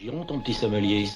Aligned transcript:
Giron 0.00 0.24
ton 0.24 0.40
petit 0.40 0.54
sommelier. 0.54 1.10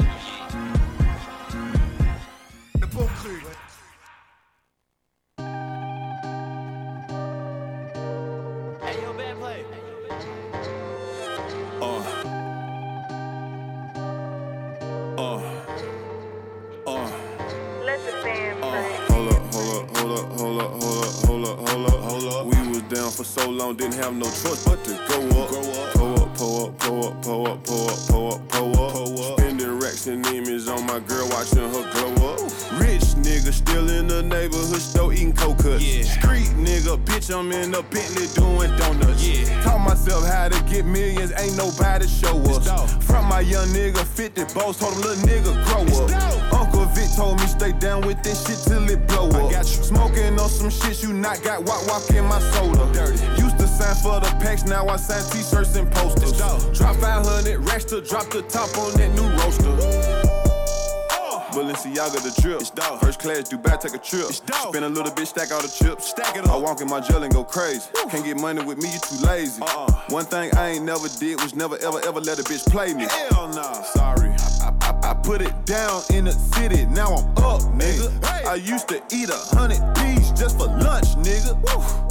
I 54.95 54.97
sign 54.97 55.29
t-shirts 55.33 55.75
and 55.75 55.91
posters. 55.91 56.39
Drop 56.39 56.95
500 56.95 57.59
racks 57.67 57.85
to 57.87 58.01
drop 58.01 58.31
the 58.31 58.43
top 58.43 58.79
on 58.79 58.93
that 58.95 59.11
new 59.11 59.29
roaster. 59.43 59.75
Balenciaga 61.51 62.23
the 62.23 62.41
drip. 62.41 62.61
It's 62.61 62.71
dog. 62.71 63.01
First 63.01 63.19
class, 63.19 63.49
Dubai, 63.49 63.81
take 63.81 63.95
a 63.95 63.99
trip. 63.99 64.27
It's 64.29 64.39
dog. 64.39 64.69
Spend 64.69 64.85
a 64.85 64.89
little 64.89 65.13
bit, 65.13 65.27
stack 65.27 65.51
all 65.51 65.63
the 65.63 65.69
chips. 65.69 66.11
Stack 66.11 66.37
it 66.37 66.45
up. 66.45 66.51
I 66.51 66.57
walk 66.59 66.81
in 66.81 66.89
my 66.89 67.01
jail 67.01 67.25
and 67.25 67.35
go 67.35 67.43
crazy. 67.43 67.91
Can't 68.09 68.25
get 68.25 68.37
money 68.37 68.65
with 68.65 68.79
me, 68.79 68.93
you 68.93 69.01
too 69.01 69.27
lazy. 69.27 69.63
Uh-uh. 69.63 69.91
One 70.11 70.27
thing 70.27 70.55
I 70.57 70.71
ain't 70.71 70.85
never 70.85 71.09
did 71.09 71.41
was 71.43 71.57
never 71.57 71.77
ever 71.83 71.99
ever 72.07 72.21
let 72.21 72.39
a 72.39 72.45
bitch 72.45 72.65
play 72.71 72.95
me. 72.95 73.07
Hell 73.11 73.49
nah. 73.49 73.83
Put 75.25 75.41
it 75.41 75.65
down 75.65 76.03
in 76.13 76.27
the 76.27 76.33
city, 76.33 76.85
now 76.85 77.15
I'm 77.15 77.25
up, 77.43 77.63
nigga. 77.73 78.13
I 78.47 78.57
used 78.57 78.89
to 78.89 79.03
eat 79.11 79.31
a 79.31 79.57
hundred 79.57 79.81
P's 79.97 80.31
just 80.33 80.59
for 80.59 80.67
lunch, 80.67 81.17
nigga. 81.17 81.57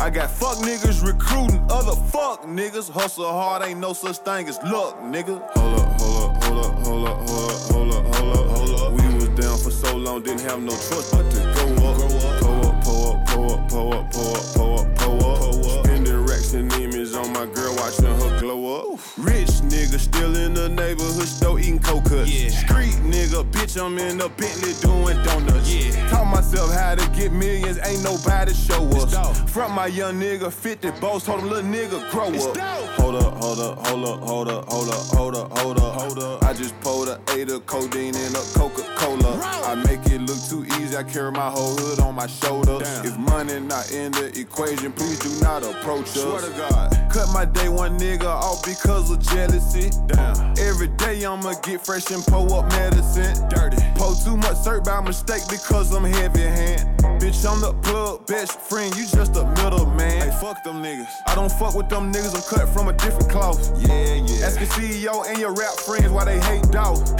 I 0.02 0.10
got 0.10 0.32
fuck 0.32 0.58
niggas 0.58 1.06
recruiting 1.06 1.64
other 1.70 1.96
fuck 2.10 2.42
niggas. 2.44 2.90
Hustle 2.90 3.32
hard, 3.32 3.62
ain't 3.64 3.80
no 3.80 3.94
such 3.94 4.18
thing 4.18 4.48
as 4.48 4.58
luck, 4.64 5.00
nigga. 5.02 5.40
Hold 5.56 5.80
up, 5.80 6.02
hold 6.02 6.36
up, 6.36 6.44
hold 6.44 6.66
up, 6.66 6.86
hold 6.86 7.08
up, 7.08 7.30
hold 7.30 7.52
up, 7.52 7.62
hold 7.72 7.94
up, 7.94 8.16
hold 8.16 8.36
up, 8.36 8.48
hold 8.58 8.82
up. 8.82 8.92
We 8.94 9.06
was 9.16 9.30
down 9.30 9.58
for 9.60 9.70
so 9.70 9.96
long, 9.96 10.24
didn't 10.24 10.42
have 10.42 10.62
no 10.62 10.72
choice 10.72 11.12
but 11.12 11.30
to 11.30 11.38
go 11.38 11.88
up. 11.88 11.98
Pull 12.42 12.66
up, 12.66 12.84
pull 12.84 13.12
up, 13.12 13.28
pull 13.28 13.54
up, 13.54 13.70
pull 13.70 13.94
up, 13.94 14.12
pull 14.12 14.34
up, 14.34 14.54
pull 14.56 14.80
up, 14.80 14.96
pull 14.98 15.70
up. 15.70 15.86
Spending 15.86 16.26
racks 16.26 16.54
and 16.54 16.74
image 16.74 17.14
on 17.14 17.32
my 17.32 17.46
girl, 17.46 17.76
watching 17.76 18.06
her 18.06 18.40
glow 18.40 18.94
up. 18.94 19.00
Rich 19.18 19.53
nigga 19.94 20.00
still 20.00 20.36
in 20.36 20.54
the 20.54 20.70
neighborhood 20.70 21.28
store 21.28 21.60
eating 21.60 21.80
coke 21.80 22.06
cuts. 22.06 22.30
Yeah. 22.30 22.50
Street 22.50 22.96
nigga, 23.04 23.44
bitch, 23.52 23.80
I'm 23.80 23.98
in 23.98 24.22
a 24.22 24.30
Bentley 24.30 24.74
doing 24.82 25.22
donuts. 25.24 25.74
Yeah. 25.74 26.10
Taught 26.10 26.26
myself 26.26 26.72
how 26.74 26.96
to 26.96 27.10
get 27.12 27.32
millions, 27.32 27.80
ain't 27.84 28.04
nobody 28.04 28.54
show 28.54 28.84
us. 28.90 29.40
From 29.52 29.74
my 29.74 29.88
young 29.88 30.20
nigga, 30.20 30.52
50 30.52 30.92
boss, 31.00 31.26
told 31.26 31.42
him 31.42 31.50
little 31.50 31.70
nigga 31.70 32.10
grow 32.12 32.28
up. 32.28 32.58
Hold 32.98 33.16
up, 33.16 33.34
hold 33.36 33.60
up, 33.60 33.88
hold 33.88 34.06
up, 34.06 34.20
hold 34.22 34.48
up, 34.48 34.70
hold 34.70 34.90
up, 34.90 35.00
hold 35.12 35.36
up, 35.36 35.58
hold 35.58 35.80
up, 35.80 35.94
hold 36.02 36.20
up. 36.20 36.44
I 36.44 36.54
just 36.54 36.80
pulled 36.82 37.10
a 37.10 37.20
eight 37.34 37.50
of 37.50 37.66
codeine 37.66 38.16
in 38.16 38.36
a 38.36 38.44
Coca-Cola. 38.54 39.40
I 39.66 39.76
make 39.76 40.06
it 40.08 40.22
look 40.22 40.40
too 40.50 40.66
easy, 40.80 40.96
I 40.96 41.04
carry 41.04 41.32
my 41.32 41.50
whole 41.50 41.76
hood 41.76 42.00
on 42.00 42.16
my 42.16 42.28
shoulder. 42.28 42.80
If 43.04 43.18
money 43.18 43.60
not 43.60 43.92
in 43.92 44.12
the 44.12 44.32
equation, 44.40 44.92
please 44.92 45.20
do 45.20 45.30
not 45.42 45.64
approach 45.64 46.06
us. 46.06 46.22
Swear 46.22 46.42
to 46.42 46.50
God. 46.58 47.12
Cut 47.12 47.28
my 47.34 47.46
day 47.46 47.70
one 47.70 47.98
nigga 48.00 48.26
off 48.26 48.64
because 48.66 49.10
of 49.12 49.20
jealousy. 49.20 49.90
Damn. 50.08 50.54
Every 50.60 50.88
day 50.88 51.24
I'ma 51.26 51.54
get 51.62 51.86
fresh 51.86 52.12
and 52.12 52.24
pull 52.26 52.54
up 52.54 52.70
medicine. 52.72 53.50
Dirty. 53.50 53.78
Pull 53.96 54.16
too 54.16 54.38
much 54.38 54.58
syrup 54.58 54.86
by 54.86 55.02
mistake 55.02 55.44
because 55.50 55.94
I'm 55.94 56.04
heavy 56.04 56.42
hand. 56.42 57.13
Bitch, 57.24 57.50
I'm 57.50 57.62
the 57.62 57.72
plug 57.88 58.28
best 58.28 58.60
friend, 58.60 58.94
you 58.98 59.08
just 59.08 59.38
a 59.38 59.46
middleman. 59.56 60.28
Hey, 60.28 60.38
fuck 60.42 60.62
them 60.66 60.84
niggas. 60.84 61.08
I 61.26 61.36
don't 61.36 61.50
fuck 61.54 61.74
with 61.74 61.88
them 61.88 62.12
niggas, 62.12 62.36
I'm 62.36 62.44
cut 62.44 62.68
from 62.74 62.90
a 62.90 62.94
different 62.98 63.30
cloth. 63.30 63.72
Yeah, 63.80 64.16
yeah. 64.16 64.46
Ask 64.46 64.60
your 64.60 64.68
CEO 64.68 65.26
and 65.30 65.40
your 65.40 65.54
rap 65.54 65.72
friends 65.72 66.10
why 66.10 66.26
they 66.26 66.38
hate 66.42 66.70
dogs. 66.70 67.12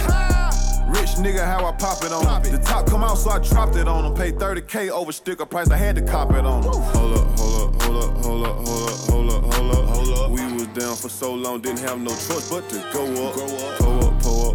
Rich 0.92 1.16
nigga, 1.24 1.42
how 1.46 1.64
I 1.64 1.72
pop 1.72 2.04
it 2.04 2.12
on 2.12 2.44
him. 2.44 2.52
The 2.52 2.58
top 2.58 2.86
come 2.86 3.02
out, 3.02 3.14
so 3.14 3.30
I 3.30 3.38
dropped 3.38 3.76
it 3.76 3.88
on 3.88 4.04
him. 4.04 4.12
Paid 4.12 4.34
30k 4.34 4.90
over 4.90 5.10
sticker 5.10 5.46
price, 5.46 5.70
I 5.70 5.78
had 5.78 5.96
to 5.96 6.02
cop 6.02 6.32
it 6.32 6.44
on 6.44 6.62
him. 6.62 6.70
Hold 6.70 7.16
up, 7.16 7.38
hold 7.38 7.74
up, 7.74 7.80
hold 7.80 8.04
up, 8.04 8.10
hold 8.22 8.46
up, 8.46 8.56
hold 8.56 8.90
up, 8.90 9.00
hold 9.08 9.30
up, 9.32 9.54
hold 9.54 9.74
up, 9.74 9.88
hold 9.88 10.18
up. 10.18 10.30
We 10.32 10.52
was 10.52 10.66
down 10.76 10.96
for 10.96 11.08
so 11.08 11.32
long, 11.32 11.62
didn't 11.62 11.78
have 11.78 11.98
no 11.98 12.10
choice 12.10 12.50
but 12.50 12.68
to 12.68 12.76
go 12.92 13.04
up. 13.26 13.78
Pull 13.78 14.03
up, 14.03 14.03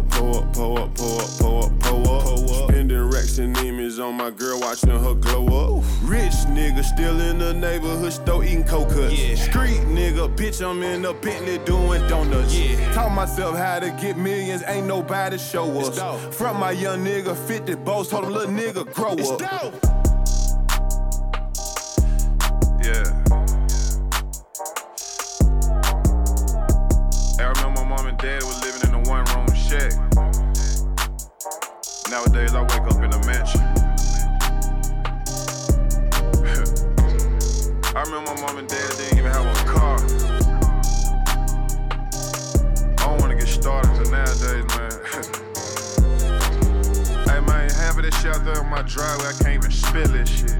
pull 0.08 0.38
up, 0.38 0.52
pull 0.52 0.78
up, 0.78 0.94
pull 0.94 1.20
up, 1.20 1.28
pull 1.38 1.64
up, 1.64 1.80
pull 1.80 2.08
up, 2.08 2.22
pull 2.24 2.54
up. 2.54 2.70
Spending 2.70 3.10
racks 3.10 3.38
and 3.38 3.56
image 3.58 3.98
on 3.98 4.14
my 4.14 4.30
girl, 4.30 4.60
watching 4.60 4.90
her 4.90 5.14
glow 5.14 5.78
up. 5.78 5.84
Rich 6.02 6.32
nigga, 6.48 6.82
still 6.82 7.20
in 7.20 7.38
the 7.38 7.52
neighborhood 7.54 8.12
store 8.12 8.44
eating 8.44 8.64
coke 8.64 8.88
cuts. 8.88 9.14
Street 9.42 9.80
nigga, 9.86 10.34
bitch, 10.36 10.64
I'm 10.64 10.82
in 10.82 11.04
a 11.04 11.12
Bentley 11.14 11.58
doing 11.58 12.06
donuts. 12.08 12.54
Taught 12.94 13.14
myself 13.14 13.56
how 13.56 13.78
to 13.80 13.90
get 14.00 14.16
millions, 14.16 14.62
ain't 14.66 14.86
nobody 14.86 15.38
show 15.38 15.70
us. 15.80 16.36
From 16.36 16.58
my 16.58 16.72
young 16.72 17.04
nigga, 17.04 17.36
50 17.46 17.74
boss, 17.76 18.08
told 18.08 18.24
him 18.24 18.32
little 18.32 18.52
nigga 18.52 18.92
grow 18.94 19.12
up. 19.12 19.74
Yeah. 22.82 23.19
Nowadays, 32.10 32.54
I 32.56 32.62
wake 32.62 32.72
up 32.72 32.96
in 32.96 33.12
a 33.12 33.24
mansion. 33.24 33.60
I 37.94 38.02
remember 38.02 38.34
my 38.34 38.40
mom 38.40 38.58
and 38.58 38.66
dad 38.66 38.90
didn't 38.96 39.18
even 39.18 39.30
have 39.30 39.46
a 39.46 39.54
car. 39.64 39.96
I 42.98 43.04
don't 43.06 43.20
wanna 43.20 43.36
get 43.36 43.46
started 43.46 43.94
to 43.94 44.02
nowadays, 44.10 44.64
man. 44.74 44.90
hey, 47.28 47.40
man, 47.46 47.70
half 47.70 47.96
of 47.96 48.02
this 48.02 48.20
shit 48.20 48.34
out 48.34 48.44
there 48.44 48.58
on 48.58 48.68
my 48.68 48.82
driveway, 48.82 49.26
I 49.26 49.32
can't 49.40 49.54
even 49.54 49.70
spill 49.70 50.08
this 50.08 50.28
shit, 50.28 50.58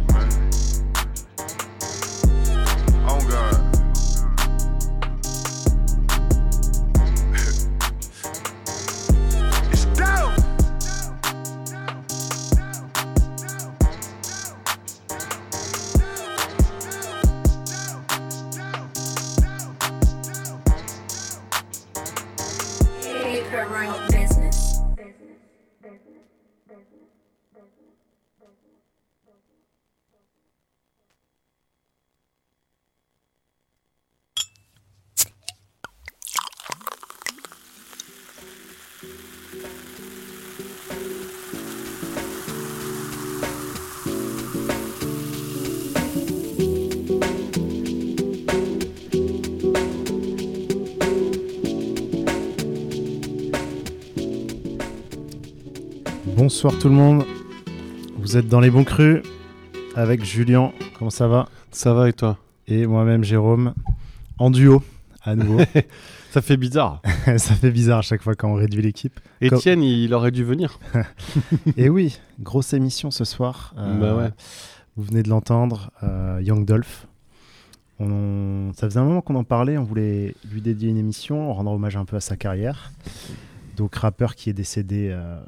Bonsoir 56.62 56.78
tout 56.78 56.90
le 56.90 56.94
monde. 56.94 57.24
Vous 58.18 58.36
êtes 58.36 58.46
dans 58.46 58.60
les 58.60 58.68
bons 58.68 58.84
crus 58.84 59.22
avec 59.96 60.22
Julien. 60.22 60.72
Comment 60.98 61.08
ça 61.08 61.26
va? 61.26 61.48
Ça 61.70 61.94
va 61.94 62.06
et 62.10 62.12
toi? 62.12 62.36
Et 62.66 62.86
moi-même 62.86 63.24
Jérôme. 63.24 63.72
En 64.36 64.50
duo, 64.50 64.82
à 65.22 65.36
nouveau. 65.36 65.60
Ça 66.32 66.42
fait 66.42 66.58
bizarre. 66.58 67.00
ça 67.38 67.54
fait 67.54 67.70
bizarre 67.70 68.00
à 68.00 68.02
chaque 68.02 68.20
fois 68.20 68.34
quand 68.34 68.50
on 68.50 68.56
réduit 68.56 68.82
l'équipe. 68.82 69.18
Étienne, 69.40 69.82
il 69.82 70.12
aurait 70.12 70.32
dû 70.32 70.44
venir. 70.44 70.78
Et 71.78 71.88
oui, 71.88 72.20
grosse 72.40 72.74
émission 72.74 73.10
ce 73.10 73.24
soir. 73.24 73.72
Euh, 73.78 73.98
Bah 73.98 74.14
ouais. 74.14 74.30
Vous 74.98 75.04
venez 75.04 75.22
de 75.22 75.30
l'entendre, 75.30 75.90
euh, 76.02 76.42
Young 76.42 76.66
Dolph. 76.66 77.06
On- 78.00 78.70
Ça 78.74 78.86
faisait 78.86 79.00
un 79.00 79.04
moment 79.04 79.22
qu'on 79.22 79.36
en 79.36 79.44
parlait, 79.44 79.78
on 79.78 79.84
voulait 79.84 80.34
lui 80.52 80.60
dédier 80.60 80.90
une 80.90 80.98
émission, 80.98 81.54
rendre 81.54 81.70
hommage 81.72 81.96
un 81.96 82.04
peu 82.04 82.16
à 82.16 82.20
sa 82.20 82.36
carrière. 82.36 82.92
donc 83.78 83.94
rappeur 83.94 84.34
qui 84.34 84.50
est 84.50 84.52
décédé 84.52 85.08
euh, 85.10 85.40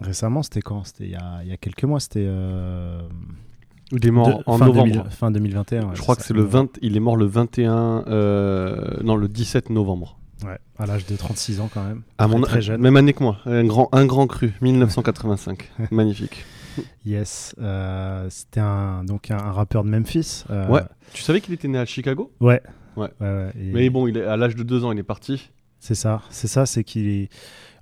récemment, 0.00 0.42
c'était 0.42 0.60
quand? 0.62 0.84
C'était 0.84 1.04
il 1.04 1.10
y, 1.10 1.14
a, 1.16 1.40
il 1.42 1.48
y 1.48 1.52
a 1.52 1.56
quelques 1.56 1.84
mois, 1.84 2.00
c'était 2.00 2.24
euh, 2.26 3.00
Il 3.92 4.06
est 4.06 4.10
mort 4.10 4.28
de- 4.28 4.42
en 4.46 4.58
fin, 4.58 4.66
novembre. 4.66 4.92
2000 4.94 5.10
fin 5.10 5.30
2021. 5.30 5.82
ouais, 5.82 5.88
Je 5.94 6.00
crois 6.00 6.16
que 6.16 6.22
c'est 6.22 6.34
le 6.34 6.42
20. 6.42 6.78
Il 6.82 6.96
est 6.96 7.00
mort 7.00 7.16
le 7.16 7.26
21. 7.26 8.04
euh, 8.08 8.96
non, 9.02 9.16
le 9.16 9.28
17 9.28 9.70
novembre. 9.70 10.16
Ouais, 10.44 10.58
à 10.78 10.86
l'âge 10.86 11.04
de 11.06 11.16
36 11.16 11.60
ans 11.60 11.68
quand 11.72 11.84
même. 11.84 12.02
À 12.16 12.26
Très, 12.26 12.34
mon 12.36 12.40
très 12.42 12.62
jeune. 12.62 12.80
Même 12.80 12.96
année 12.96 13.12
que 13.12 13.22
moi. 13.22 13.36
Un 13.44 13.64
grand, 13.64 13.88
un 13.92 14.06
grand 14.06 14.26
cru. 14.26 14.52
1985. 14.62 15.70
Magnifique. 15.90 16.44
Yes, 17.04 17.54
euh, 17.60 18.26
c'était 18.30 18.60
un, 18.60 19.04
donc 19.04 19.30
un, 19.30 19.36
un 19.36 19.52
rappeur 19.52 19.84
de 19.84 19.90
Memphis. 19.90 20.44
euh, 20.50 20.68
Ouais. 20.68 20.80
Tu 21.12 21.20
savais 21.22 21.40
qu'il 21.42 21.52
était 21.52 21.68
né 21.68 21.78
à 21.78 21.84
Chicago? 21.84 22.32
Ouais. 22.40 22.62
Ouais. 22.96 23.08
ouais, 23.20 23.50
et 23.60 23.70
Mais 23.72 23.90
bon, 23.90 24.06
il 24.06 24.16
est, 24.16 24.24
à 24.24 24.36
l'âge 24.36 24.54
de 24.56 24.62
2 24.62 24.84
ans, 24.84 24.92
il 24.92 24.98
est 24.98 25.02
parti. 25.02 25.50
C'est 25.78 25.94
ça, 25.94 26.22
c'est 26.30 26.48
ça, 26.48 26.64
c'est 26.66 26.84
qu'il 26.84 27.08
est. 27.08 27.28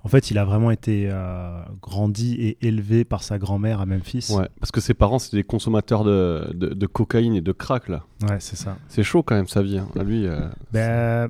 En 0.03 0.07
fait, 0.07 0.31
il 0.31 0.37
a 0.37 0.45
vraiment 0.45 0.71
été 0.71 1.09
euh, 1.11 1.61
grandi 1.81 2.35
et 2.35 2.57
élevé 2.65 3.03
par 3.03 3.21
sa 3.21 3.37
grand-mère 3.37 3.81
à 3.81 3.85
Memphis. 3.85 4.27
Ouais. 4.33 4.47
Parce 4.61 4.71
que 4.71 4.79
ses 4.79 4.93
parents, 4.93 5.19
c'est 5.19 5.35
des 5.35 5.43
consommateurs 5.43 6.03
de, 6.05 6.51
de, 6.53 6.69
de 6.69 6.85
cocaïne 6.87 7.35
et 7.35 7.41
de 7.41 7.51
crack, 7.51 7.89
là. 7.89 8.03
Ouais, 8.23 8.37
c'est 8.39 8.55
ça. 8.55 8.77
C'est 8.87 9.03
chaud 9.03 9.23
quand 9.23 9.35
même, 9.35 9.47
sa 9.47 9.61
vie. 9.61 9.77
hein. 9.77 9.89
À 9.99 10.03
lui. 10.03 10.25
euh, 10.25 10.47
Ben, 10.71 11.27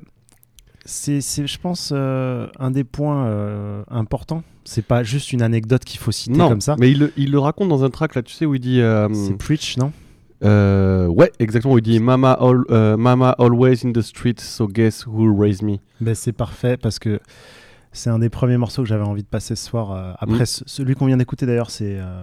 c'est, 0.84 1.20
c'est, 1.20 1.46
je 1.48 1.58
pense, 1.58 1.90
euh, 1.92 2.46
un 2.60 2.70
des 2.70 2.84
points 2.84 3.84
importants. 3.90 4.44
C'est 4.64 4.86
pas 4.86 5.02
juste 5.02 5.32
une 5.32 5.42
anecdote 5.42 5.84
qu'il 5.84 5.98
faut 5.98 6.12
citer 6.12 6.38
Non, 6.38 6.48
comme 6.48 6.60
ça. 6.60 6.76
mais 6.78 6.92
il, 6.92 7.00
le- 7.00 7.12
il 7.16 7.32
le 7.32 7.38
raconte 7.40 7.68
dans 7.68 7.82
un 7.82 7.90
track 7.90 8.14
là, 8.14 8.22
tu 8.22 8.32
sais, 8.34 8.46
où 8.46 8.54
il 8.54 8.60
dit. 8.60 8.80
C'est 9.14 9.36
Preach, 9.36 9.76
non? 9.78 9.90
euh, 10.44 11.06
ouais, 11.06 11.32
exactement, 11.38 11.76
il 11.76 11.82
dit 11.82 11.98
Mama, 12.00 12.32
al- 12.40 12.64
euh, 12.70 12.96
Mama 12.96 13.30
always 13.38 13.84
in 13.84 13.92
the 13.92 14.00
street, 14.00 14.36
so 14.38 14.66
guess 14.68 15.04
who 15.06 15.34
raised 15.36 15.62
me? 15.62 15.78
ben, 16.00 16.14
C'est 16.14 16.32
parfait 16.32 16.76
parce 16.78 16.98
que 16.98 17.20
c'est 17.92 18.10
un 18.10 18.18
des 18.18 18.28
premiers 18.30 18.56
morceaux 18.56 18.82
que 18.82 18.88
j'avais 18.88 19.04
envie 19.04 19.22
de 19.22 19.28
passer 19.28 19.56
ce 19.56 19.66
soir. 19.66 19.92
euh, 19.92 20.12
après, 20.18 20.46
ce- 20.46 20.64
celui 20.66 20.94
qu'on 20.94 21.06
vient 21.06 21.16
d'écouter 21.16 21.46
d'ailleurs, 21.46 21.70
c'est, 21.70 21.96
euh, 21.98 22.22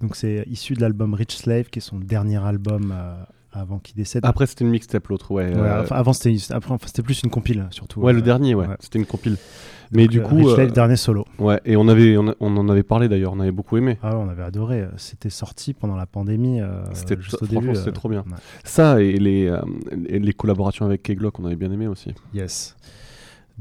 donc 0.00 0.16
c'est 0.16 0.44
issu 0.50 0.74
de 0.74 0.80
l'album 0.80 1.14
Rich 1.14 1.36
Slave, 1.36 1.64
qui 1.70 1.78
est 1.78 1.82
son 1.82 1.98
dernier 1.98 2.38
album 2.44 2.92
euh, 2.94 3.14
avant 3.52 3.78
qu'il 3.78 3.96
décède. 3.96 4.24
Après, 4.24 4.46
c'était 4.46 4.64
une 4.64 4.70
mixtape, 4.70 5.06
l'autre, 5.08 5.30
ouais. 5.32 5.54
Ouais, 5.54 5.70
enfin, 5.80 5.96
avant, 5.96 6.12
c'était, 6.12 6.36
après, 6.54 6.72
enfin, 6.72 6.86
c'était 6.86 7.02
plus 7.02 7.22
une 7.22 7.30
compile, 7.30 7.66
surtout. 7.70 8.00
ouais, 8.00 8.12
le 8.12 8.22
dernier, 8.22 8.54
ouais. 8.54 8.66
ouais. 8.66 8.76
C'était 8.80 8.98
une 8.98 9.06
compile. 9.06 9.36
Mais 9.94 10.04
Donc, 10.04 10.10
du 10.12 10.22
coup. 10.22 10.36
Rich 10.36 10.54
Slave, 10.54 10.72
dernier 10.72 10.96
solo. 10.96 11.26
ouais, 11.38 11.60
et 11.66 11.76
on, 11.76 11.86
avait, 11.88 12.16
on, 12.16 12.28
a- 12.28 12.34
on 12.40 12.56
en 12.56 12.66
avait 12.70 12.82
parlé 12.82 13.08
d'ailleurs, 13.10 13.34
on 13.34 13.40
avait 13.40 13.50
beaucoup 13.52 13.76
aimé. 13.76 13.98
Ah 14.02 14.16
ouais, 14.16 14.24
on 14.26 14.28
avait 14.30 14.42
adoré. 14.42 14.86
C'était 14.96 15.28
sorti 15.28 15.74
pendant 15.74 15.96
la 15.96 16.06
pandémie. 16.06 16.60
C'était 16.94 17.20
juste 17.20 17.42
au 17.42 17.46
début. 17.46 17.74
c'était 17.74 17.92
trop 17.92 18.08
bien. 18.08 18.20
ouais. 18.20 18.36
Ça 18.64 19.02
et 19.02 19.18
les, 19.18 19.54
et 20.06 20.18
les 20.18 20.32
collaborations 20.32 20.86
avec 20.86 21.02
K-Glock, 21.02 21.38
on 21.40 21.44
avait 21.44 21.56
bien 21.56 21.70
aimé 21.70 21.88
aussi. 21.88 22.14
Yes. 22.32 22.74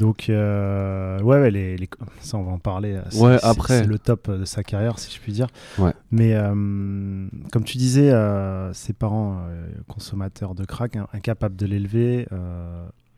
Donc, 0.01 0.29
euh, 0.29 1.21
ouais, 1.21 1.39
ouais, 1.39 1.51
les, 1.51 1.77
les- 1.77 1.89
ça, 2.21 2.37
on 2.37 2.43
va 2.43 2.51
en 2.51 2.57
parler. 2.59 2.93
euh, 2.95 3.19
Ouais, 3.19 3.37
après. 3.43 3.79
C'est 3.79 3.85
le 3.85 3.99
top 3.99 4.29
de 4.31 4.45
sa 4.45 4.63
carrière, 4.63 4.97
si 4.99 5.13
je 5.15 5.19
puis 5.21 5.31
dire. 5.31 5.47
Ouais. 5.77 5.93
Mais 6.11 6.33
euh, 6.33 7.27
comme 7.51 7.63
tu 7.63 7.77
disais, 7.77 8.11
euh, 8.11 8.73
ses 8.73 8.93
parents, 8.93 9.41
consommateurs 9.87 10.55
de 10.55 10.65
crack, 10.65 10.95
hein, 10.95 11.07
incapables 11.13 11.55
de 11.55 11.65
l'élever. 11.67 12.27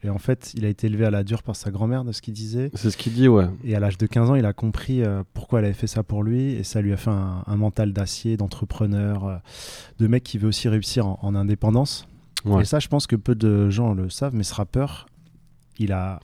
et 0.04 0.10
en 0.10 0.18
fait, 0.18 0.52
il 0.56 0.66
a 0.66 0.68
été 0.68 0.88
élevé 0.88 1.06
à 1.06 1.12
la 1.12 1.24
dure 1.24 1.42
par 1.44 1.56
sa 1.56 1.72
grand-mère, 1.72 2.04
de 2.04 2.12
ce 2.12 2.22
qu'il 2.22 2.34
disait. 2.34 2.70
C'est 2.74 2.92
ce 2.92 2.98
qu'il 2.98 3.14
dit, 3.14 3.30
ouais. 3.30 3.46
Et 3.64 3.76
à 3.76 3.80
l'âge 3.80 3.98
de 3.98 4.06
15 4.06 4.32
ans, 4.32 4.36
il 4.36 4.46
a 4.46 4.52
compris 4.52 5.02
pourquoi 5.34 5.60
elle 5.60 5.66
avait 5.66 5.74
fait 5.74 5.88
ça 5.88 6.04
pour 6.04 6.22
lui. 6.24 6.52
Et 6.54 6.64
ça 6.64 6.82
lui 6.82 6.92
a 6.92 6.98
fait 6.98 7.12
un, 7.12 7.44
un 7.48 7.56
mental 7.56 7.94
d'acier, 7.94 8.36
d'entrepreneur, 8.36 9.42
de 10.00 10.08
mec 10.08 10.24
qui 10.24 10.38
veut 10.38 10.50
aussi 10.50 10.68
réussir 10.68 11.08
en, 11.08 11.18
en 11.22 11.34
indépendance. 11.36 12.06
Ouais. 12.44 12.64
Et 12.64 12.66
ça, 12.66 12.80
je 12.80 12.90
pense 12.90 13.08
que 13.08 13.16
peu 13.16 13.36
de 13.36 13.70
gens 13.70 13.94
le 13.94 14.10
savent, 14.10 14.36
mais 14.36 14.44
ce 14.44 14.54
rappeur, 14.54 15.06
il 15.80 15.94
a, 15.94 16.20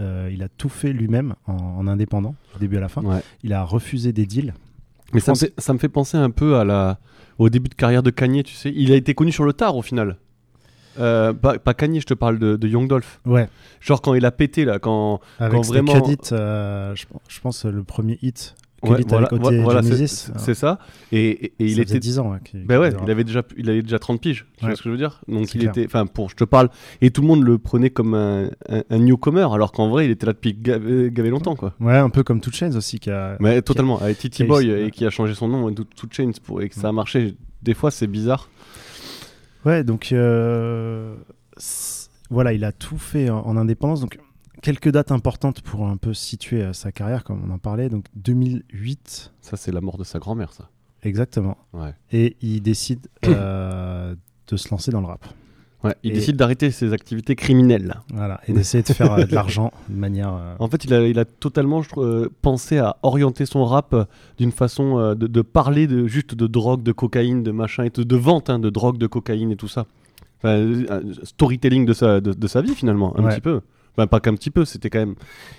euh, 0.00 0.28
il 0.32 0.42
a 0.42 0.48
tout 0.48 0.68
fait 0.68 0.92
lui-même 0.92 1.34
en, 1.46 1.54
en 1.54 1.86
indépendant, 1.86 2.34
du 2.54 2.60
début 2.60 2.76
à 2.76 2.80
la 2.80 2.88
fin. 2.88 3.02
Ouais. 3.02 3.20
Il 3.42 3.52
a 3.52 3.62
refusé 3.64 4.12
des 4.12 4.26
deals. 4.26 4.54
Mais 5.12 5.20
ça 5.20 5.32
me, 5.32 5.36
fait, 5.36 5.52
ça 5.58 5.72
me 5.72 5.78
fait 5.78 5.88
penser 5.88 6.16
un 6.16 6.30
peu 6.30 6.56
à 6.56 6.64
la, 6.64 6.98
au 7.38 7.48
début 7.48 7.68
de 7.68 7.74
carrière 7.74 8.02
de 8.02 8.10
Kanye, 8.10 8.42
tu 8.42 8.54
sais. 8.54 8.72
Il 8.74 8.90
a 8.92 8.96
été 8.96 9.14
connu 9.14 9.30
sur 9.32 9.44
le 9.44 9.52
tard 9.52 9.76
au 9.76 9.82
final. 9.82 10.16
Euh, 10.98 11.32
pas, 11.32 11.58
pas 11.58 11.74
Kanye, 11.74 12.00
je 12.00 12.06
te 12.06 12.14
parle 12.14 12.38
de, 12.38 12.56
de 12.56 12.68
Young 12.68 12.88
Dolph. 12.88 13.20
Ouais. 13.26 13.48
Genre 13.80 14.00
quand 14.00 14.14
il 14.14 14.24
a 14.24 14.30
pété 14.32 14.64
là, 14.64 14.78
quand. 14.78 15.20
Avec 15.38 15.54
Quand 15.54 15.66
vraiment- 15.66 16.08
It, 16.08 16.32
euh, 16.32 16.94
je, 16.94 17.04
je 17.28 17.40
pense 17.40 17.64
le 17.64 17.82
premier 17.84 18.18
hit. 18.22 18.54
Ouais, 18.90 19.02
voilà, 19.08 19.32
OT 19.32 19.60
voilà, 19.62 19.82
c'est- 19.82 19.96
Genesis. 19.96 20.30
c'est 20.36 20.54
ça. 20.54 20.78
Et, 21.12 21.18
et- 21.28 21.44
et 21.46 21.54
il 21.60 21.74
ça 21.76 21.80
était. 21.82 21.88
faisait 21.88 22.00
10 22.00 22.18
ans. 22.18 22.30
ouais, 22.32 22.38
qu'il- 22.44 22.64
Ben 22.66 22.78
ouais, 22.80 22.90
il 23.04 23.10
avait 23.10 23.24
déjà, 23.24 23.42
il 23.56 23.68
avait 23.70 23.82
déjà 23.82 23.98
30 23.98 24.20
piges. 24.20 24.46
Tu 24.58 24.64
vois 24.66 24.74
ce 24.76 24.82
que 24.82 24.88
je 24.88 24.92
veux 24.92 24.96
dire? 24.98 25.20
Donc 25.28 25.54
il 25.54 25.60
clair. 25.60 25.70
était, 25.70 25.86
enfin 25.86 26.06
pour, 26.06 26.30
je 26.30 26.36
te 26.36 26.44
parle, 26.44 26.68
et 27.00 27.10
tout 27.10 27.20
le 27.22 27.26
monde 27.28 27.42
le 27.44 27.58
prenait 27.58 27.90
comme 27.90 28.14
un, 28.14 28.50
un, 28.68 28.82
un 28.90 28.98
newcomer, 28.98 29.46
alors 29.52 29.72
qu'en 29.72 29.88
vrai 29.88 30.04
il 30.06 30.10
était 30.10 30.26
là 30.26 30.32
depuis 30.32 30.54
gavé, 30.54 31.10
gavé 31.10 31.30
longtemps 31.30 31.54
quoi. 31.56 31.74
Ouais, 31.80 31.96
un 31.96 32.10
peu 32.10 32.22
comme 32.22 32.40
Two 32.40 32.52
Chainz 32.52 32.76
aussi. 32.76 32.98
Qui 33.00 33.10
a... 33.10 33.36
Mais 33.40 33.60
totalement, 33.62 33.98
avec 34.00 34.18
Titi 34.18 34.36
qui 34.38 34.42
a 34.42 34.46
Boy 34.46 34.70
et 34.70 34.90
qui 34.90 35.04
a 35.06 35.10
changé 35.10 35.34
son 35.34 35.48
nom, 35.48 35.72
tout, 35.72 35.84
tout 35.96 36.08
Chains 36.10 36.30
pour 36.44 36.62
et 36.62 36.68
que 36.68 36.74
ça 36.74 36.88
a 36.88 36.92
marché. 36.92 37.34
Des 37.62 37.74
fois 37.74 37.90
c'est 37.90 38.06
bizarre. 38.06 38.48
Ouais, 39.64 39.82
donc 39.84 40.12
euh, 40.12 41.14
voilà, 42.30 42.52
il 42.52 42.64
a 42.64 42.72
tout 42.72 42.98
fait 42.98 43.30
en, 43.30 43.38
en 43.40 43.56
indépendance. 43.56 44.00
Donc 44.00 44.18
quelques 44.64 44.90
dates 44.90 45.12
importantes 45.12 45.60
pour 45.60 45.86
un 45.86 45.98
peu 45.98 46.14
situer 46.14 46.62
euh, 46.62 46.72
sa 46.72 46.90
carrière, 46.90 47.22
comme 47.22 47.42
on 47.46 47.52
en 47.52 47.58
parlait. 47.58 47.90
Donc 47.90 48.06
2008, 48.16 49.32
Ça 49.42 49.56
c'est 49.58 49.72
la 49.72 49.80
mort 49.82 49.98
de 49.98 50.04
sa 50.04 50.18
grand-mère 50.18 50.52
ça. 50.52 50.68
exactement. 51.02 51.56
Ouais. 51.74 51.94
Et 52.12 52.36
il 52.40 52.60
décide 52.62 53.06
euh, 53.26 54.14
de 54.48 54.56
se 54.56 54.68
lancer 54.70 54.90
dans 54.90 55.00
le 55.00 55.06
rap. 55.06 55.24
Ouais, 55.82 55.94
il 56.02 56.12
Et- 56.12 56.14
décide 56.14 56.36
d'arrêter 56.36 56.70
ses 56.70 56.94
activités 56.94 57.36
criminelles. 57.36 58.00
Voilà, 58.14 58.40
et 58.48 58.54
d'essayer 58.54 58.82
de 58.82 58.88
faire 58.88 59.12
euh, 59.12 59.24
de 59.26 59.34
l'argent 59.34 59.70
de 59.90 59.96
manière. 59.96 60.32
euh, 60.34 60.54
En 60.58 60.68
fait, 60.68 60.82
il 60.86 60.94
a, 60.94 61.06
il 61.06 61.18
a 61.18 61.26
totalement 61.26 61.82
je 61.82 61.90
trouve, 61.90 62.04
euh, 62.06 62.28
pensé 62.40 62.78
à 62.78 62.96
orienter 63.02 63.44
son 63.44 63.66
rap 63.66 63.94
d'une 64.38 64.50
façon 64.52 65.14
de, 65.14 65.26
de 65.26 65.42
parler 65.42 65.86
de, 65.86 66.06
juste 66.06 66.34
de 66.34 66.46
drogue, 66.46 66.82
de 66.82 66.92
cocaïne, 66.92 67.42
de 67.42 67.50
machin, 67.50 67.84
et 67.84 67.90
de, 67.90 68.02
de 68.02 68.16
vente 68.16 68.48
hein, 68.48 68.58
de 68.58 68.70
drogue, 68.70 68.96
de 68.96 69.06
cocaïne 69.06 69.50
et 69.50 69.56
tout 69.56 69.68
ça. 69.68 69.84
Enfin, 70.38 71.02
storytelling 71.22 71.84
de 71.86 71.92
sa, 71.92 72.20
de, 72.20 72.32
de 72.32 72.46
sa 72.46 72.62
vie 72.62 72.74
finalement, 72.74 73.14
un 73.18 73.24
Ouais. 73.24 73.34
petit 73.34 73.40
peu. 73.42 73.60
Enfin, 73.96 74.06
pas 74.06 74.20
qu'un 74.20 74.34
petit 74.34 74.50
peu, 74.50 74.64
c'était 74.64 74.90
quand 74.90 74.98
même. 74.98 75.14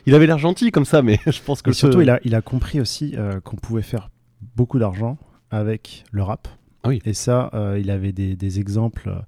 Il 0.06 0.14
avait 0.16 0.28
l'air 0.28 0.38
gentil 0.38 0.72
comme 0.72 0.86
ça, 0.86 1.02
mais 1.02 1.20
je 1.28 1.42
pense 1.42 1.62
que 1.62 1.70
Et 1.72 1.74
surtout, 1.74 2.00
ce- 2.00 2.04
il 2.04 2.10
a, 2.10 2.20
il 2.26 2.36
a 2.36 2.42
compris 2.42 2.82
aussi 2.82 3.14
euh, 3.18 3.40
qu'on 3.40 3.56
pouvait 3.56 3.82
faire 3.82 4.10
beaucoup 4.56 4.78
d'argent 4.80 5.18
avec 5.52 6.04
le 6.12 6.22
rap. 6.24 6.48
Ah 6.84 6.90
oui. 6.90 7.02
Et 7.06 7.14
ça, 7.14 7.50
euh, 7.54 7.80
il 7.80 7.90
avait 7.90 8.12
des, 8.12 8.36
des 8.36 8.60
exemples, 8.60 9.10
euh, 9.10 9.20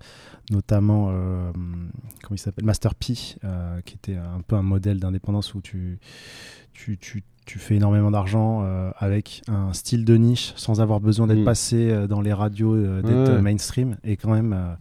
notamment, 0.51 1.07
euh, 1.11 1.51
comment 1.53 2.35
il 2.35 2.37
s'appelle 2.37 2.65
Master 2.65 2.93
P, 2.95 3.13
qui 3.85 3.95
était 3.95 4.15
un 4.15 4.41
peu 4.45 4.55
un 4.55 4.61
modèle 4.61 4.99
d'indépendance 4.99 5.53
où 5.55 5.61
tu, 5.61 5.99
tu, 6.73 6.97
tu, 6.97 7.23
tu 7.45 7.59
fais 7.59 7.75
énormément 7.75 8.11
d'argent 8.11 8.63
avec 8.97 9.41
un 9.47 9.71
style 9.73 10.03
de 10.05 10.15
niche 10.17 10.53
sans 10.57 10.81
avoir 10.81 10.99
besoin 10.99 11.27
d'être 11.27 11.39
Mm. 11.39 11.45
passé 11.45 12.07
dans 12.07 12.21
les 12.21 12.33
radios, 12.33 12.75
d'être 13.01 13.35
Ouais. 13.35 13.41
mainstream 13.41 13.95
et 14.03 14.17
quand 14.17 14.31
même 14.31 14.77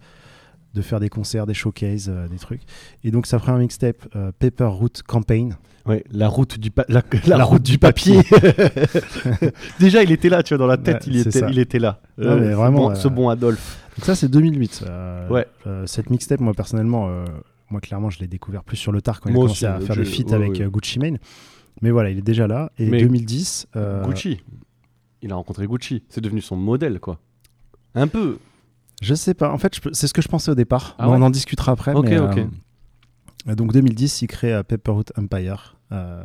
de 0.76 0.82
faire 0.82 1.00
des 1.00 1.08
concerts, 1.08 1.46
des 1.46 1.54
showcases, 1.54 2.08
euh, 2.08 2.28
des 2.28 2.36
trucs. 2.36 2.60
Et 3.02 3.10
donc, 3.10 3.26
sa 3.26 3.38
première 3.40 3.58
mixtape, 3.60 4.06
euh, 4.14 4.30
Paper 4.38 4.66
Route 4.66 5.02
Campaign, 5.02 5.56
Ouais, 5.86 6.02
la 6.10 6.26
route 6.26 6.58
du, 6.58 6.72
pa- 6.72 6.84
la, 6.88 7.00
la 7.28 7.44
route 7.44 7.62
du 7.62 7.78
papier. 7.78 8.20
Déjà, 9.78 10.02
il 10.02 10.10
était 10.12 10.28
là, 10.28 10.42
tu 10.42 10.54
vois, 10.54 10.58
dans 10.58 10.66
la 10.66 10.76
tête, 10.76 11.06
Ouais, 11.06 11.12
il, 11.12 11.18
était, 11.20 11.30
ça. 11.40 11.48
il 11.50 11.58
était 11.58 11.78
là. 11.78 12.00
Non, 12.18 12.36
mais 12.40 12.50
ce 12.50 12.56
vraiment, 12.56 12.78
bon- 12.78 12.90
euh, 12.90 12.94
ce 12.94 13.08
bon 13.08 13.28
Adolphe. 13.28 13.78
Donc 13.96 14.04
ça, 14.04 14.14
c'est 14.14 14.28
2008. 14.28 14.84
euh, 14.86 15.28
Ouais. 15.28 15.46
euh, 15.66 15.86
cette 15.86 16.10
mixtape, 16.10 16.40
moi, 16.40 16.54
personnellement, 16.54 17.08
euh, 17.08 17.24
moi, 17.70 17.80
clairement, 17.80 18.10
je 18.10 18.18
l'ai 18.18 18.26
découvert 18.26 18.64
plus 18.64 18.76
sur 18.76 18.92
le 18.92 19.00
tard 19.00 19.20
quand 19.20 19.30
il 19.30 19.32
a 19.32 19.34
Moi 19.34 19.44
commencé 19.44 19.64
aussi, 19.64 19.66
à 19.66 19.76
euh, 19.76 19.80
faire 19.80 19.96
des 19.96 20.04
feats 20.04 20.24
ouais, 20.24 20.34
avec 20.34 20.50
ouais. 20.54 20.62
euh, 20.62 20.68
Gucci 20.70 20.98
Mane. 20.98 21.18
Mais 21.82 21.90
voilà, 21.90 22.10
il 22.10 22.18
est 22.18 22.22
déjà 22.22 22.46
là. 22.46 22.72
Et 22.78 22.86
Mais 22.86 23.00
2010... 23.02 23.68
euh, 23.76 24.04
Gucci. 24.04 24.40
Il 25.22 25.30
a 25.32 25.36
rencontré 25.36 25.66
Gucci. 25.66 26.02
C'est 26.08 26.20
devenu 26.20 26.40
son 26.40 26.56
modèle, 26.56 26.98
quoi. 27.00 27.18
Un 27.94 28.08
peu. 28.08 28.38
Je 29.02 29.14
sais 29.14 29.34
pas. 29.34 29.50
En 29.52 29.58
fait, 29.58 29.78
c'est 29.92 30.06
ce 30.06 30.14
que 30.14 30.22
je 30.22 30.28
pensais 30.28 30.50
au 30.50 30.54
départ. 30.54 30.94
Ah 30.98 31.06
Mais 31.06 31.12
ouais 31.12 31.18
on 31.18 31.22
en 31.22 31.30
discutera 31.30 31.72
après. 31.72 31.92
Ok, 31.94 32.06
mais, 32.06 32.18
ok. 32.18 32.38
euh, 33.48 33.54
donc 33.54 33.72
2010, 33.72 34.22
il 34.22 34.26
crée 34.26 34.54
euh, 34.54 34.62
Pepperwood 34.62 35.12
Empire, 35.18 35.76
euh, 35.92 36.24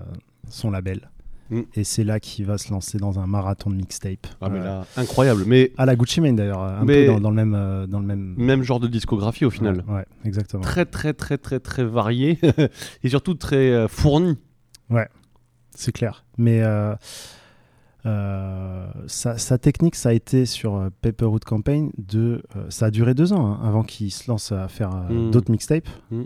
son 0.49 0.71
label. 0.71 1.09
Mm. 1.49 1.61
Et 1.75 1.83
c'est 1.83 2.05
là 2.05 2.21
qu'il 2.21 2.45
va 2.45 2.57
se 2.57 2.71
lancer 2.71 2.97
dans 2.97 3.19
un 3.19 3.27
marathon 3.27 3.69
de 3.71 3.75
mixtape. 3.75 4.25
Ah, 4.39 4.47
mais 4.49 4.59
Euh, 4.59 4.63
là, 4.63 4.85
incroyable. 4.95 5.43
Mais 5.45 5.73
À 5.77 5.85
la 5.85 5.97
Gucci 5.97 6.21
Mane 6.21 6.37
d'ailleurs, 6.37 6.61
un 6.63 6.85
Mais- 6.85 7.07
peu 7.07 7.13
dans, 7.13 7.19
dans 7.19 7.29
le 7.29 7.35
même, 7.35 7.53
euh, 7.55 7.87
dans 7.87 7.99
le 7.99 8.05
même. 8.05 8.35
même 8.37 8.63
genre 8.63 8.79
de 8.79 8.87
discographie 8.87 9.43
au 9.43 9.49
final. 9.49 9.83
Ouais, 9.87 9.95
ouais, 9.95 10.05
exactement. 10.23 10.63
Très, 10.63 10.85
très, 10.85 11.13
très, 11.13 11.37
très, 11.37 11.59
très 11.59 11.83
varié. 11.83 12.39
et 13.03 13.09
surtout 13.09 13.33
très 13.33 13.69
euh, 13.71 13.87
fourni. 13.89 14.37
C'est 15.75 15.91
clair. 15.93 16.25
Mais 16.37 16.61
euh, 18.05 18.87
sa, 19.07 19.37
sa 19.37 19.57
technique, 19.57 19.95
ça 19.95 20.09
a 20.09 20.13
été 20.13 20.45
sur 20.45 20.75
euh, 20.75 20.89
Paperwood 21.01 21.43
Campaign, 21.43 21.91
de, 21.97 22.41
euh, 22.55 22.65
ça 22.69 22.87
a 22.87 22.91
duré 22.91 23.13
deux 23.13 23.31
ans 23.33 23.45
hein, 23.45 23.59
avant 23.63 23.83
qu'il 23.83 24.11
se 24.11 24.29
lance 24.29 24.51
à 24.51 24.67
faire 24.67 24.89
euh, 24.95 25.27
Mm. 25.27 25.31
d'autres 25.31 25.51
mixtapes. 25.51 25.87
Mm. 26.09 26.23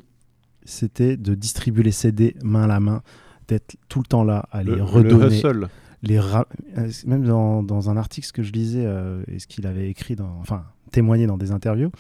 C'était 0.64 1.18
de 1.18 1.36
distribuer 1.36 1.84
les 1.84 1.92
CD 1.92 2.36
main 2.44 2.64
à 2.64 2.68
la 2.68 2.80
main, 2.80 3.02
d'être 3.48 3.76
tout 3.90 4.00
le 4.00 4.06
temps 4.06 4.24
là 4.24 4.48
à 4.52 4.64
les 4.64 4.72
Le, 4.72 4.78
le 4.78 4.84
redonner. 4.84 5.42
les 6.02 6.20
même 7.06 7.24
dans, 7.26 7.62
dans 7.62 7.90
un 7.90 7.98
article 7.98 8.30
que 8.32 8.42
je 8.44 8.52
lisais 8.52 8.88
et 9.28 9.38
ce 9.40 9.46
qu'il 9.48 9.68
avait 9.68 9.90
écrit, 9.90 10.16
dans, 10.16 10.38
enfin 10.40 10.64
témoigné 10.92 11.28
dans 11.28 11.38
des 11.38 11.52
interviews, 11.52 11.92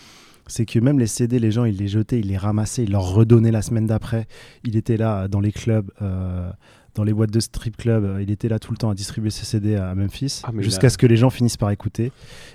c'est 0.48 0.66
que 0.66 0.80
même 0.80 0.98
les 1.00 1.08
CD, 1.08 1.38
les 1.40 1.52
gens, 1.52 1.66
ils 1.66 1.78
les 1.78 1.88
jetaient, 1.88 2.20
ils 2.20 2.28
les 2.28 2.38
ramassaient, 2.38 2.84
ils 2.84 2.92
leur 2.92 3.14
redonnaient 3.14 3.52
la 3.52 3.62
semaine 3.62 3.86
d'après. 3.88 4.28
Il 4.64 4.76
était 4.76 4.98
là 4.98 5.28
dans 5.28 5.40
les 5.40 5.52
clubs, 5.52 5.92
dans 6.96 7.04
les 7.04 7.14
boîtes 7.14 7.32
de 7.32 7.40
strip 7.40 7.78
club. 7.78 8.04
euh, 8.04 8.22
Il 8.22 8.32
était 8.32 8.50
là 8.50 8.58
tout 8.60 8.72
le 8.72 8.78
temps 8.78 8.90
à 8.90 8.96
distribuer 8.96 9.30
ses 9.30 9.46
CD 9.46 9.76
à 9.76 9.94
Memphis, 9.96 10.42
Ah, 10.44 10.52
mais 10.54 10.64
jusqu'à 10.64 10.88
a- 10.88 10.90
ce 10.90 10.98
que 10.98 11.06
les 11.06 11.18
gens 11.18 11.30
finissent 11.30 11.58
par 11.58 11.70
écouter. 11.72 12.12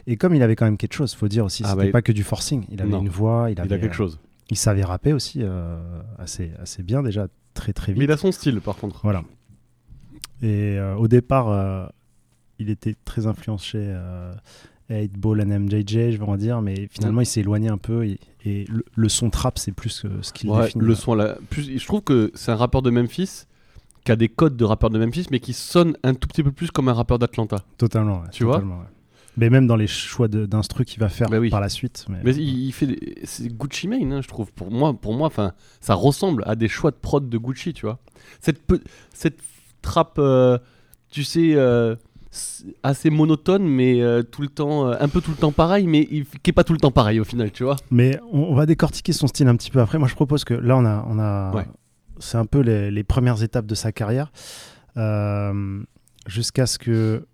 Et 0.06 0.16
comme 0.16 0.34
il 0.34 0.42
avait 0.42 0.56
quand 0.56 0.64
même 0.64 0.76
quelque 0.78 0.94
chose, 0.94 1.14
faut 1.14 1.28
dire 1.28 1.44
aussi, 1.44 1.62
Ah, 1.64 1.70
c'était 1.72 1.86
bah, 1.86 1.92
pas 1.92 2.02
que 2.02 2.12
du 2.12 2.22
forcing. 2.24 2.64
Il 2.70 2.80
avait 2.80 2.90
Non. 2.90 3.00
une 3.02 3.08
voix, 3.08 3.46
il, 3.50 3.52
Il 3.52 3.60
avait, 3.60 3.74
a 3.74 3.78
quelque 3.78 3.92
euh, 3.92 3.96
chose. 3.96 4.18
Il 4.50 4.56
savait 4.56 4.82
rapper 4.82 5.12
aussi 5.12 5.40
euh, 5.42 5.78
assez, 6.18 6.50
assez 6.60 6.82
bien 6.82 7.02
déjà, 7.02 7.28
très 7.54 7.72
très 7.72 7.92
Mais 7.92 8.00
vite. 8.00 8.08
il 8.08 8.12
a 8.12 8.16
son 8.16 8.32
style, 8.32 8.60
par 8.60 8.76
contre. 8.76 9.00
Voilà. 9.04 9.22
Et 10.42 10.76
euh, 10.78 10.96
au 10.96 11.06
départ, 11.08 11.48
euh, 11.50 11.86
il 12.58 12.70
était 12.70 12.96
très 13.04 13.26
influencé 13.26 13.78
euh, 13.80 14.32
8 14.88 15.12
Ball 15.18 15.40
and 15.42 15.60
MJJ, 15.60 16.10
je 16.12 16.16
vais 16.16 16.22
en 16.24 16.36
dire, 16.36 16.62
mais 16.62 16.88
finalement, 16.90 17.20
il 17.20 17.26
s'est 17.26 17.40
éloigné 17.40 17.68
un 17.68 17.78
peu. 17.78 18.04
Et, 18.06 18.18
et 18.44 18.64
le, 18.68 18.84
le 18.94 19.08
son 19.08 19.30
trap, 19.30 19.58
c'est 19.58 19.72
plus 19.72 20.00
que 20.00 20.08
ce 20.22 20.32
qu'il 20.32 20.50
Ouais, 20.50 20.64
définit. 20.64 20.84
le 20.84 20.94
son, 20.94 21.14
là, 21.14 21.36
plus, 21.50 21.78
je 21.78 21.86
trouve 21.86 22.00
que 22.02 22.32
c'est 22.34 22.50
un 22.50 22.56
rappeur 22.56 22.82
de 22.82 22.90
Memphis 22.90 23.44
qui 24.10 24.12
a 24.12 24.16
des 24.16 24.28
codes 24.28 24.56
de 24.56 24.64
rappeur 24.64 24.90
de 24.90 24.98
Memphis, 24.98 25.26
mais 25.30 25.38
qui 25.38 25.52
sonne 25.52 25.96
un 26.02 26.14
tout 26.14 26.26
petit 26.26 26.42
peu 26.42 26.50
plus 26.50 26.70
comme 26.72 26.88
un 26.88 26.92
rappeur 26.92 27.18
d'Atlanta. 27.20 27.58
Totalement. 27.78 28.22
ouais, 28.22 28.28
Tu 28.32 28.42
vois 28.44 28.58
ouais. 28.58 28.64
Mais 29.36 29.48
même 29.50 29.68
dans 29.68 29.76
les 29.76 29.86
choix 29.86 30.26
d'instru 30.26 30.84
qu'il 30.84 30.98
va 30.98 31.08
faire 31.08 31.28
Bah 31.28 31.38
oui. 31.38 31.48
par 31.48 31.60
la 31.60 31.68
suite. 31.68 32.04
Mais, 32.08 32.18
Mais 32.24 32.34
il, 32.34 32.66
il 32.66 32.72
fait, 32.72 32.86
des- 32.86 33.18
c'est 33.22 33.46
Gucci 33.56 33.86
Mane, 33.86 34.12
hein, 34.12 34.20
je 34.20 34.26
trouve. 34.26 34.50
Pour 34.52 34.72
moi, 34.72 34.92
pour 34.92 35.14
moi, 35.14 35.28
enfin, 35.28 35.52
ça 35.80 35.94
ressemble 35.94 36.42
à 36.46 36.56
des 36.56 36.66
choix 36.66 36.90
de 36.90 36.96
prod 36.96 37.28
de 37.28 37.38
Gucci, 37.38 37.72
tu 37.72 37.86
vois. 37.86 38.00
Cette 38.40 38.60
pe- 38.66 38.82
cette 39.14 39.38
trappe, 39.80 40.16
euh, 40.18 40.58
tu 41.10 41.22
sais, 41.22 41.52
euh, 41.54 41.94
assez 42.82 43.10
monotone, 43.10 43.66
mais 43.66 44.02
euh, 44.02 44.22
tout 44.24 44.42
le 44.42 44.48
temps, 44.48 44.88
euh, 44.88 44.96
un 45.00 45.08
peu 45.08 45.20
tout 45.20 45.30
le 45.30 45.36
temps 45.36 45.52
pareil, 45.52 45.86
mais 45.86 46.08
il- 46.10 46.26
qui 46.26 46.50
est 46.50 46.52
pas 46.52 46.64
tout 46.64 46.72
le 46.72 46.80
temps 46.80 46.90
pareil 46.90 47.20
au 47.20 47.24
final, 47.24 47.50
tu 47.52 47.62
vois. 47.62 47.76
Mais 47.92 48.18
on, 48.32 48.40
on 48.42 48.54
va 48.54 48.66
décortiquer 48.66 49.12
son 49.12 49.28
style 49.28 49.46
un 49.48 49.56
petit 49.56 49.70
peu 49.70 49.80
après. 49.80 49.98
Moi, 49.98 50.08
je 50.08 50.14
propose 50.16 50.42
que 50.44 50.54
là, 50.54 50.76
on 50.76 50.84
a, 50.84 51.04
on 51.08 51.18
a, 51.20 51.52
Ouais. 51.54 51.66
C'est 52.20 52.38
un 52.38 52.46
peu 52.46 52.60
les, 52.60 52.90
les 52.90 53.04
premières 53.04 53.42
étapes 53.42 53.66
de 53.66 53.74
sa 53.74 53.92
carrière, 53.92 54.30
euh, 54.96 55.82
jusqu'à 56.26 56.66
ce 56.66 56.78
que 56.78 57.26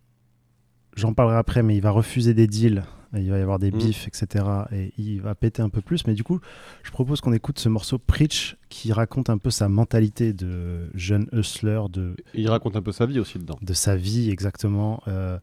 j'en 0.97 1.13
parlerai 1.15 1.37
après, 1.37 1.63
mais 1.63 1.77
il 1.77 1.81
va 1.83 1.91
refuser 1.91 2.35
des 2.35 2.47
deals. 2.47 2.85
Il 3.15 3.31
va 3.31 3.39
y 3.39 3.41
avoir 3.41 3.59
des 3.59 3.71
Mm. 3.71 3.79
bifs, 3.79 4.09
etc. 4.09 4.45
Et 4.73 4.93
il 4.99 5.21
va 5.23 5.35
péter 5.35 5.63
un 5.63 5.69
peu 5.71 5.81
plus. 5.81 6.07
Mais 6.07 6.13
du 6.15 6.23
coup, 6.25 6.41
je 6.83 6.91
propose 6.91 7.21
qu'on 7.21 7.33
écoute 7.33 7.59
ce 7.59 7.69
morceau 7.69 7.99
Preach 7.99 8.57
qui 8.69 8.93
raconte 8.93 9.31
un 9.31 9.39
peu 9.39 9.49
sa 9.51 9.69
mentalité 9.69 10.33
de 10.35 10.91
jeune 10.93 11.27
hustler, 11.33 11.81
de, 11.91 12.15
Il 12.35 12.49
raconte 12.51 12.77
un 12.77 12.83
peu 12.83 12.93
sa 12.93 13.07
vie 13.07 13.19
aussi 13.21 13.39
dedans. 13.39 13.57
de 13.63 13.73
sa 13.73 13.97
vie 13.97 14.29
exactement. 14.31 15.03
euh, 15.09 15.39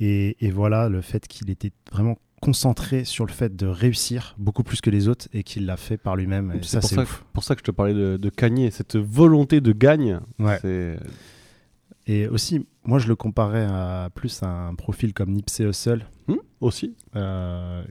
et, 0.00 0.36
et 0.44 0.50
voilà, 0.50 0.88
le 0.88 1.00
fait 1.00 1.26
qu'il 1.28 1.48
était 1.50 1.72
vraiment 1.92 2.18
concentré 2.40 3.04
sur 3.04 3.26
le 3.26 3.32
fait 3.32 3.54
de 3.56 3.66
réussir 3.66 4.34
beaucoup 4.38 4.62
plus 4.62 4.80
que 4.80 4.90
les 4.90 5.08
autres 5.08 5.28
et 5.32 5.42
qu'il 5.42 5.66
l'a 5.66 5.76
fait 5.76 5.96
par 5.96 6.16
lui-même. 6.16 6.52
Et 6.52 6.62
ça, 6.62 6.80
pour 6.80 6.88
c'est 6.88 6.94
ça, 6.96 7.02
ouf. 7.02 7.24
pour 7.32 7.42
ça 7.44 7.54
que 7.54 7.60
je 7.60 7.64
te 7.64 7.70
parlais 7.70 7.94
de, 7.94 8.16
de 8.16 8.30
Kanye, 8.30 8.70
cette 8.70 8.96
volonté 8.96 9.60
de 9.60 9.72
gagne. 9.72 10.20
Ouais. 10.38 10.58
Et 12.06 12.26
aussi, 12.26 12.66
moi, 12.84 12.98
je 12.98 13.06
le 13.08 13.16
comparais 13.16 13.66
à, 13.66 14.08
plus 14.14 14.42
à 14.42 14.48
un 14.48 14.74
profil 14.74 15.12
comme 15.12 15.30
Nipsey 15.32 15.64
Hussle, 15.64 16.06
Hmm, 16.26 16.36
aussi. 16.60 16.94
euh, 17.16 17.82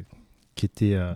qui 0.55 0.65
était 0.65 0.93
euh, 0.95 1.13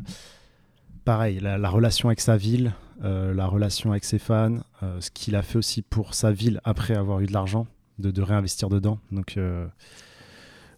pareil, 1.04 1.40
la, 1.40 1.58
la 1.58 1.70
relation 1.70 2.10
avec 2.10 2.20
sa 2.22 2.38
ville, 2.38 2.74
euh, 3.04 3.34
la 3.34 3.48
relation 3.48 3.90
avec 3.92 4.04
ses 4.06 4.20
fans, 4.20 4.58
ce 5.00 5.10
qu'il 5.10 5.36
a 5.36 5.42
fait 5.42 5.58
aussi 5.58 5.82
pour 5.82 6.14
sa 6.14 6.32
ville 6.32 6.62
après 6.64 6.96
avoir 6.96 7.22
eu 7.22 7.26
de 7.26 7.34
l'argent, 7.34 7.66
de, 7.98 8.12
de 8.12 8.22
réinvestir 8.22 8.70
dedans. 8.70 9.00
Donc, 9.12 9.38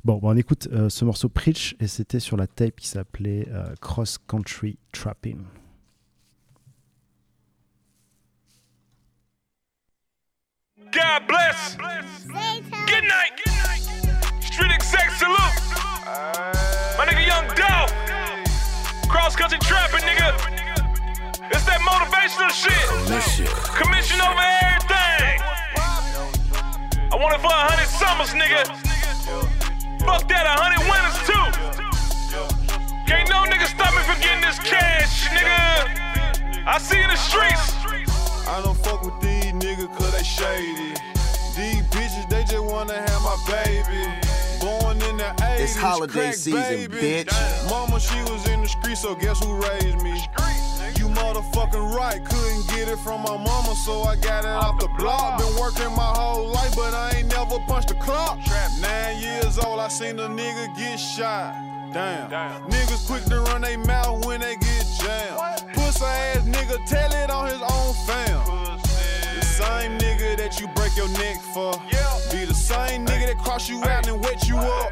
bon, 0.04 0.18
bon, 0.18 0.32
on 0.32 0.38
écoute 0.38 0.68
euh, 0.72 0.90
ce 0.90 1.06
morceau 1.06 1.30
Preach 1.30 1.76
et 1.80 1.88
c'était 1.88 2.20
sur 2.20 2.38
la 2.38 2.48
tape 2.48 2.76
qui 2.78 2.88
s'appelait 2.88 3.48
euh, 3.50 3.74
Cross 3.82 4.20
Country 4.28 4.78
Trapping. 4.92 5.44
God 10.92 11.28
bless. 11.28 11.78
Good 12.86 13.04
night. 13.04 13.34
Street 14.42 14.72
exec 14.72 15.10
salute. 15.18 15.38
My 16.98 17.06
nigga 17.06 17.26
Young 17.26 17.48
Dolph. 17.56 17.92
Cross 19.10 19.36
country 19.36 19.58
trapping, 19.60 20.06
nigga. 20.06 20.36
It's 21.52 21.66
that 21.66 21.82
motivational 21.82 22.52
shit. 22.52 23.50
Commission 23.76 24.22
over 24.22 24.46
everything. 24.62 25.42
I 27.12 27.16
want 27.16 27.34
it 27.34 27.42
for 27.42 27.48
a 27.48 27.64
hundred 27.70 27.88
summers, 27.88 28.34
nigga. 28.34 29.03
Fuck 30.06 30.28
that, 30.30 30.46
a 30.46 30.56
hundred 30.60 30.84
winners 30.90 31.18
too. 31.28 31.46
Can't 33.08 33.30
no 33.30 33.44
nigga 33.50 33.68
stop 33.68 33.94
me 33.96 34.02
from 34.04 34.20
getting 34.22 34.42
this 34.42 34.60
cash, 34.60 35.28
nigga. 35.30 36.68
I 36.68 36.78
see 36.78 37.00
in 37.02 37.10
the 37.10 37.16
streets. 37.16 37.74
I 38.48 38.62
don't 38.64 38.78
fuck 38.78 39.04
with 39.04 39.20
these 39.22 39.54
niggas 39.54 39.96
cause 39.98 40.12
they 40.12 40.24
shady. 40.24 40.94
These 41.56 41.84
bitches, 41.94 42.30
they 42.30 42.44
just 42.44 42.64
wanna 42.64 42.94
have 43.00 43.22
my 43.22 43.38
baby. 43.48 44.04
Born 44.60 45.02
in 45.10 45.18
the 45.18 45.34
80s, 45.40 45.60
It's 45.60 45.76
holiday 45.76 46.14
crack 46.14 46.34
season, 46.36 46.62
baby. 46.62 47.24
bitch. 47.26 47.70
Mama, 47.70 48.00
she 48.00 48.20
was 48.32 48.48
in 48.48 48.62
the 48.62 48.68
street, 48.68 48.98
so 48.98 49.16
guess 49.16 49.40
who 49.44 49.56
raised 49.56 50.02
me? 50.02 50.20
You 50.98 51.08
motherfucking 51.10 51.96
right, 51.96 52.24
couldn't 52.24 52.43
get 52.84 52.94
it 52.94 53.00
from 53.00 53.22
my 53.22 53.38
mama, 53.38 53.76
so 53.76 54.02
I 54.04 54.16
got 54.18 54.44
it 54.44 54.50
off 54.50 54.80
the 54.80 54.88
block. 54.98 55.40
Been 55.40 55.56
working 55.56 55.92
my 55.96 56.12
whole 56.16 56.48
life, 56.48 56.76
but 56.76 56.94
I 56.94 57.18
ain't 57.18 57.30
never 57.30 57.60
punched 57.60 57.92
a 57.92 57.96
clock. 57.96 58.40
Nine 58.82 59.22
years 59.22 59.58
old, 59.58 59.80
I 59.80 59.88
seen 59.88 60.20
a 60.20 60.28
nigga 60.28 60.76
get 60.76 60.98
shot. 60.98 61.56
Damn. 61.94 62.30
Niggas 62.70 63.06
quick 63.08 63.24
to 63.26 63.40
run 63.42 63.62
they 63.62 63.78
mouth 63.78 64.26
when 64.26 64.42
they 64.42 64.56
get 64.56 64.86
jammed. 65.00 65.74
Pussy 65.74 66.04
ass 66.04 66.44
nigga, 66.44 66.84
tell 66.86 67.12
it 67.14 67.30
on 67.30 67.46
his 67.48 67.62
own 67.62 67.94
fam. 68.06 68.80
The 69.40 69.46
same 69.46 69.98
nigga 70.00 70.36
that 70.38 70.60
you 70.60 70.68
break 70.76 70.98
your 70.98 71.10
neck 71.10 71.38
for. 71.54 71.74
Be 72.32 72.46
the 72.46 72.54
same 72.54 73.06
nigga 73.06 73.28
that 73.28 73.38
cross 73.38 73.70
you 73.70 73.82
out 73.84 74.08
and 74.08 74.22
wet 74.22 74.48
you 74.50 74.58
up. 74.58 74.92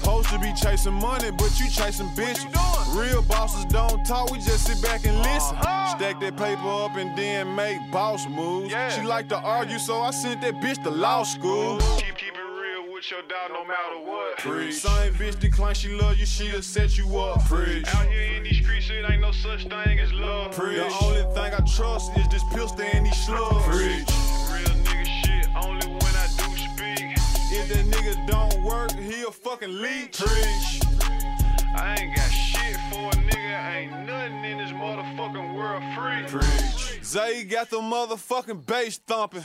Supposed 0.00 0.30
to 0.30 0.38
be 0.38 0.52
chasing 0.54 0.94
money, 0.94 1.30
but 1.30 1.60
you 1.60 1.68
chasing 1.68 2.08
bitches. 2.10 2.50
Real 2.96 3.22
bosses 3.22 3.66
don't 3.66 4.04
talk, 4.04 4.30
we 4.30 4.38
just 4.38 4.66
sit 4.66 4.82
back 4.82 5.04
and 5.04 5.16
listen. 5.18 5.56
Stack 5.96 6.20
that 6.20 6.36
paper 6.36 6.68
up 6.68 6.96
and 6.96 7.16
then 7.18 7.54
make 7.54 7.78
boss 7.90 8.26
moves. 8.28 8.72
She 8.94 9.02
like 9.02 9.28
to 9.28 9.38
argue, 9.38 9.78
so 9.78 10.00
I 10.00 10.12
sent 10.12 10.40
that 10.42 10.54
bitch 10.54 10.82
to 10.84 10.90
law 10.90 11.24
school. 11.24 11.78
Keep, 11.98 12.16
keep 12.16 12.34
it 12.34 12.38
real 12.38 12.92
with 12.92 13.10
your 13.10 13.22
dog 13.22 13.50
no 13.50 13.64
matter 13.64 13.98
what. 14.04 14.38
Preach. 14.38 14.74
Same 14.74 15.12
bitch 15.14 15.40
decline, 15.40 15.74
she 15.74 15.88
love 15.88 16.16
you, 16.16 16.26
she'll 16.26 16.62
set 16.62 16.96
you 16.96 17.18
up. 17.18 17.44
Preach. 17.46 17.86
Out 17.94 18.06
here 18.06 18.36
in 18.36 18.44
these 18.44 18.58
streets, 18.58 18.88
it 18.88 19.10
ain't 19.10 19.20
no 19.20 19.32
such 19.32 19.64
thing 19.64 19.98
as 19.98 20.12
love. 20.12 20.52
Preach. 20.52 20.76
The 20.78 21.04
only 21.04 21.34
thing 21.34 21.54
I 21.54 21.60
trust 21.76 22.16
is 22.16 22.28
this 22.28 22.44
pistol 22.52 22.82
and 22.82 23.06
these 23.06 23.26
slugs. 23.26 23.64
Preach. 23.66 24.08
Real 24.52 24.76
nigga 24.84 25.06
shit, 25.06 25.48
only 25.56 25.88
when 25.88 26.14
I 26.14 26.26
do 26.38 26.56
speak. 26.56 27.18
If 27.52 27.68
that 27.68 27.84
nigga 27.86 28.26
don't 28.28 28.62
work, 28.62 28.92
he 28.92 29.22
a 29.22 29.30
fucking 29.30 29.82
leech. 29.82 30.18
Preach. 30.18 30.80
I 31.74 31.96
ain't 31.98 32.16
got 32.16 32.30
shit 32.30 32.49
for 33.00 33.08
a 33.08 33.22
nigga, 33.22 33.74
ain't 33.74 34.06
nothing 34.06 34.44
in 34.44 34.58
this 34.58 34.72
motherfucking 34.72 35.54
world 35.54 35.82
free. 35.94 36.24
Preach. 36.28 37.04
Zay 37.04 37.44
got 37.44 37.70
the 37.70 37.78
motherfucking 37.78 38.66
bass 38.66 38.98
thumping. 39.06 39.42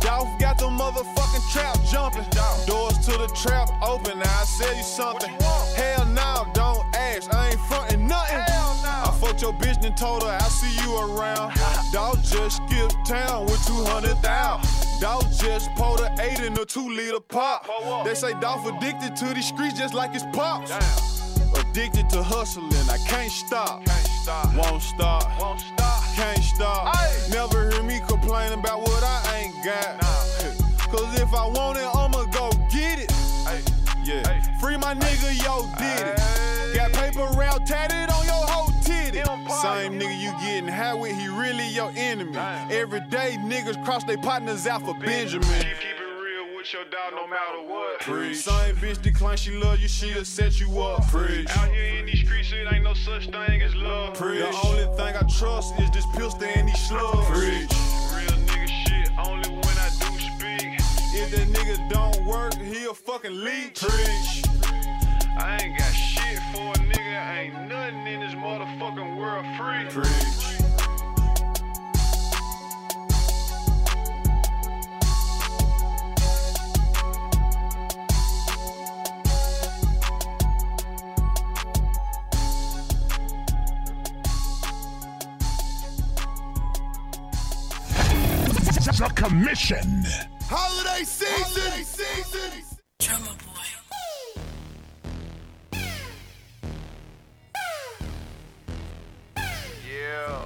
Dolph 0.00 0.38
got 0.38 0.58
the 0.58 0.66
motherfucking 0.66 1.52
trap 1.52 1.76
jumping. 1.90 2.24
Doors 2.66 2.98
to 3.06 3.12
the 3.12 3.28
trap 3.34 3.70
open. 3.82 4.18
Now 4.18 4.40
I 4.40 4.44
sell 4.44 4.76
you 4.76 4.82
something. 4.82 5.30
Hell 5.74 6.06
no, 6.06 6.46
don't 6.52 6.84
ask. 6.94 7.32
I 7.32 7.50
ain't 7.50 7.60
frontin' 7.68 8.06
nothing. 8.06 8.38
I 8.38 9.16
fucked 9.20 9.42
your 9.42 9.52
bitch 9.54 9.84
and 9.84 9.96
told 9.96 10.22
her 10.22 10.28
I'll 10.28 10.50
see 10.50 10.74
you 10.82 10.96
around. 10.98 11.54
Dog 11.92 12.22
just 12.22 12.56
skipped 12.56 12.96
town 13.06 13.46
with 13.46 13.64
200,000. 13.66 15.00
Dog 15.00 15.24
just 15.32 15.74
pulled 15.74 16.00
a 16.00 16.14
8 16.20 16.40
in 16.40 16.52
a 16.58 16.64
2 16.64 16.88
liter 16.90 17.20
pop. 17.20 17.66
They 18.04 18.14
say 18.14 18.32
Dolph 18.40 18.66
addicted 18.66 19.16
to 19.16 19.34
these 19.34 19.46
streets 19.46 19.78
just 19.78 19.94
like 19.94 20.12
his 20.12 20.24
pops. 20.32 21.15
Addicted 21.76 22.08
to 22.08 22.22
hustling, 22.22 22.72
I 22.88 22.96
can't 23.06 23.30
stop. 23.30 23.82
Won't 24.56 24.80
stop. 24.80 25.38
Won't 25.38 25.60
stop. 25.60 26.02
Can't 26.14 26.42
stop. 26.42 26.96
Never 27.28 27.70
hear 27.70 27.82
me 27.82 28.00
complain 28.08 28.54
about 28.54 28.80
what 28.80 29.04
I 29.04 29.42
ain't 29.42 29.62
got. 29.62 30.00
Cause 30.88 31.20
if 31.20 31.34
I 31.34 31.46
want 31.46 31.76
it, 31.76 31.84
I'ma 31.94 32.24
go 32.32 32.50
get 32.70 33.00
it. 33.00 33.12
Yeah. 34.06 34.40
Free 34.58 34.78
my 34.78 34.94
nigga, 34.94 35.36
yo, 35.44 35.68
did 35.76 36.16
it. 36.16 36.74
Got 36.74 36.92
paper 36.94 37.26
round 37.38 37.66
tatted 37.66 38.08
on 38.08 38.24
your 38.24 38.46
whole 38.46 38.72
titty. 38.80 39.18
Same 39.60 40.00
nigga 40.00 40.18
you 40.18 40.32
getting 40.40 40.68
high 40.68 40.94
with, 40.94 41.14
he 41.14 41.28
really 41.28 41.68
your 41.68 41.92
enemy. 41.94 42.38
Every 42.70 43.00
day 43.00 43.36
niggas 43.38 43.84
cross 43.84 44.02
their 44.04 44.16
partners 44.16 44.66
out 44.66 44.80
for 44.80 44.94
Benjamin. 44.94 45.46
Keep, 45.46 45.60
keep 45.60 45.66
it 45.66 45.84
real 45.84 45.95
with 46.66 46.72
your 46.72 46.84
dog 46.84 47.12
no 47.14 47.26
matter 47.26 47.62
what. 47.68 48.34
Same 48.34 48.76
bitch 48.76 49.02
decline, 49.02 49.36
she 49.36 49.52
love 49.52 49.78
you, 49.78 49.88
she'll 49.88 50.24
set 50.24 50.58
you 50.58 50.80
up. 50.80 51.06
Preach. 51.08 51.48
Out 51.56 51.68
here 51.68 51.98
in 51.98 52.06
these 52.06 52.20
streets, 52.20 52.52
it 52.52 52.72
ain't 52.72 52.82
no 52.82 52.94
such 52.94 53.26
thing 53.26 53.62
as 53.62 53.74
love. 53.76 54.14
Preach. 54.14 54.40
The 54.40 54.68
only 54.68 54.96
thing 54.96 55.16
I 55.16 55.22
trust 55.38 55.78
is 55.78 55.90
this 55.90 56.06
pistol 56.14 56.44
and 56.44 56.68
these 56.68 56.88
slugs. 56.88 57.26
Preach. 57.28 57.70
Real 58.14 58.38
nigga 58.46 58.68
shit, 58.86 59.10
only 59.18 59.48
when 59.50 59.76
I 59.78 59.90
do 60.00 60.06
speak. 60.18 60.80
If 61.14 61.30
that 61.30 61.48
nigga 61.48 61.88
don't 61.90 62.26
work, 62.26 62.54
he 62.54 62.84
a 62.86 62.94
fucking 62.94 63.44
leech. 63.44 63.80
Preach. 63.80 64.44
I 65.38 65.58
ain't 65.62 65.78
got 65.78 65.92
shit 65.92 66.40
for 66.52 66.72
a 66.72 66.84
nigga, 66.84 67.38
ain't 67.38 67.68
nothing 67.68 68.06
in 68.06 68.20
this 68.20 68.34
motherfucking 68.34 69.16
world 69.16 69.44
free. 69.56 70.02
Preach. 70.02 70.55
The 88.98 89.08
commission. 89.14 90.04
Holiday 90.48 91.04
season. 91.04 92.64
Drummer 92.98 93.26
boy. 93.26 93.56
Yeah. 99.86 100.44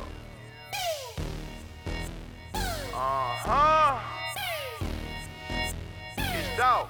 Uh 2.93 3.37
huh. 3.39 4.01
It's 6.19 6.57
dog. 6.57 6.89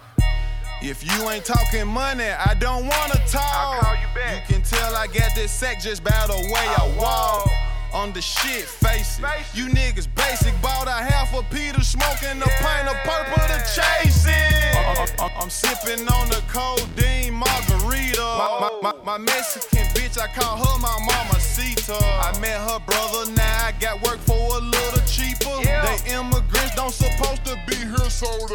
If 0.83 1.05
you 1.05 1.29
ain't 1.29 1.45
talking 1.45 1.87
money, 1.87 2.25
I 2.25 2.55
don't 2.55 2.87
wanna 2.87 3.21
talk. 3.27 3.43
I'll 3.43 3.81
call 3.81 3.95
you 3.97 4.09
back. 4.15 4.49
You 4.49 4.55
can 4.55 4.65
tell 4.65 4.97
I 4.97 5.07
got 5.09 5.35
this 5.35 5.53
sack 5.53 5.81
just 5.81 6.03
by 6.03 6.27
the 6.27 6.37
way 6.37 6.53
I, 6.55 6.77
I 6.81 6.97
walk. 6.97 7.47
walk. 7.47 7.70
On 7.93 8.13
the 8.13 8.23
shit, 8.23 8.65
face 8.65 9.19
it. 9.19 9.25
You 9.55 9.67
niggas 9.67 10.07
basic. 10.15 10.55
Bought 10.63 10.87
a 10.87 10.93
half 10.93 11.35
a 11.35 11.43
Peter 11.53 11.81
smoking 11.83 12.41
a 12.41 12.47
pint 12.63 12.89
of 12.89 12.97
purple 13.03 13.43
to 13.49 13.59
chase 13.75 14.27
it. 14.27 14.77
I- 14.77 15.07
I- 15.19 15.33
I'm 15.41 15.51
sipping 15.51 16.07
on 16.09 16.29
the 16.29 16.41
codeine 16.49 17.35
margarita. 17.35 18.21
My, 18.23 18.71
my, 18.83 18.93
my, 18.93 19.05
my 19.05 19.19
Mexican 19.19 19.87
bitch, 19.95 20.19
I 20.21 20.29
call 20.29 20.57
her 20.57 20.79
my 20.79 20.97
mama 21.05 21.41
Cita. 21.41 21.95
I 21.99 22.39
met 22.41 22.61
her 22.61 22.79
brother, 22.81 23.31
now 23.33 23.67
I 23.67 23.73
got 23.81 24.01
work 24.03 24.19
for 24.21 24.35
a 24.35 24.61
little 24.61 25.03
cheaper. 25.07 25.51
Yeah. 25.63 25.83
They 25.85 26.13
immigrants 26.15 26.75
don't 26.77 26.93
supposed 26.93 27.45
to 27.47 27.57
be 27.67 27.75
here, 27.77 28.11
so 28.11 28.27
they. 28.49 28.55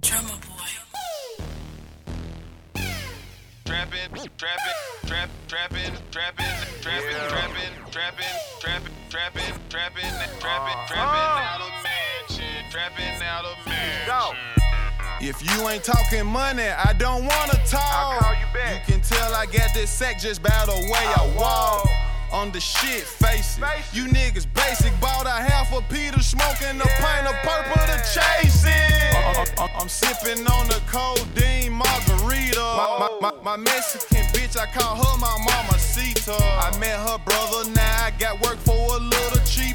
Drummer 0.00 0.38
Trapping, 3.70 4.10
trapping, 4.36 4.74
trap, 5.06 5.30
trapping, 5.46 5.94
trapping, 6.10 6.44
trapping, 6.80 7.14
trapping, 7.30 7.70
trapping, 7.92 8.24
trapping, 8.58 8.92
trapping, 9.08 9.54
trapping, 9.68 10.10
trapping, 10.40 10.74
uh-huh. 10.74 10.86
trapping 10.88 11.38
out 11.46 11.60
of 11.60 11.70
mansion, 11.86 12.64
trapping 12.68 13.22
out 13.22 13.44
of 13.44 13.56
mansion. 13.64 14.36
If 15.20 15.40
you 15.44 15.68
ain't 15.68 15.84
talking 15.84 16.26
money, 16.26 16.64
I 16.64 16.92
don't 16.94 17.24
wanna 17.24 17.62
talk. 17.64 17.80
I'll 17.80 18.18
call 18.18 18.34
you 18.34 18.46
back. 18.52 18.88
You 18.88 18.94
can 18.94 19.02
tell 19.02 19.32
I 19.32 19.46
got 19.46 19.72
this 19.72 19.88
sack 19.88 20.18
just 20.18 20.42
by 20.42 20.64
the 20.66 20.74
way 20.74 21.06
I, 21.06 21.30
I 21.30 21.36
walk. 21.36 22.09
On 22.32 22.50
the 22.52 22.60
shit, 22.60 23.02
face 23.02 23.58
it. 23.58 23.64
You 23.92 24.04
niggas 24.06 24.46
basic. 24.54 24.92
Bought 25.00 25.26
a 25.26 25.30
half 25.30 25.72
a 25.72 25.82
Peter 25.92 26.20
smoking 26.20 26.80
a 26.80 26.86
pint 27.02 27.26
of 27.26 27.34
purple 27.42 27.82
to 27.86 27.96
chase 28.14 28.64
it. 28.64 29.14
I- 29.16 29.44
I- 29.58 29.70
I'm 29.80 29.88
sipping 29.88 30.46
on 30.46 30.68
the 30.68 30.80
codeine 30.86 31.72
margarita. 31.72 32.60
My, 32.60 33.18
my, 33.20 33.32
my, 33.32 33.42
my 33.42 33.56
Mexican 33.56 34.24
bitch, 34.32 34.56
I 34.56 34.66
call 34.66 34.94
her 34.96 35.18
my 35.18 35.36
mama 35.44 35.78
Sita. 35.78 36.32
I 36.38 36.70
met 36.78 36.98
her 37.00 37.18
brother, 37.18 37.68
now 37.70 38.04
I 38.06 38.10
got 38.18 38.40
work 38.42 38.58
for 38.58 38.76
a 38.78 38.98
little 38.98 39.29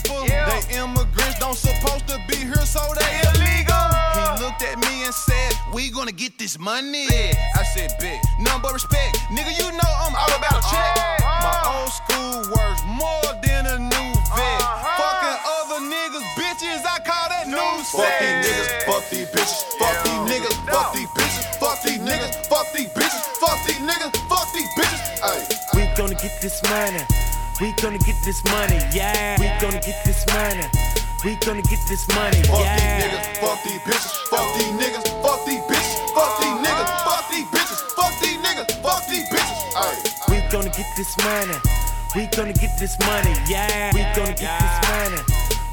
cheaper. 0.05 0.25
Yeah. 0.25 0.49
They 0.49 0.77
immigrants 0.77 1.39
don't 1.39 1.55
supposed 1.55 2.07
to 2.07 2.19
be 2.27 2.37
here, 2.37 2.65
so 2.65 2.81
they 2.97 3.21
illegal. 3.33 3.85
He 4.15 4.23
looked 4.43 4.61
at 4.63 4.77
me 4.79 5.03
and 5.05 5.13
said, 5.13 5.53
We 5.73 5.89
gonna 5.89 6.11
get 6.11 6.37
this 6.37 6.59
money. 6.59 7.07
I 7.09 7.63
said, 7.73 7.95
Bet, 7.99 8.23
none 8.39 8.61
but 8.61 8.73
respect. 8.73 9.17
Nigga, 9.31 9.51
you 9.57 9.71
know 9.71 9.91
I'm 10.03 10.15
all 10.15 10.33
about 10.37 10.59
a 10.59 10.63
check. 10.69 10.95
My 11.21 11.55
old 11.75 11.91
school 11.91 12.37
words 12.53 12.81
more 12.87 13.29
than 13.43 13.65
a 13.67 13.77
new 13.79 14.09
vet. 14.33 14.61
Uh-huh. 14.61 15.01
Fucking 15.01 15.37
other 15.57 15.79
niggas, 15.85 16.25
bitches, 16.37 16.81
I 16.85 16.99
call 17.03 17.27
that 17.29 17.47
new 17.47 17.57
Fuck 17.57 18.05
set. 18.05 18.19
these 18.21 18.39
niggas, 18.45 18.69
fuck 18.85 19.03
these 19.09 19.27
bitches, 19.29 19.61
fuck 19.79 19.95
these 20.03 20.23
niggas, 20.29 20.55
fuck 20.69 20.93
these 20.93 21.09
bitches, 21.09 21.45
fuck 21.59 21.77
these 21.83 21.99
niggas, 21.99 22.33
fuck 22.47 22.67
these 22.73 22.89
bitches, 22.89 23.23
fuck 23.41 23.59
these 23.67 23.81
niggas, 23.83 24.13
fuck 24.29 24.47
these 24.53 24.71
bitches. 24.77 25.01
Ay. 25.23 25.39
We 25.73 25.81
gonna 25.97 26.15
get 26.15 26.41
this 26.41 26.61
money. 26.63 27.34
We 27.61 27.71
gonna 27.71 27.97
get 27.99 28.15
this 28.25 28.43
money, 28.43 28.79
yeah. 28.91 29.39
We 29.39 29.47
gonna 29.61 29.79
get 29.79 30.03
this 30.03 30.25
money. 30.27 30.67
We 31.23 31.35
gonna 31.37 31.61
get 31.61 31.79
this 31.87 32.05
money, 32.09 32.41
yeah. 32.49 33.33
Fuck 33.39 33.63
these 33.63 33.79
niggas, 33.79 34.17
fuck 34.29 34.45
these 34.45 34.51
bitches, 34.59 34.59
fuck 34.59 34.59
these 34.59 34.73
niggas, 34.75 35.23
fuck 35.23 35.45
these 35.47 35.61
bitches, 35.63 36.13
fuck 36.13 36.39
these 36.41 36.59
niggas, 36.67 36.91
fuck 37.07 37.29
these 37.31 37.47
bitches, 37.47 37.79
fuck 37.95 38.13
these 38.19 38.37
niggas, 38.43 38.81
fuck 38.83 39.07
these 39.07 39.29
bitches. 39.29 39.75
Ay. 39.77 39.95
We 40.29 40.51
gonna 40.51 40.69
get 40.69 40.85
this 40.97 41.17
money. 41.17 41.57
We 42.15 42.27
gonna 42.27 42.53
get 42.53 42.77
this 42.77 42.99
money, 42.99 43.33
yeah. 43.47 43.93
We 43.93 44.01
gonna 44.15 44.35
get 44.35 44.59
this 44.59 44.77
money. 44.89 45.21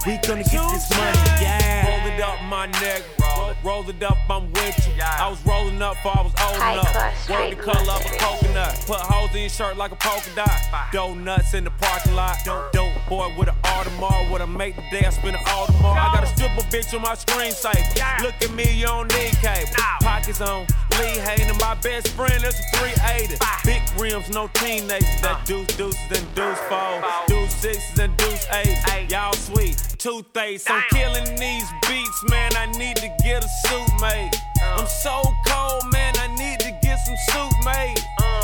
We 0.06 0.18
gonna 0.26 0.44
get 0.44 0.62
this 0.70 0.90
money, 0.90 1.18
yeah. 1.42 1.88
Roll 1.88 2.14
it 2.14 2.20
up, 2.20 2.42
my 2.44 2.68
nigga. 2.68 3.21
Roll, 3.64 3.82
roll 3.82 3.90
it 3.90 4.02
up, 4.02 4.18
I'm 4.28 4.52
with 4.52 4.88
you. 4.88 5.02
I 5.02 5.28
was 5.28 5.44
rolling 5.46 5.80
up 5.82 5.94
before 5.96 6.12
I 6.16 6.22
was 6.22 6.32
old 6.42 6.56
enough. 6.56 6.92
class 7.26 7.50
the 7.50 7.56
color 7.56 7.92
of 7.92 8.06
a 8.06 8.16
coconut. 8.18 8.84
Put 8.86 9.00
holes 9.00 9.34
in 9.34 9.40
your 9.42 9.50
shirt 9.50 9.76
like 9.76 9.92
a 9.92 9.96
polka 9.96 10.30
dot. 10.34 10.50
Donuts 10.92 11.54
in 11.54 11.64
the 11.64 11.70
parking 11.70 12.14
lot. 12.14 12.36
Dope 12.44 12.92
boy 13.12 13.34
with 13.36 13.48
an 13.48 13.56
Audemars. 13.74 14.30
What 14.30 14.40
I 14.40 14.46
make 14.46 14.74
today, 14.74 15.04
I 15.04 15.10
spend 15.10 15.36
an 15.36 15.44
Audemars. 15.44 15.96
I 16.00 16.14
got 16.14 16.24
a 16.24 16.30
stripper 16.34 16.64
bitch 16.72 16.94
on 16.94 17.02
my 17.02 17.14
screensaver. 17.14 18.22
Look 18.22 18.36
at 18.40 18.50
me, 18.52 18.64
you 18.80 18.86
don't 18.86 19.12
need 19.12 19.32
cable. 19.44 19.68
Pockets 20.00 20.40
on. 20.40 20.66
Lee 20.98 21.18
Hayden, 21.26 21.56
my 21.58 21.74
best 21.82 22.08
friend, 22.08 22.42
that's 22.42 22.58
a 22.58 22.76
380. 22.78 23.36
Big 23.64 23.82
rims, 24.00 24.30
no 24.30 24.48
teenagers. 24.54 25.20
That 25.20 25.44
deuce 25.44 25.76
deuces 25.76 26.10
and 26.16 26.26
deuce 26.34 26.58
four. 26.70 27.04
Deuce 27.26 27.54
sixes 27.54 27.98
and 27.98 28.16
deuce 28.16 28.46
eight. 28.52 29.10
Y'all 29.10 29.34
sweet. 29.34 29.76
Toothpaste. 29.98 30.70
I'm 30.70 30.82
killing 30.90 31.28
these 31.36 31.68
beats, 31.88 32.20
man. 32.30 32.50
I 32.56 32.66
need 32.78 32.96
to 32.96 33.08
get 33.22 33.44
a 33.44 33.48
suit 33.66 33.90
made. 34.00 34.30
I'm 34.62 34.86
so 34.86 35.22
cold, 35.46 35.92
man. 35.92 36.14
I 36.16 36.28
need 36.38 36.60
to 36.60 36.70
get 36.70 36.81
some 37.16 37.50
suit 37.50 37.64
made. 37.64 37.98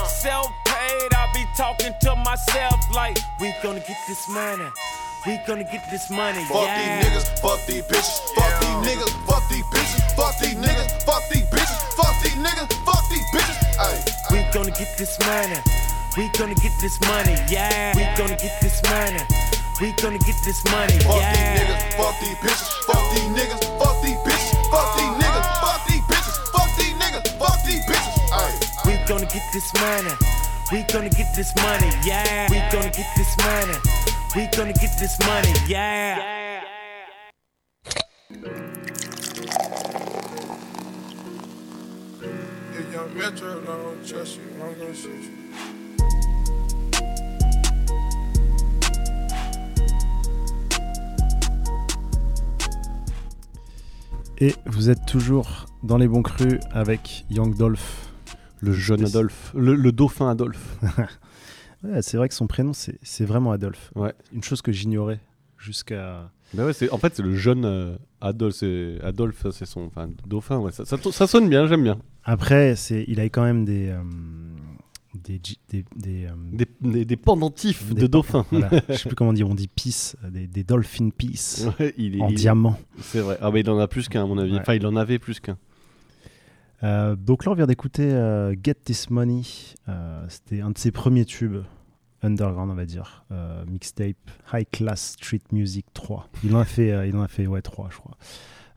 Self 0.07 0.53
paid, 0.65 1.15
I 1.15 1.31
be 1.33 1.47
talking 1.57 1.93
to 2.03 2.17
myself 2.17 2.79
like, 2.95 3.19
We 3.41 3.55
gonna 3.63 3.81
get 3.81 3.97
this 4.07 4.29
money. 4.29 4.69
We 5.27 5.39
gonna 5.47 5.65
get 5.65 5.83
this 5.91 6.11
money, 6.11 6.43
Fuck 6.45 6.63
yeah. 6.63 7.03
these 7.03 7.09
niggas, 7.09 7.41
fuck 7.41 7.67
these 7.67 7.83
bitches, 7.83 8.21
fuck 8.35 8.61
these 8.61 8.89
niggas, 8.89 9.11
fuck 9.27 9.49
these 9.49 9.65
bitches, 9.65 10.17
fuck 10.17 10.39
these 10.39 10.55
niggas, 10.55 11.03
fuck 11.05 11.23
these 11.29 11.47
bitches, 11.51 11.81
fuck 11.97 12.23
these 12.23 12.39
niggas, 12.39 12.73
fuck 12.85 13.05
these 13.11 13.27
bitches. 13.35 13.79
Ay. 13.79 13.97
We 14.31 14.53
gonna 14.53 14.71
get 14.71 14.97
this 14.97 15.19
money. 15.21 15.59
We 16.17 16.29
gonna 16.39 16.55
get 16.55 16.73
this 16.81 17.01
money, 17.01 17.37
yeah. 17.51 17.95
We 17.95 18.03
gonna 18.17 18.37
get 18.37 18.61
this 18.61 18.83
money. 18.85 19.21
We 19.81 19.93
gonna 19.93 20.19
get 20.19 20.35
this 20.45 20.65
money, 20.65 20.99
Fuck 21.07 21.23
these 21.23 21.55
niggas, 21.55 21.95
fuck 21.95 22.21
these 22.21 22.39
bitches, 22.43 22.71
fuck 22.87 23.15
these 23.15 23.31
niggas, 23.31 23.79
fuck 23.79 24.03
these 24.03 24.17
bitches, 24.27 24.71
fuck 24.71 24.97
these 24.97 24.98
gonna 29.09 29.25
get 29.25 29.43
this 29.55 29.73
money. 29.73 30.15
We 30.71 30.83
gonna 30.93 31.09
get 31.09 31.35
this 31.35 31.55
money, 31.57 31.91
yeah. 32.05 32.47
We 32.51 32.59
gonna 32.71 32.91
get 32.91 33.07
this 33.17 33.35
money. 33.39 33.79
We 34.37 34.47
gonna 34.55 34.75
get 34.75 34.99
this 35.01 35.19
money, 35.21 35.55
yeah. 35.67 36.61
If 42.75 42.93
young 42.93 43.17
Metro 43.17 43.61
don't 43.63 44.07
trust 44.07 44.37
you, 44.37 44.43
I'm 44.63 44.79
gonna 44.79 44.95
shoot 44.95 45.23
you. 45.23 45.33
Et 54.41 54.55
vous 54.67 54.91
êtes 54.91 55.05
toujours 55.07 55.67
dans 55.83 55.97
les 55.97 56.07
bons 56.07 56.23
crus 56.23 56.61
avec 56.73 57.25
Young 57.31 57.57
Dolph. 57.57 58.08
Le 58.61 58.73
jeune 58.73 59.05
Adolphe. 59.05 59.53
Le, 59.57 59.75
le 59.75 59.93
dauphin 59.93 60.29
Adolphe. 60.31 60.79
Ouais, 61.85 62.03
c'est 62.03 62.17
vrai 62.17 62.29
que 62.29 62.35
son 62.35 62.49
prénom, 62.49 62.73
c'est 62.73 63.25
vraiment 63.25 63.53
Adolphe. 63.53 63.93
Ouais. 63.95 64.13
Une 64.33 64.43
chose 64.43 64.63
que 64.63 64.73
j'ignorais 64.73 65.21
jusqu'à. 65.59 66.29
Bah 66.53 66.67
ouais, 66.67 66.73
c'est, 66.73 66.91
en 66.91 66.99
fait, 66.99 67.15
c'est 67.15 67.23
le 67.23 67.37
jeune 67.37 67.65
euh, 67.65 67.97
Adolphe. 68.21 68.57
C'est, 68.57 68.99
Adolphe, 69.05 69.47
c'est 69.53 69.65
son. 69.65 69.83
Enfin, 69.83 70.11
dauphin, 70.27 70.59
ouais. 70.59 70.73
Ça, 70.73 70.85
ça, 70.85 70.97
ça 71.13 71.27
sonne 71.29 71.49
bien, 71.49 71.69
j'aime 71.69 71.85
bien. 71.85 71.99
Après, 72.25 72.75
c'est- 72.75 73.05
il 73.07 73.21
a 73.21 73.25
quand 73.29 73.45
même 73.45 73.65
des. 73.65 73.91
euh, 73.91 74.03
des, 75.15 75.39
gi- 75.41 75.61
des, 75.71 75.85
des, 75.95 76.25
euh, 76.27 76.31
Des, 76.53 76.67
des, 76.81 77.05
des 77.05 77.17
pendentifs 77.17 77.95
de 77.95 78.09
dauphin. 78.09 78.45
voilà, 78.51 78.71
je 78.89 78.95
sais 78.95 79.09
plus 79.09 79.15
comment 79.17 79.33
dire, 79.33 79.49
on 79.49 79.55
dit 79.55 79.69
peace, 79.69 80.17
des, 80.29 80.49
des 80.49 80.65
dolphin 80.65 81.11
peace 81.17 81.65
Ouais, 81.79 81.95
il 81.97 82.17
est, 82.17 82.21
en 82.23 82.29
il- 82.29 82.35
diamant. 82.35 82.77
C'est 83.03 83.21
vrai. 83.21 83.39
Ah, 83.41 83.53
bah 83.53 83.61
il 83.61 83.71
en 83.71 83.79
a 83.79 83.87
plus 83.87 84.09
qu'un, 84.09 84.25
à 84.25 84.27
mon 84.27 84.37
avis. 84.39 84.55
Ouais. 84.55 84.61
Enfin, 84.61 84.75
il 84.75 84.85
en 84.85 84.97
avait 84.97 85.21
plus 85.21 85.39
qu'un. 85.39 85.59
Euh, 86.83 87.17
donc 87.17 87.45
là, 87.45 87.53
on 87.53 87.55
vient 87.55 87.67
d'écouter 87.67 88.11
euh, 88.13 88.55
Get 88.63 88.75
This 88.85 89.11
Money. 89.11 89.43
Euh, 89.89 90.25
C'était 90.29 90.61
un 90.61 90.71
de 90.71 90.79
ses 90.79 90.91
premiers 90.91 91.25
tubes 91.25 91.63
underground, 92.23 92.71
on 92.71 92.75
va 92.75 92.85
dire. 92.87 93.25
Mixtape 93.67 94.17
High 94.53 94.67
Class 94.71 95.13
Street 95.21 95.41
Music 95.53 95.87
3. 95.95 96.29
Il 96.45 96.55
en 96.55 96.61
a 96.61 96.65
fait, 96.65 97.09
il 97.09 97.17
en 97.17 97.23
a 97.23 97.29
fait 97.29 97.47
ouais, 97.47 97.63
3, 97.63 97.89
je 97.91 97.97
crois. 97.99 98.17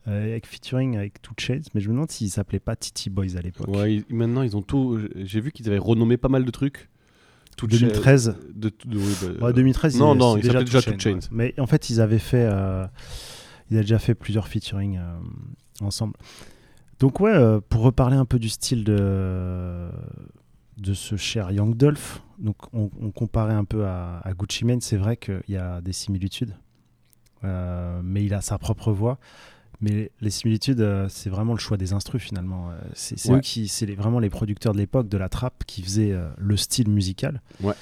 Avec 0.07 0.47
featuring 0.47 0.97
avec 0.97 1.21
Two 1.21 1.33
Chainz, 1.37 1.67
mais 1.75 1.81
je 1.81 1.89
me 1.89 1.93
demande 1.93 2.09
s'il 2.09 2.29
s'appelait 2.31 2.59
pas 2.59 2.75
Titi 2.75 3.11
Boys 3.11 3.37
à 3.37 3.41
l'époque. 3.41 3.67
Ouais, 3.67 4.03
maintenant, 4.09 4.41
ils 4.41 4.57
ont 4.57 4.63
tout. 4.63 4.99
J'ai 5.15 5.41
vu 5.41 5.51
qu'ils 5.51 5.67
avaient 5.69 5.77
renommé 5.77 6.17
pas 6.17 6.29
mal 6.29 6.43
de 6.43 6.49
trucs. 6.51 6.89
Tout 7.55 7.67
2013. 7.67 8.35
De, 8.55 8.69
de- 8.85 8.97
oui, 8.97 9.13
bah, 9.39 9.47
Ouais, 9.47 9.53
2013, 9.53 9.97
Non, 9.99 10.15
il, 10.15 10.17
non, 10.17 10.37
il 10.37 10.43
s'appelait 10.45 10.63
déjà 10.63 10.81
Two 10.81 11.11
ouais. 11.11 11.19
Mais 11.31 11.59
en 11.59 11.67
fait, 11.67 11.89
ils 11.91 12.01
avaient 12.01 12.17
fait. 12.19 12.45
ils 13.69 13.75
avaient 13.75 13.81
déjà 13.83 13.99
fait 13.99 14.15
plusieurs 14.15 14.47
featuring 14.47 14.99
ensemble. 15.81 16.13
Donc, 17.01 17.19
ouais, 17.19 17.33
euh, 17.33 17.59
pour 17.67 17.81
reparler 17.81 18.15
un 18.15 18.25
peu 18.25 18.39
du 18.39 18.47
style 18.49 18.83
de, 18.83 19.89
de 20.77 20.93
ce 20.93 21.15
cher 21.17 21.51
Young 21.51 21.75
Dolph, 21.75 22.21
donc 22.39 22.55
on, 22.73 22.89
on 23.01 23.11
comparait 23.11 23.53
un 23.55 23.65
peu 23.65 23.85
à, 23.85 24.19
à 24.23 24.33
Gucci 24.33 24.65
Mane, 24.65 24.81
c'est 24.81 24.97
vrai 24.97 25.17
qu'il 25.17 25.41
y 25.49 25.57
a 25.57 25.81
des 25.81 25.93
similitudes. 25.93 26.53
euh, 27.43 28.01
mais 28.03 28.23
il 28.23 28.33
a 28.35 28.41
sa 28.41 28.57
propre 28.59 28.91
voix. 28.91 29.17
Mais 29.83 30.11
les 30.21 30.29
similitudes, 30.29 30.79
euh, 30.81 31.07
c'est 31.09 31.31
vraiment 31.31 31.53
le 31.53 31.59
choix 31.59 31.75
des 31.75 31.91
instrus 31.91 32.21
finalement. 32.21 32.69
C'est 32.93 33.29
Ouais. 33.31 33.37
eux 33.37 33.41
qui, 33.41 33.67
c'est 33.67 33.87
vraiment 33.95 34.19
les 34.19 34.29
producteurs 34.29 34.73
de 34.73 34.77
l'époque 34.77 35.09
de 35.09 35.17
la 35.17 35.27
trappe 35.27 35.63
qui 35.65 35.81
faisaient 35.81 36.15
le 36.37 36.55
style 36.55 36.87
musical. 36.89 37.41
Ouais. 37.61 37.73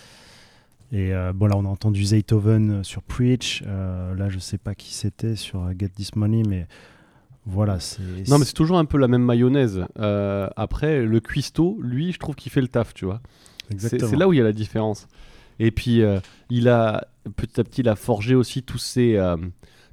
Et 0.94 1.12
bon 1.36 1.48
là, 1.48 1.58
on 1.58 1.66
a 1.66 1.68
entendu 1.68 2.04
Zaytoven 2.06 2.84
sur 2.86 3.04
Preach. 3.04 3.64
Là, 3.64 4.30
je 4.30 4.40
sais 4.40 4.58
pas 4.58 4.76
qui 4.76 4.94
c'était 4.94 5.36
sur 5.36 5.70
Get 5.78 5.90
This 5.90 6.16
Money, 6.16 6.44
mais 6.48 6.68
voilà, 7.46 7.80
c'est. 7.80 8.02
Non, 8.28 8.38
mais 8.38 8.46
c'est 8.46 8.54
toujours 8.54 8.78
un 8.78 8.86
peu 8.86 8.98
la 8.98 9.08
même 9.08 9.24
mayonnaise. 9.24 9.86
Euh, 10.00 10.48
après, 10.56 11.02
le 11.04 11.20
cuistot, 11.20 11.78
lui, 11.82 12.12
je 12.12 12.20
trouve 12.20 12.36
qu'il 12.36 12.52
fait 12.52 12.62
le 12.62 12.68
taf, 12.68 12.94
tu 12.94 13.06
vois. 13.06 13.22
C'est 13.70 13.74
exactement. 13.74 14.10
c'est 14.10 14.18
là 14.18 14.28
où 14.28 14.34
il 14.34 14.38
y 14.38 14.42
a 14.42 14.44
la 14.44 14.52
différence. 14.54 15.08
Et 15.60 15.72
puis, 15.72 16.02
euh, 16.02 16.20
il 16.50 16.70
a 16.70 17.08
petit 17.36 17.60
à 17.60 17.64
petit, 17.64 17.82
il 17.82 17.90
a 17.90 17.96
forgé 17.96 18.36
aussi 18.36 18.64
tous 18.64 18.78
ces, 18.78 19.16
euh, 19.16 19.36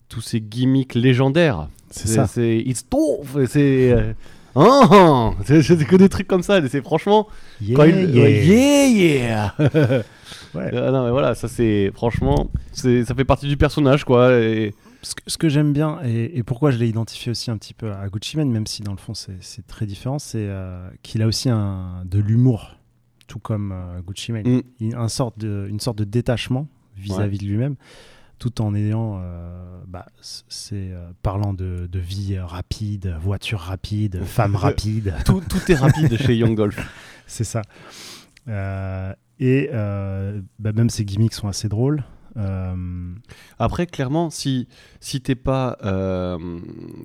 tous 0.08 0.20
ces 0.20 0.40
gimmicks 0.40 0.94
légendaires. 0.94 1.68
C'est 1.90 2.08
ça. 2.08 2.26
C'est 2.26 2.58
It's 2.58 2.88
tough. 2.88 3.46
C'est. 3.48 4.14
Oh, 4.58 5.34
c'est 5.44 5.62
que 5.86 5.96
des 5.96 6.08
trucs 6.08 6.26
comme 6.26 6.42
ça. 6.42 6.66
C'est 6.68 6.82
franchement. 6.82 7.28
Yeah, 7.60 7.86
il- 7.86 8.14
yeah. 8.14 8.88
yeah, 8.88 9.54
yeah. 9.58 10.02
Ouais. 10.54 10.72
Non, 10.72 11.04
mais 11.04 11.10
voilà, 11.10 11.34
ça 11.34 11.48
c'est. 11.48 11.90
Franchement, 11.94 12.50
ça 12.72 13.14
fait 13.14 13.24
partie 13.24 13.46
du 13.48 13.56
personnage, 13.58 14.04
quoi. 14.04 14.32
Et... 14.32 14.74
Ce 15.06 15.14
que, 15.14 15.22
ce 15.28 15.38
que 15.38 15.48
j'aime 15.48 15.72
bien 15.72 16.00
et, 16.04 16.36
et 16.36 16.42
pourquoi 16.42 16.72
je 16.72 16.78
l'ai 16.78 16.88
identifié 16.88 17.30
aussi 17.30 17.52
un 17.52 17.56
petit 17.58 17.74
peu 17.74 17.92
à 17.92 18.08
Gucci 18.08 18.36
Mane, 18.36 18.50
même 18.50 18.66
si 18.66 18.82
dans 18.82 18.90
le 18.90 18.98
fond 18.98 19.14
c'est 19.14 19.66
très 19.68 19.86
différent, 19.86 20.18
c'est 20.18 20.48
euh, 20.48 20.90
qu'il 21.04 21.22
a 21.22 21.28
aussi 21.28 21.48
un, 21.48 22.02
de 22.06 22.18
l'humour, 22.18 22.76
tout 23.28 23.38
comme 23.38 23.70
euh, 23.70 24.00
Gucci 24.00 24.32
Mane. 24.32 24.48
Mm. 24.48 24.62
Il 24.80 24.94
a 24.96 25.00
un 25.00 25.08
sorte 25.08 25.38
de, 25.38 25.68
une 25.70 25.78
sorte 25.78 25.96
de 25.96 26.02
détachement 26.02 26.66
vis-à-vis 26.96 27.38
de 27.38 27.44
lui-même, 27.44 27.76
tout 28.40 28.60
en 28.60 28.74
ayant, 28.74 29.20
euh, 29.22 29.80
bah, 29.86 30.06
c'est 30.20 30.90
parlant 31.22 31.54
de, 31.54 31.86
de 31.86 31.98
vie 32.00 32.36
rapide, 32.40 33.14
voiture 33.20 33.60
rapide, 33.60 34.22
femme 34.24 34.56
rapide. 34.56 35.14
Tout, 35.24 35.40
tout 35.48 35.70
est 35.70 35.76
rapide 35.76 36.16
chez 36.16 36.36
Young 36.36 36.56
Dolph. 36.56 36.80
C'est 37.28 37.44
ça. 37.44 37.62
Et 39.38 39.68
bah, 39.70 40.72
même 40.72 40.90
ses 40.90 41.04
gimmicks 41.04 41.34
sont 41.34 41.46
assez 41.46 41.68
drôles. 41.68 42.02
Euh, 42.36 42.74
Après, 43.58 43.86
clairement, 43.86 44.30
si, 44.30 44.68
si 45.00 45.20
t'es 45.20 45.34
pas. 45.34 45.78
euh, 45.84 46.38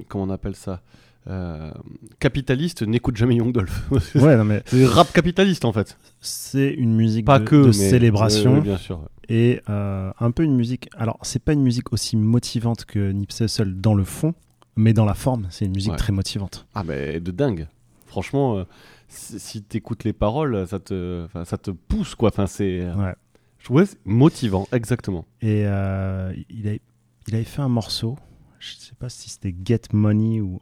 comment 0.09 0.25
on 0.25 0.29
appelle 0.29 0.55
ça 0.55 0.81
euh, 1.27 1.71
Capitaliste, 2.19 2.81
n'écoute 2.81 3.15
jamais 3.15 3.35
Young 3.35 3.51
Dolph. 3.53 3.89
ouais, 4.15 4.35
non, 4.35 4.43
mais 4.43 4.63
c'est 4.65 4.85
rap 4.85 5.13
capitaliste 5.13 5.65
en 5.65 5.71
fait. 5.71 5.97
c'est 6.19 6.69
une 6.73 6.95
musique 6.95 7.25
Pas 7.25 7.37
de, 7.39 7.45
que. 7.45 7.55
de 7.55 7.65
mais- 7.67 7.71
célébration. 7.73 8.53
Oui, 8.53 8.57
oui, 8.59 8.63
bien 8.63 8.77
sûr. 8.77 9.01
et 9.29 9.61
un 9.67 10.31
peu 10.31 10.43
une 10.43 10.55
musique. 10.55 10.89
Alors, 10.97 11.19
c'est 11.21 11.41
pas 11.43 11.53
une 11.53 11.61
musique 11.61 11.93
aussi 11.93 12.17
motivante 12.17 12.85
que 12.85 13.11
Nipsey 13.11 13.45
Hussle 13.45 13.75
dans 13.79 13.93
le 13.93 14.03
fond, 14.03 14.33
mais 14.75 14.93
dans 14.93 15.05
la 15.05 15.13
forme, 15.13 15.45
c'est 15.51 15.65
une 15.65 15.73
musique 15.75 15.91
Ouais. 15.91 15.97
très 15.97 16.11
motivante. 16.11 16.65
Ah, 16.73 16.83
mais 16.83 17.19
de 17.19 17.31
dingue. 17.31 17.67
Franchement, 18.07 18.65
si, 19.07 19.61
t'écoutes 19.61 20.03
les 20.03 20.13
paroles, 20.13 20.67
ça 20.67 20.79
te, 20.79 21.27
ça 21.45 21.57
te 21.57 21.69
pousse 21.71 22.15
quoi. 22.15 22.29
Enfin, 22.29 22.47
c'est. 22.47 22.83
Ouais. 22.95 23.13
Ouais, 23.69 23.85
c'est 23.85 23.97
motivant, 24.05 24.67
exactement. 24.71 25.25
Et 25.41 25.63
euh, 25.65 26.33
il, 26.49 26.67
a, 26.67 26.73
il 27.27 27.35
avait 27.35 27.43
fait 27.43 27.61
un 27.61 27.69
morceau, 27.69 28.17
je 28.59 28.73
sais 28.75 28.95
pas 28.97 29.09
si 29.09 29.29
c'était 29.29 29.55
Get 29.63 29.81
Money 29.93 30.41
ou, 30.41 30.59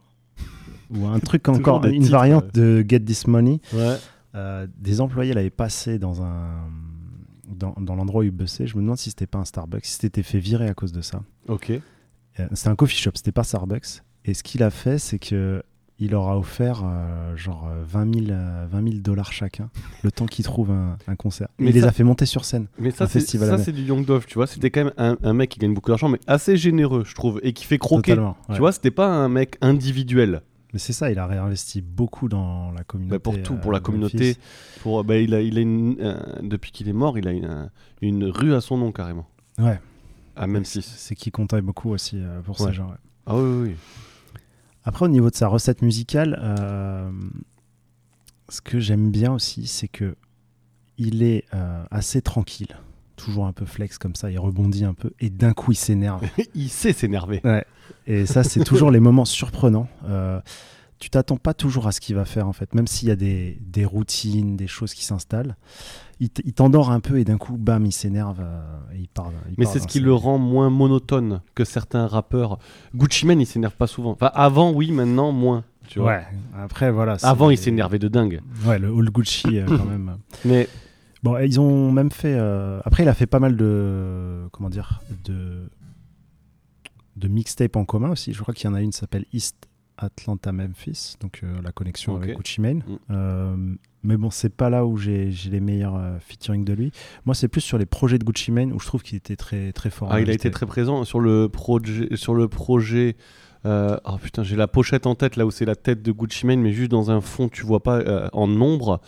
ou 0.90 1.06
un 1.06 1.18
truc 1.20 1.48
encore, 1.48 1.84
une 1.86 2.02
titres, 2.02 2.12
variante 2.12 2.54
de 2.54 2.84
Get 2.86 3.00
This 3.00 3.26
Money. 3.26 3.60
Ouais. 3.72 3.96
Euh, 4.34 4.66
des 4.78 5.00
employés 5.00 5.32
l'avaient 5.32 5.50
passé 5.50 5.98
dans 5.98 6.22
un. 6.22 6.68
Dans, 7.48 7.74
dans 7.80 7.96
l'endroit 7.96 8.20
où 8.20 8.24
il 8.24 8.30
bossait, 8.30 8.68
je 8.68 8.76
me 8.76 8.82
demande 8.82 8.96
si 8.96 9.10
c'était 9.10 9.26
pas 9.26 9.38
un 9.38 9.44
Starbucks, 9.44 9.84
si 9.84 9.98
c'était 9.98 10.22
fait 10.22 10.38
virer 10.38 10.68
à 10.68 10.74
cause 10.74 10.92
de 10.92 11.00
ça. 11.00 11.22
Ok. 11.48 11.70
Euh, 11.70 12.46
C'était 12.54 12.68
un 12.68 12.76
coffee 12.76 12.96
shop, 12.96 13.10
c'était 13.16 13.32
pas 13.32 13.42
Starbucks. 13.42 14.02
Et 14.24 14.34
ce 14.34 14.44
qu'il 14.44 14.62
a 14.62 14.70
fait, 14.70 14.98
c'est 14.98 15.18
que 15.18 15.60
il 16.02 16.12
leur 16.12 16.28
a 16.28 16.38
offert 16.38 16.82
euh, 16.84 17.36
genre 17.36 17.68
euh, 17.70 17.84
20 17.86 18.14
000 18.26 18.26
euh, 18.30 18.66
20 18.70 18.82
000 18.88 18.94
dollars 19.02 19.32
chacun, 19.32 19.68
le 20.02 20.10
temps 20.10 20.26
qu'ils 20.26 20.44
trouvent 20.46 20.70
un, 20.70 20.96
un 21.06 21.14
concert. 21.14 21.48
Mais 21.58 21.68
il 21.70 21.74
les 21.74 21.84
a 21.84 21.92
fait 21.92 22.04
monter 22.04 22.24
sur 22.26 22.44
scène. 22.44 22.66
Mais 22.78 22.90
ça, 22.90 23.06
c'est 23.06 23.20
ça, 23.20 23.72
du 23.72 23.82
Young 23.82 24.04
Dolph, 24.04 24.26
tu 24.26 24.34
vois. 24.34 24.46
C'était 24.46 24.70
quand 24.70 24.84
même 24.84 24.94
un, 24.96 25.16
un 25.22 25.32
mec 25.34 25.50
qui 25.50 25.58
gagne 25.58 25.74
beaucoup 25.74 25.90
d'argent, 25.90 26.08
mais 26.08 26.18
assez 26.26 26.56
généreux, 26.56 27.04
je 27.04 27.14
trouve, 27.14 27.38
et 27.42 27.52
qui 27.52 27.64
fait 27.66 27.78
croquer. 27.78 28.14
Ouais. 28.14 28.32
Tu 28.52 28.58
vois, 28.58 28.72
c'était 28.72 28.90
pas 28.90 29.06
un 29.08 29.28
mec 29.28 29.58
individuel. 29.60 30.42
Mais 30.72 30.78
c'est 30.78 30.92
ça, 30.92 31.10
il 31.10 31.18
a 31.18 31.26
réinvesti 31.26 31.80
beaucoup 31.82 32.28
dans 32.28 32.70
la 32.70 32.84
communauté. 32.84 33.16
Bah, 33.16 33.20
pour 33.20 33.42
tout, 33.42 33.54
euh, 33.54 33.56
pour 33.60 33.72
la 33.72 33.80
communauté. 33.80 34.36
Pour, 34.82 35.02
bah, 35.04 35.16
il 35.18 35.34
a, 35.34 35.40
il 35.40 35.58
a 35.58 35.60
une, 35.60 35.96
euh, 36.00 36.16
depuis 36.42 36.70
qu'il 36.70 36.88
est 36.88 36.92
mort, 36.92 37.18
il 37.18 37.26
a 37.26 37.32
une, 37.32 37.68
une 38.02 38.24
rue 38.26 38.54
à 38.54 38.60
son 38.60 38.78
nom 38.78 38.92
carrément. 38.92 39.26
Ouais. 39.58 39.80
À 40.36 40.42
C'est 40.42 40.46
Memphis. 40.46 40.82
c'est 40.82 41.14
qui 41.16 41.30
comptait 41.32 41.60
beaucoup 41.60 41.90
aussi 41.90 42.22
pour 42.44 42.58
Ouais. 42.60 42.68
ces 42.68 42.72
gens. 42.72 42.86
ouais. 42.86 42.94
Ah 43.26 43.36
oui, 43.36 43.42
oui, 43.42 43.68
oui. 43.70 43.76
Après, 44.84 45.04
au 45.04 45.08
niveau 45.08 45.30
de 45.30 45.34
sa 45.34 45.48
recette 45.48 45.82
musicale, 45.82 46.38
euh, 46.42 47.10
ce 48.48 48.60
que 48.60 48.78
j'aime 48.78 49.10
bien 49.10 49.32
aussi, 49.32 49.66
c'est 49.66 49.88
que 49.88 50.16
il 50.96 51.22
est 51.22 51.44
euh, 51.54 51.82
assez 51.90 52.20
tranquille, 52.20 52.76
toujours 53.16 53.46
un 53.46 53.52
peu 53.52 53.64
flex 53.64 53.96
comme 53.98 54.14
ça, 54.14 54.30
il 54.30 54.38
rebondit 54.38 54.84
un 54.84 54.94
peu, 54.94 55.12
et 55.18 55.30
d'un 55.30 55.52
coup 55.52 55.72
il 55.72 55.76
s'énerve. 55.76 56.22
il 56.54 56.68
sait 56.68 56.92
s'énerver. 56.92 57.42
Et 58.06 58.26
ça, 58.26 58.44
c'est 58.44 58.64
toujours 58.64 58.90
les 58.90 59.00
moments 59.00 59.24
surprenants. 59.24 59.88
Euh, 60.04 60.40
tu 61.00 61.10
t'attends 61.10 61.36
pas 61.38 61.54
toujours 61.54 61.86
à 61.88 61.92
ce 61.92 62.00
qu'il 62.00 62.14
va 62.14 62.24
faire, 62.24 62.46
en 62.46 62.52
fait, 62.52 62.74
même 62.74 62.86
s'il 62.86 63.08
y 63.08 63.10
a 63.10 63.16
des, 63.16 63.58
des 63.62 63.84
routines, 63.84 64.56
des 64.56 64.66
choses 64.68 64.94
qui 64.94 65.04
s'installent. 65.04 65.56
Il 66.20 66.28
t'endort 66.52 66.90
un 66.90 67.00
peu 67.00 67.18
et 67.18 67.24
d'un 67.24 67.38
coup, 67.38 67.56
bam, 67.56 67.86
il 67.86 67.92
s'énerve 67.92 68.40
euh, 68.40 68.60
et 68.94 68.98
il 68.98 69.08
part. 69.08 69.32
il 69.48 69.54
Mais 69.56 69.64
c'est 69.64 69.78
ce 69.80 69.86
qui 69.86 70.00
le 70.00 70.12
rend 70.12 70.36
moins 70.36 70.68
monotone 70.68 71.40
que 71.54 71.64
certains 71.64 72.06
rappeurs. 72.06 72.58
Gucci 72.94 73.24
Mane, 73.26 73.40
il 73.40 73.46
s'énerve 73.46 73.74
pas 73.74 73.86
souvent. 73.86 74.10
Enfin, 74.10 74.30
avant, 74.34 74.70
oui, 74.72 74.92
maintenant, 74.92 75.32
moins. 75.32 75.64
Tu 75.88 75.98
vois. 75.98 76.08
Ouais, 76.18 76.26
après, 76.58 76.90
voilà. 76.92 77.16
Avant, 77.22 77.48
il 77.48 77.56
s'énervait 77.56 77.98
de 77.98 78.08
dingue. 78.08 78.42
Ouais, 78.66 78.78
le 78.78 78.88
Old 78.88 79.10
Gucci, 79.10 79.58
euh, 79.58 79.64
quand 79.66 79.84
même. 79.86 80.18
Mais 80.44 80.68
Bon, 81.22 81.38
ils 81.38 81.58
ont 81.58 81.90
même 81.90 82.10
fait. 82.10 82.34
euh, 82.38 82.80
Après, 82.84 83.02
il 83.02 83.08
a 83.08 83.14
fait 83.14 83.26
pas 83.26 83.40
mal 83.40 83.56
de. 83.56 84.46
Comment 84.52 84.68
dire 84.68 85.00
De. 85.24 85.70
De 87.16 87.28
mixtapes 87.28 87.76
en 87.76 87.86
commun 87.86 88.10
aussi. 88.10 88.34
Je 88.34 88.42
crois 88.42 88.52
qu'il 88.54 88.68
y 88.68 88.72
en 88.72 88.74
a 88.74 88.82
une 88.82 88.90
qui 88.90 88.98
s'appelle 88.98 89.24
East 89.32 89.56
Atlanta 90.00 90.50
Memphis, 90.50 91.16
donc 91.20 91.40
euh, 91.42 91.60
la 91.62 91.72
connexion 91.72 92.16
avec 92.16 92.36
Gucci 92.36 92.60
Mane. 92.60 92.78
Mm. 92.78 92.96
Euh, 93.10 93.56
mais 94.02 94.16
bon, 94.16 94.30
c'est 94.30 94.54
pas 94.54 94.70
là 94.70 94.86
où 94.86 94.96
j'ai 94.96 95.30
les 95.50 95.60
meilleurs 95.60 95.96
euh, 95.96 96.18
featuring 96.20 96.64
de 96.64 96.72
lui. 96.72 96.90
Moi, 97.26 97.34
c'est 97.34 97.48
plus 97.48 97.60
sur 97.60 97.76
les 97.76 97.86
projets 97.86 98.18
de 98.18 98.24
Gucci 98.24 98.50
Mane 98.50 98.72
où 98.72 98.80
je 98.80 98.86
trouve 98.86 99.02
qu'il 99.02 99.16
était 99.16 99.36
très, 99.36 99.72
très 99.72 99.90
fort. 99.90 100.08
ah, 100.10 100.20
il 100.20 100.30
a 100.30 100.32
été 100.32 100.50
très 100.50 100.66
présent 100.66 101.04
sur 101.04 101.20
le 101.20 101.48
projet. 101.48 102.08
Sur 102.16 102.34
le 102.34 102.48
projet 102.48 103.16
euh, 103.66 103.98
oh 104.06 104.16
putain, 104.16 104.42
j'ai 104.42 104.56
la 104.56 104.68
pochette 104.68 105.06
en 105.06 105.14
tête 105.14 105.36
là 105.36 105.44
où 105.44 105.50
c'est 105.50 105.66
la 105.66 105.74
tête 105.74 106.00
de 106.00 106.12
Gucci 106.12 106.46
Mane, 106.46 106.60
mais 106.60 106.72
juste 106.72 106.90
dans 106.90 107.10
un 107.10 107.20
fond, 107.20 107.50
tu 107.50 107.66
vois 107.66 107.82
pas 107.82 108.30
en 108.32 108.46
nombre. 108.46 109.02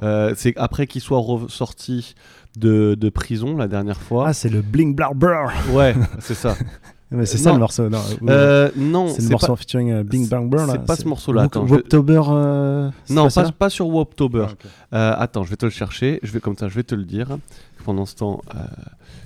C'est 0.00 0.56
après 0.56 0.86
qu'il 0.86 1.00
soit 1.00 1.18
ressorti 1.18 2.14
de, 2.56 2.96
de 2.98 3.08
prison 3.08 3.56
la 3.56 3.66
dernière 3.66 4.00
fois. 4.00 4.28
Ah, 4.28 4.32
c'est 4.32 4.48
le 4.48 4.62
Bling 4.62 4.94
Blar 4.94 5.14
Brr 5.14 5.50
ouais, 5.72 5.94
c'est 6.20 6.34
ça. 6.34 6.56
Mais 7.10 7.24
c'est 7.24 7.38
ça 7.38 7.50
Non. 7.50 7.54
le 7.56 7.60
morceau. 7.60 7.88
Non, 7.88 7.98
Euh, 8.28 8.70
non, 8.76 9.08
c'est 9.08 9.22
le 9.22 9.28
morceau 9.28 9.46
pas, 9.48 9.56
featuring 9.56 9.92
euh, 9.92 10.02
Bling 10.02 10.28
Blang 10.28 10.48
Brr. 10.48 10.66
là. 10.66 10.72
c'est 10.72 10.84
pas 10.84 10.96
ce 10.96 11.06
morceau-là, 11.06 11.42
attends, 11.42 11.64
Woptober. 11.64 12.22
euh, 12.30 12.90
non, 13.10 13.28
pas, 13.58 13.70
sur 13.70 13.86
Woptober. 13.88 14.46
Ah. 14.92 14.96
Euh, 14.96 15.14
attends, 15.18 15.44
je 15.44 15.50
vais 15.50 15.56
te 15.56 15.66
le 15.66 15.70
chercher. 15.70 16.18
Je 16.24 16.32
vais 16.32 16.40
comme 16.40 16.56
ça, 16.56 16.68
je 16.68 16.74
vais 16.74 16.82
te 16.82 16.94
le 16.96 17.04
dire. 17.04 17.38
Pendant 17.84 18.06
ce 18.06 18.16
temps, 18.16 18.40
euh, 18.54 18.58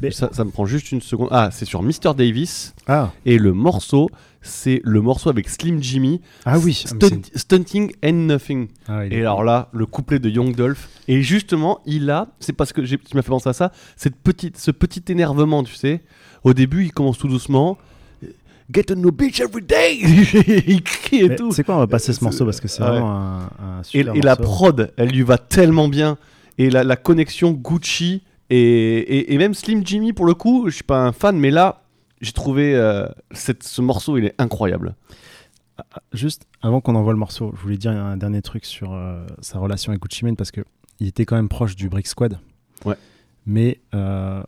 Mais- 0.02 0.10
ça, 0.10 0.28
ça 0.32 0.44
me 0.44 0.50
prend 0.50 0.66
juste 0.66 0.92
une 0.92 1.00
seconde. 1.00 1.28
Ah, 1.30 1.48
c'est 1.50 1.64
sur 1.64 1.82
Mr 1.82 2.14
Davis 2.14 2.74
Ah, 2.86 3.10
et 3.24 3.38
le 3.38 3.54
morceau, 3.54 4.10
c'est 4.42 4.80
le 4.84 5.00
morceau 5.02 5.28
avec 5.30 5.48
Slim 5.48 5.82
Jimmy. 5.82 6.20
ah 6.44 6.58
oui. 6.58 6.82
Ah, 6.86 6.88
Stunt- 6.94 7.30
Stunting 7.34 7.92
and 8.04 8.12
Nothing. 8.12 8.68
ah, 8.88 9.06
Et 9.06 9.20
alors 9.20 9.44
là, 9.44 9.68
le 9.72 9.84
couplet 9.86 10.18
de 10.18 10.28
Young 10.30 10.54
Dolph. 10.54 10.88
Et 11.08 11.22
justement, 11.22 11.80
il 11.86 12.08
a, 12.10 12.28
c'est 12.40 12.52
parce 12.54 12.72
que 12.72 12.84
j'ai- 12.84 12.98
tu 12.98 13.16
m'as 13.16 13.22
fait 13.22 13.28
penser 13.30 13.48
à 13.48 13.52
ça, 13.52 13.72
cette 13.96 14.16
petite, 14.16 14.56
ce 14.58 14.70
petit 14.70 15.02
énervement, 15.08 15.62
tu 15.62 15.74
sais. 15.74 16.02
Au 16.44 16.54
début, 16.54 16.84
il 16.84 16.92
commence 16.92 17.18
tout 17.18 17.28
doucement. 17.28 17.76
Get 18.72 18.84
to 18.84 18.94
know 18.94 19.10
bitch 19.10 19.40
every 19.40 19.62
day. 19.62 19.98
il 20.68 20.82
crie 20.82 21.22
et 21.24 21.28
Mais 21.28 21.36
tout. 21.36 21.50
C'est 21.52 21.64
quoi, 21.64 21.74
on 21.74 21.78
va 21.80 21.86
passer 21.88 22.12
ce 22.12 22.20
C'est- 22.20 22.24
morceau 22.24 22.44
parce 22.44 22.60
que 22.60 22.68
c'est 22.68 22.82
vraiment 22.82 23.10
un, 23.10 23.38
un 23.60 23.80
Et, 23.80 23.84
super 23.84 24.14
et 24.14 24.20
la 24.20 24.36
morceau. 24.36 24.42
prod, 24.44 24.92
elle 24.96 25.08
lui 25.10 25.22
va 25.22 25.38
tellement 25.38 25.88
bien. 25.88 26.16
Et 26.56 26.70
la, 26.70 26.84
la 26.84 26.96
connexion 26.96 27.50
Gucci 27.50 28.22
et, 28.48 28.56
et, 28.58 29.34
et 29.34 29.38
même 29.38 29.54
Slim 29.54 29.82
Jimmy, 29.84 30.12
pour 30.12 30.24
le 30.24 30.34
coup, 30.34 30.64
je 30.68 30.74
suis 30.76 30.84
pas 30.84 31.04
un 31.04 31.10
fan, 31.12 31.36
mais 31.36 31.50
là, 31.50 31.82
j'ai 32.20 32.32
trouvé 32.32 32.74
euh, 32.74 33.06
cette- 33.32 33.62
ce 33.62 33.80
morceau, 33.82 34.16
il 34.18 34.24
est 34.26 34.34
incroyable. 34.38 34.94
Juste 36.12 36.44
avant 36.60 36.80
qu'on 36.82 36.94
envoie 36.94 37.12
le 37.14 37.18
morceau, 37.18 37.52
je 37.56 37.60
voulais 37.62 37.78
dire 37.78 37.92
un 37.92 38.16
dernier 38.18 38.42
truc 38.42 38.66
sur 38.66 38.92
euh, 38.92 39.24
sa 39.40 39.58
relation 39.58 39.92
avec 39.92 40.02
Gucci 40.02 40.24
Mane 40.26 40.36
parce 40.36 40.50
que 40.50 40.60
il 40.98 41.06
était 41.06 41.24
quand 41.24 41.36
même 41.36 41.48
proche 41.48 41.74
du 41.74 41.88
Brick 41.88 42.06
Squad. 42.06 42.38
Ouais. 42.84 42.96
Mais 43.46 43.80
euh, 43.94 44.42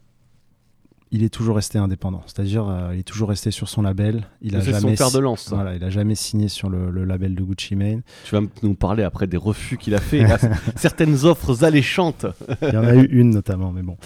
il 1.11 1.23
est 1.23 1.31
toujours 1.31 1.57
resté 1.57 1.79
indépendant. 1.79 2.23
C'est-à-dire, 2.27 2.91
il 2.93 2.99
est 2.99 3.03
toujours 3.03 3.31
resté 3.31 3.51
sur 3.51 3.71
son 3.71 3.81
label. 3.81 4.27
Il 4.43 4.57
a 4.57 4.61
C'est 4.61 4.73
son 4.75 4.81
jamais 4.81 4.97
fer 4.97 5.11
de 5.11 5.19
lance. 5.21 5.45
ça. 5.45 5.55
Voilà, 5.57 5.75
il 5.75 5.83
a 5.85 5.89
jamais 5.89 6.15
signé 6.15 6.49
sur 6.49 6.69
le, 6.69 6.91
le 6.91 7.05
label 7.05 7.35
de 7.35 7.43
Gucci 7.43 7.77
Mane. 7.77 8.03
Tu 8.25 8.35
vas 8.35 8.43
nous 8.63 8.75
parler 8.75 9.03
après 9.03 9.27
des 9.27 9.39
refus 9.39 9.79
qu'il 9.79 9.95
a 9.95 10.01
fait, 10.01 10.25
à 10.25 10.39
certaines 10.77 11.25
offres 11.25 11.65
alléchantes. 11.65 12.27
Il 12.61 12.75
y 12.75 12.77
en 12.77 12.85
a 12.85 12.95
eu 12.95 13.07
une 13.07 13.31
notamment, 13.31 13.73
mais 13.73 13.83
bon. 13.83 13.97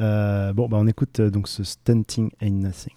Euh, 0.00 0.52
bon, 0.52 0.68
bah 0.68 0.76
on 0.80 0.86
écoute 0.86 1.18
euh, 1.18 1.30
donc 1.30 1.48
ce 1.48 1.64
Stunting 1.64 2.30
Ain't 2.40 2.50
Nothing. 2.62 2.94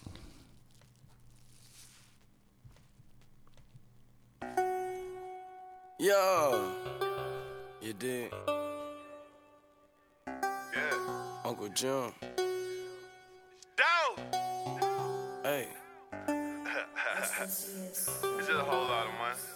Yeah. 6.02 6.58
You 7.80 7.94
did. 7.94 8.32
Yeah. 10.26 10.98
Uncle 11.46 11.70
Jim. 11.76 12.12
Dope. 13.78 14.20
Hey. 15.44 15.68
It's 17.44 18.48
just 18.48 18.50
a 18.50 18.64
whole 18.64 18.86
lot 18.86 19.06
of 19.06 19.14
money. 19.20 19.51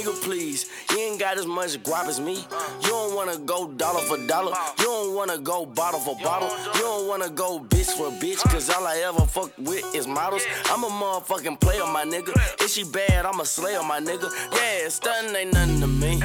Nigga, 0.00 0.22
please, 0.22 0.64
you 0.90 0.98
ain't 0.98 1.20
got 1.20 1.36
as 1.36 1.44
much 1.44 1.76
guap 1.82 2.06
as 2.06 2.18
me. 2.18 2.36
You 2.82 2.88
don't 2.88 3.14
wanna 3.14 3.36
go 3.36 3.68
dollar 3.68 4.00
for 4.00 4.16
dollar. 4.26 4.54
You 4.78 4.84
don't 4.86 5.14
wanna 5.14 5.36
go 5.36 5.66
bottle 5.66 6.00
for 6.00 6.16
bottle. 6.16 6.48
You 6.74 6.80
don't 6.80 7.06
wanna 7.06 7.28
go 7.28 7.60
bitch 7.60 7.90
for 7.98 8.10
bitch. 8.10 8.40
Cause 8.50 8.70
all 8.70 8.86
I 8.86 8.96
ever 9.04 9.26
fuck 9.26 9.52
with 9.58 9.84
is 9.94 10.06
models. 10.06 10.42
I'm 10.70 10.84
a 10.84 10.88
motherfucking 10.88 11.60
player, 11.60 11.84
my 11.84 12.04
nigga. 12.06 12.32
If 12.62 12.70
she 12.70 12.84
bad, 12.84 13.26
I'm 13.26 13.40
a 13.40 13.44
slayer, 13.44 13.82
my 13.82 14.00
nigga. 14.00 14.30
Yeah, 14.54 14.88
stunning 14.88 15.36
ain't 15.36 15.52
nothing 15.52 15.80
to 15.80 15.86
me. 15.86 16.18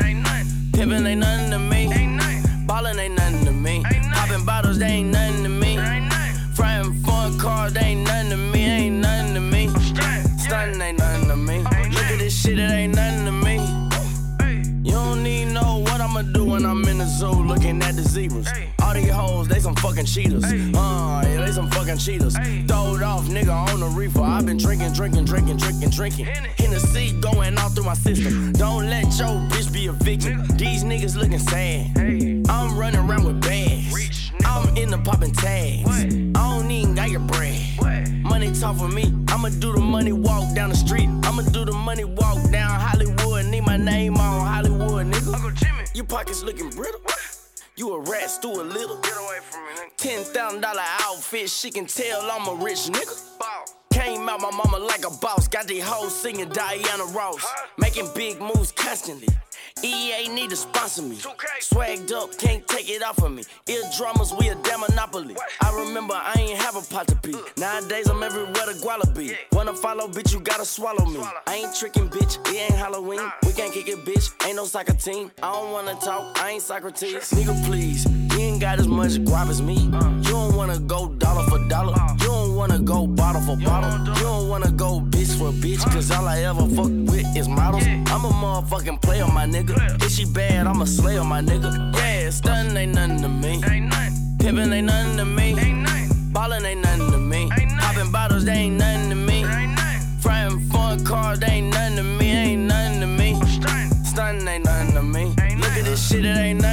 Pimpin' 0.72 1.06
ain't 1.06 1.20
nothing 1.20 1.52
to 1.52 1.60
me. 1.60 1.90
Ballin' 2.66 2.98
ain't 2.98 3.16
nothing 3.16 3.44
to 3.44 3.52
me. 3.52 3.84
Poppin' 4.14 4.46
bottles, 4.46 4.80
they 4.80 4.86
ain't 4.86 5.12
nothing 5.12 5.44
to 5.44 5.50
me. 5.50 5.76
Frying 6.54 6.94
fun 7.04 7.38
cars, 7.38 7.74
they 7.74 7.82
ain't 7.82 8.08
nothing 8.08 8.30
to 8.30 8.38
me. 8.38 8.55
All 18.32 18.94
these 18.94 19.10
hoes, 19.10 19.48
they 19.48 19.60
some 19.60 19.76
fucking 19.76 20.06
cheaters. 20.06 20.44
Uh, 20.44 20.50
yeah, 20.50 21.46
they 21.46 21.52
some 21.52 21.70
fucking 21.70 21.98
cheaters. 21.98 22.36
Throwed 22.68 23.04
off, 23.04 23.26
nigga, 23.26 23.54
on 23.72 23.80
the 23.80 23.88
reefer. 23.88 24.22
i 24.22 24.42
been 24.42 24.58
drinking, 24.58 24.94
drinking, 24.94 25.26
drinking, 25.26 25.58
drinking, 25.58 25.90
drinking. 25.90 26.26
Hennessy 26.26 27.12
going 27.22 27.58
all 27.60 27.70
through 27.70 27.86
my 27.86 27.94
system. 27.94 28.52
Don't 28.54 28.90
let 28.90 29.06
your 29.20 29.38
bitch 29.50 29.72
be 29.72 29.88
a 29.88 29.92
victim. 29.92 30.46
These 30.58 30.84
niggas 30.84 31.16
looking 31.16 31.40
sad. 31.40 31.96
I'm 32.50 32.78
running 32.78 33.00
around 33.00 33.26
with 33.26 33.42
bags. 33.42 34.32
I'm 34.44 34.76
in 34.76 34.90
the 34.90 34.98
popping 34.98 35.32
tags. 35.32 35.88
I 35.88 36.06
don't 36.06 36.72
even 36.72 36.96
got 36.96 37.12
your 37.12 37.22
bread. 37.22 38.24
Money 38.24 38.52
talk 38.54 38.78
for 38.78 38.88
me. 38.88 39.14
I'ma 39.28 39.50
do 39.50 39.72
the 39.74 39.80
money 39.80 40.14
walk 40.14 40.56
down 40.56 40.70
the 40.70 40.76
street. 40.76 41.10
I'ma 41.24 41.44
do 41.44 41.64
the 41.64 41.74
money 41.74 42.06
walk 42.06 42.50
down 42.50 42.80
Hollywood. 42.80 43.46
Need 43.46 43.66
my 43.66 43.78
name 43.78 44.18
on 44.18 44.48
Hollywood, 44.48 45.06
nigga. 45.08 45.34
Uncle 45.34 45.52
Jimmy. 45.52 45.84
Your 45.94 46.06
pockets 46.06 46.44
looking 46.44 46.72
brittle. 46.72 47.02
You 47.78 47.94
a 47.94 48.00
rat, 48.00 48.30
stew 48.30 48.52
a 48.52 48.64
little. 48.64 48.98
Get 49.02 49.18
away 49.18 49.40
from 49.42 49.66
me, 49.66 49.72
nigga. 49.74 49.98
Ten 49.98 50.24
thousand 50.24 50.62
dollar 50.62 50.82
outfit, 51.02 51.50
she 51.50 51.70
can 51.70 51.86
tell 51.86 52.22
I'm 52.32 52.48
a 52.48 52.64
rich 52.64 52.88
nigga. 52.88 53.38
Ball. 53.38 53.66
Came 53.92 54.30
out 54.30 54.40
my 54.40 54.52
mama 54.52 54.78
like 54.78 55.06
a 55.06 55.10
boss, 55.10 55.50
got 55.50 55.68
these 55.68 55.84
hoes 55.84 56.18
singing 56.18 56.48
Diana 56.50 57.04
Ross, 57.14 57.46
making 57.78 58.08
big 58.16 58.40
moves 58.40 58.72
constantly. 58.72 59.28
EA 59.84 60.30
need 60.30 60.50
to 60.50 60.56
sponsor 60.56 61.02
me. 61.02 61.18
2K. 61.18 61.46
Swagged 61.60 62.12
up, 62.14 62.38
can't 62.38 62.66
take 62.66 62.90
it 62.90 63.04
off 63.04 63.22
of 63.22 63.32
me. 63.32 63.44
Ear 63.68 63.82
drummers, 63.98 64.34
we 64.34 64.48
a 64.48 64.56
damn 64.56 64.80
monopoly. 64.80 65.36
I 65.62 65.76
remember 65.76 66.14
I 66.14 66.34
ain't 66.40 66.58
have 66.60 66.78
a 66.78 66.82
pot 66.82 67.08
to 67.10 67.16
pee. 67.18 67.36
Nowadays 67.58 68.08
I'm 68.10 68.24
everywhere 68.24 68.54
to 68.54 68.74
guala 68.82 69.14
be. 69.14 69.36
Wanna 69.52 69.74
follow, 69.74 70.08
bitch, 70.08 70.34
you 70.34 70.40
gotta 70.40 70.64
swallow 70.64 71.06
me. 71.06 71.20
I 71.46 71.56
ain't 71.56 71.76
tricking, 71.76 72.10
bitch, 72.10 72.40
it 72.54 72.72
ain't 72.72 72.76
Halloween. 72.76 73.20
We 73.46 73.52
can't 73.52 73.74
kick 73.74 73.90
it, 73.90 74.06
bitch, 74.06 74.32
ain't 74.48 74.56
no 74.56 74.64
soccer 74.64 74.94
team. 74.94 75.30
I 75.44 75.52
don't 75.52 75.74
wanna 75.74 75.96
talk, 75.96 76.42
I 76.42 76.52
ain't 76.52 76.62
Socrates. 76.62 77.32
Nigga, 77.32 77.66
please, 77.66 78.06
you 78.06 78.40
ain't 78.40 78.62
got 78.62 78.80
as 78.80 78.88
much 78.88 79.12
guap 79.26 79.50
as 79.50 79.62
me. 79.62 79.76
You 79.76 80.32
don't 80.32 80.56
wanna 80.56 80.80
go 80.80 81.10
dollar 81.10 81.44
for 81.50 81.60
dollar. 81.68 81.96
You 82.22 82.28
don't 82.28 82.56
wanna 82.56 82.80
go 82.80 83.08
bottle 83.08 83.42
for 83.42 83.58
bottle. 83.58 84.08
You 84.16 84.24
don't 84.24 84.48
wanna 84.48 84.65
go 85.46 85.52
bitch 85.52 85.78
bitch, 85.78 85.94
cause 85.94 86.12
all 86.12 86.28
I 86.28 86.40
ever 86.42 86.66
fuck 86.76 86.92
with 87.12 87.38
is 87.38 87.48
models. 87.48 87.86
I'm 87.86 88.26
a 88.26 88.30
motherfucking 88.30 89.02
player, 89.02 89.28
my 89.28 89.46
nigga. 89.46 89.76
If 90.04 90.12
she 90.12 90.26
bad, 90.26 90.68
I'm 90.68 90.82
a 90.82 90.88
slayer, 90.88 91.24
my 91.24 91.42
nigga. 91.42 91.96
Yeah, 91.96 92.30
stunning 92.32 92.76
ain't 92.78 92.96
nothing 92.96 93.22
to 93.22 93.30
me. 93.30 93.62
Ain't 93.70 93.90
nothing. 93.90 94.14
Pimpin' 94.40 94.74
ain't 94.74 94.88
nothing 94.88 95.18
to 95.18 95.26
me. 95.26 95.56
Ain't 95.60 95.84
nothing. 95.84 96.32
Ballin' 96.32 96.66
ain't 96.66 96.82
nothing 96.82 97.12
to 97.12 97.18
me. 97.18 97.50
Poppin' 97.80 98.12
bottles, 98.12 98.46
they 98.46 98.54
ain't 98.54 98.78
nothing 98.78 99.10
to 99.10 99.16
me. 99.16 99.44
Frying 100.20 100.60
fun 100.70 101.06
cars, 101.06 101.40
they 101.40 101.48
ain't 101.48 101.74
nothing 101.74 101.98
to 101.98 102.04
me. 102.04 102.32
Ain't 102.32 102.62
nothing 102.64 103.02
to 103.02 103.08
me. 103.08 103.40
Stunning. 104.04 104.48
Ain't 104.48 104.66
nothing 104.66 104.94
to 104.94 105.04
me. 105.04 105.26
Look 105.58 105.78
at 105.78 105.86
this 105.86 106.10
shit, 106.10 106.26
it 106.26 106.38
ain't 106.38 106.38
nothing 106.38 106.60
to 106.60 106.62
me. 106.62 106.65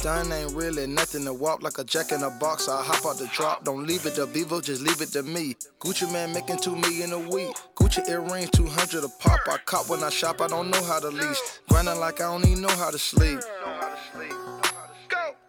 Stun 0.00 0.32
ain't 0.32 0.54
really 0.54 0.86
nothing 0.86 1.26
to 1.26 1.34
walk 1.34 1.62
like 1.62 1.76
a 1.76 1.84
jack 1.84 2.10
in 2.10 2.22
a 2.22 2.30
box. 2.30 2.70
I 2.70 2.82
hop 2.82 3.04
out 3.04 3.18
the 3.18 3.26
drop. 3.34 3.64
Don't 3.64 3.86
leave 3.86 4.06
it 4.06 4.14
to 4.14 4.26
Bevo, 4.26 4.62
just 4.62 4.80
leave 4.80 5.02
it 5.02 5.12
to 5.12 5.22
me. 5.22 5.54
Gucci 5.78 6.10
man 6.10 6.32
making 6.32 6.56
two 6.56 6.74
million 6.74 7.12
a 7.12 7.18
week. 7.18 7.54
Gucci 7.74 8.08
earrings, 8.08 8.48
200 8.52 9.04
a 9.04 9.08
pop. 9.18 9.40
I 9.46 9.58
cop 9.66 9.90
when 9.90 10.02
I 10.02 10.08
shop, 10.08 10.40
I 10.40 10.46
don't 10.46 10.70
know 10.70 10.82
how 10.84 11.00
to 11.00 11.08
lease. 11.08 11.60
Grinding 11.68 12.00
like 12.00 12.22
I 12.22 12.32
don't 12.32 12.46
even 12.46 12.62
know 12.62 12.74
how 12.76 12.90
to 12.90 12.98
sleep. 12.98 13.40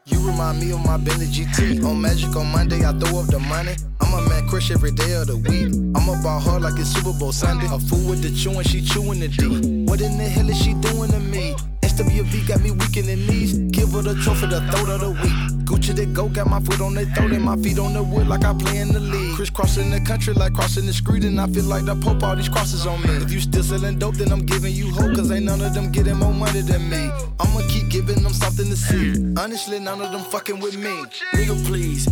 You 0.03 0.27
remind 0.27 0.59
me 0.59 0.73
of 0.73 0.83
my 0.83 0.97
Bentley 0.97 1.27
GT. 1.27 1.85
On 1.85 2.01
Magic 2.01 2.35
on 2.35 2.51
Monday, 2.51 2.85
I 2.85 2.91
throw 2.91 3.21
up 3.21 3.27
the 3.27 3.39
money. 3.39 3.75
I'm 4.01 4.13
a 4.13 4.27
man 4.27 4.49
crush 4.49 4.69
every 4.69 4.91
day 4.91 5.13
of 5.13 5.27
the 5.27 5.37
week. 5.37 5.73
I'm 5.95 6.09
about 6.09 6.41
her 6.41 6.59
like 6.59 6.77
it's 6.77 6.89
Super 6.89 7.17
Bowl 7.17 7.31
Sunday. 7.31 7.67
A 7.67 7.79
fool 7.79 8.09
with 8.09 8.21
the 8.21 8.35
chewing, 8.35 8.63
she 8.63 8.81
chewing 8.81 9.21
the 9.21 9.29
D. 9.29 9.85
What 9.85 10.01
in 10.01 10.17
the 10.17 10.25
hell 10.25 10.49
is 10.49 10.61
she 10.61 10.73
doing 10.73 11.09
to 11.11 11.19
me? 11.21 11.55
SWV 11.83 12.47
got 12.47 12.61
me 12.61 12.71
weak 12.71 12.97
in 12.97 13.05
the 13.05 13.15
knees. 13.15 13.70
Give 13.81 13.93
her 13.93 14.03
the 14.03 14.13
trophy, 14.21 14.45
the 14.45 14.61
throat 14.69 14.89
of 14.89 14.99
the 15.01 15.09
week. 15.09 15.65
Gucci 15.65 15.95
they 15.95 16.05
go, 16.05 16.29
got 16.29 16.45
my 16.45 16.59
foot 16.59 16.81
on 16.81 16.93
their 16.93 17.05
throat 17.05 17.31
and 17.31 17.43
my 17.43 17.57
feet 17.57 17.79
on 17.79 17.93
the 17.93 18.03
wood 18.03 18.27
like 18.27 18.45
I 18.45 18.53
play 18.53 18.77
in 18.77 18.89
the 18.89 18.99
league. 18.99 19.35
Crisscrossing 19.35 19.89
the 19.89 19.99
country 20.01 20.35
like 20.35 20.53
crossing 20.53 20.85
the 20.85 20.93
street, 20.93 21.23
and 21.23 21.41
I 21.41 21.47
feel 21.47 21.63
like 21.63 21.85
the 21.85 21.95
Pope, 21.95 22.21
all 22.21 22.35
these 22.35 22.47
crosses 22.47 22.85
on 22.85 23.01
me. 23.01 23.09
If 23.25 23.31
you 23.31 23.39
still 23.39 23.63
selling 23.63 23.97
dope, 23.97 24.17
then 24.17 24.31
I'm 24.31 24.45
giving 24.45 24.71
you 24.71 24.91
hope, 24.91 25.15
cause 25.15 25.31
ain't 25.31 25.45
none 25.45 25.61
of 25.61 25.73
them 25.73 25.91
getting 25.91 26.17
more 26.17 26.31
money 26.31 26.61
than 26.61 26.91
me. 26.91 27.09
I'ma 27.39 27.61
keep 27.69 27.89
giving 27.89 28.21
them 28.21 28.33
something 28.33 28.69
to 28.69 28.75
see. 28.75 29.17
Honestly, 29.35 29.79
none 29.79 29.99
of 29.99 30.11
them 30.11 30.21
fucking 30.25 30.59
with 30.59 30.77
me. 30.77 31.03
Nigga, 31.33 31.65
please, 31.65 32.05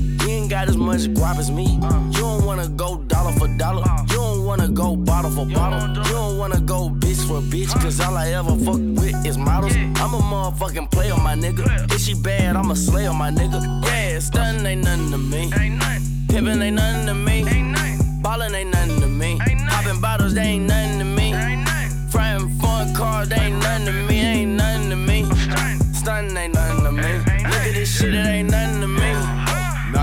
got 0.49 0.67
as 0.67 0.77
much 0.77 1.01
guap 1.13 1.37
as 1.37 1.51
me. 1.51 1.65
You 2.11 2.21
don't 2.21 2.43
wanna 2.43 2.67
go 2.69 2.97
dollar 2.97 3.31
for 3.33 3.47
dollar. 3.47 3.83
You 4.09 4.15
don't 4.15 4.45
wanna 4.45 4.67
go 4.67 4.95
bottle 4.95 5.29
for 5.29 5.45
bottle. 5.45 5.87
You 5.89 6.11
don't 6.11 6.37
wanna 6.39 6.59
go 6.59 6.89
bitch 6.89 7.25
for 7.27 7.39
bitch, 7.39 7.71
cause 7.81 7.99
all 8.01 8.17
I 8.17 8.29
ever 8.29 8.55
fuck 8.65 8.81
with 8.99 9.25
is 9.27 9.37
models. 9.37 9.75
I'm 9.75 10.13
a 10.15 10.19
motherfucking 10.19 10.89
player, 10.89 11.15
my 11.17 11.35
nigga. 11.35 11.93
If 11.93 12.01
she 12.01 12.15
bad, 12.15 12.55
I'm 12.55 12.71
a 12.71 12.75
slayer, 12.75 13.13
my 13.13 13.29
nigga. 13.29 13.61
Yeah, 13.85 14.19
stunning 14.19 14.65
ain't 14.65 14.83
nothing 14.83 15.11
to 15.11 15.17
me. 15.19 15.51
Pimpin' 16.29 16.61
ain't 16.61 16.75
nothing 16.75 17.05
to 17.05 17.13
me. 17.13 17.43
Ballin' 18.23 18.55
ain't 18.55 18.71
nothing 18.71 19.01
to 19.01 19.07
me. 19.07 19.37
Poppin' 19.69 20.01
bottles, 20.01 20.33
they 20.33 20.41
ain't 20.41 20.65
nothing 20.65 20.99
to 20.99 21.05
me. 21.05 21.33
Frying 22.09 22.49
fun 22.59 22.93
cars, 22.95 23.29
they 23.29 23.35
ain't 23.35 23.59
nothing 23.59 23.85
to 23.85 23.91
me. 23.91 24.19
Ain't 24.19 24.51
nothing 24.51 24.89
to 24.89 24.95
me. 24.95 25.25
Stunning 25.93 26.35
ain't 26.35 26.53
nothing 26.55 26.83
to 26.85 26.91
me. 26.91 27.13
Look 27.43 27.65
at 27.67 27.73
this 27.73 27.99
shit, 27.99 28.13
it 28.15 28.25
ain't 28.25 28.49
nothing 28.49 28.73
to 28.73 28.77
me. 28.77 28.78
Nah, 28.78 28.78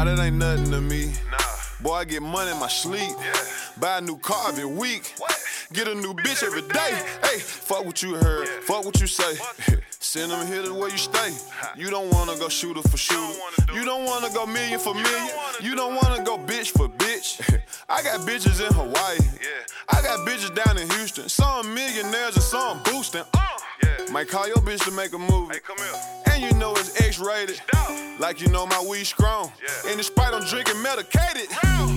that 0.07 0.19
ain't 0.19 0.37
nothing 0.37 0.71
to 0.71 0.81
me. 0.81 1.13
Nah. 1.31 1.39
Boy, 1.81 1.95
I 1.95 2.05
get 2.05 2.23
money 2.23 2.51
in 2.51 2.59
my 2.59 2.69
sleep. 2.69 3.13
Buy 3.79 3.99
a 3.99 4.01
new 4.01 4.19
car 4.19 4.49
every 4.49 4.65
week. 4.65 5.15
Get 5.73 5.89
a 5.89 5.95
new 5.95 6.15
bitch 6.15 6.43
every 6.43 6.63
day. 6.63 7.03
Hey, 7.23 7.39
fuck 7.39 7.85
what 7.85 8.03
you 8.03 8.15
heard. 8.15 8.49
Fuck 8.65 8.85
what 8.85 9.01
you 9.01 9.07
say. 9.07 9.37
Send 9.91 10.31
them 10.31 10.47
here 10.47 10.63
to 10.63 10.73
where 10.73 10.89
you 10.89 10.97
stay. 10.97 11.33
You 11.77 11.91
don't 11.91 12.11
wanna 12.11 12.37
go 12.39 12.49
shooter 12.49 12.83
for 12.83 12.97
shooter. 12.97 13.39
You 13.75 13.85
don't 13.85 14.05
wanna 14.05 14.31
go 14.33 14.47
million 14.47 14.79
for 14.79 14.95
million. 14.95 15.29
You 15.61 15.75
don't 15.75 15.97
wanna 15.97 16.23
go 16.23 16.39
bitch 16.39 16.71
for 16.71 16.89
bitch. 16.89 17.43
I 17.89 18.03
got 18.03 18.21
bitches 18.21 18.67
in 18.67 18.73
Hawaii. 18.73 19.19
I 19.89 20.03
got 20.03 20.27
bitches 20.27 20.55
down 20.55 20.79
in 20.79 20.89
Houston. 20.91 21.29
Some 21.29 21.75
millionaires 21.75 22.37
and 22.37 22.45
some 22.45 22.83
boosting. 22.85 23.25
Yeah. 23.83 24.13
Might 24.13 24.29
call 24.29 24.47
your 24.47 24.59
bitch 24.59 24.85
to 24.85 24.93
make 24.93 25.13
a 25.13 25.19
movie. 25.19 25.57
Hey, 26.37 26.43
come 26.43 26.49
here. 26.49 26.49
And 26.49 26.55
you 26.55 26.61
know 26.61 26.73
it's 26.73 27.01
X-rated. 27.01 27.61
Like 28.19 28.41
you 28.41 28.49
know 28.49 28.67
my 28.67 28.81
weed 28.89 29.05
strong. 29.05 29.53
Yeah. 29.63 29.91
And 29.91 29.97
despite 29.99 30.35
I'm 30.35 30.45
drinking 30.45 30.81
medicated. 30.83 31.49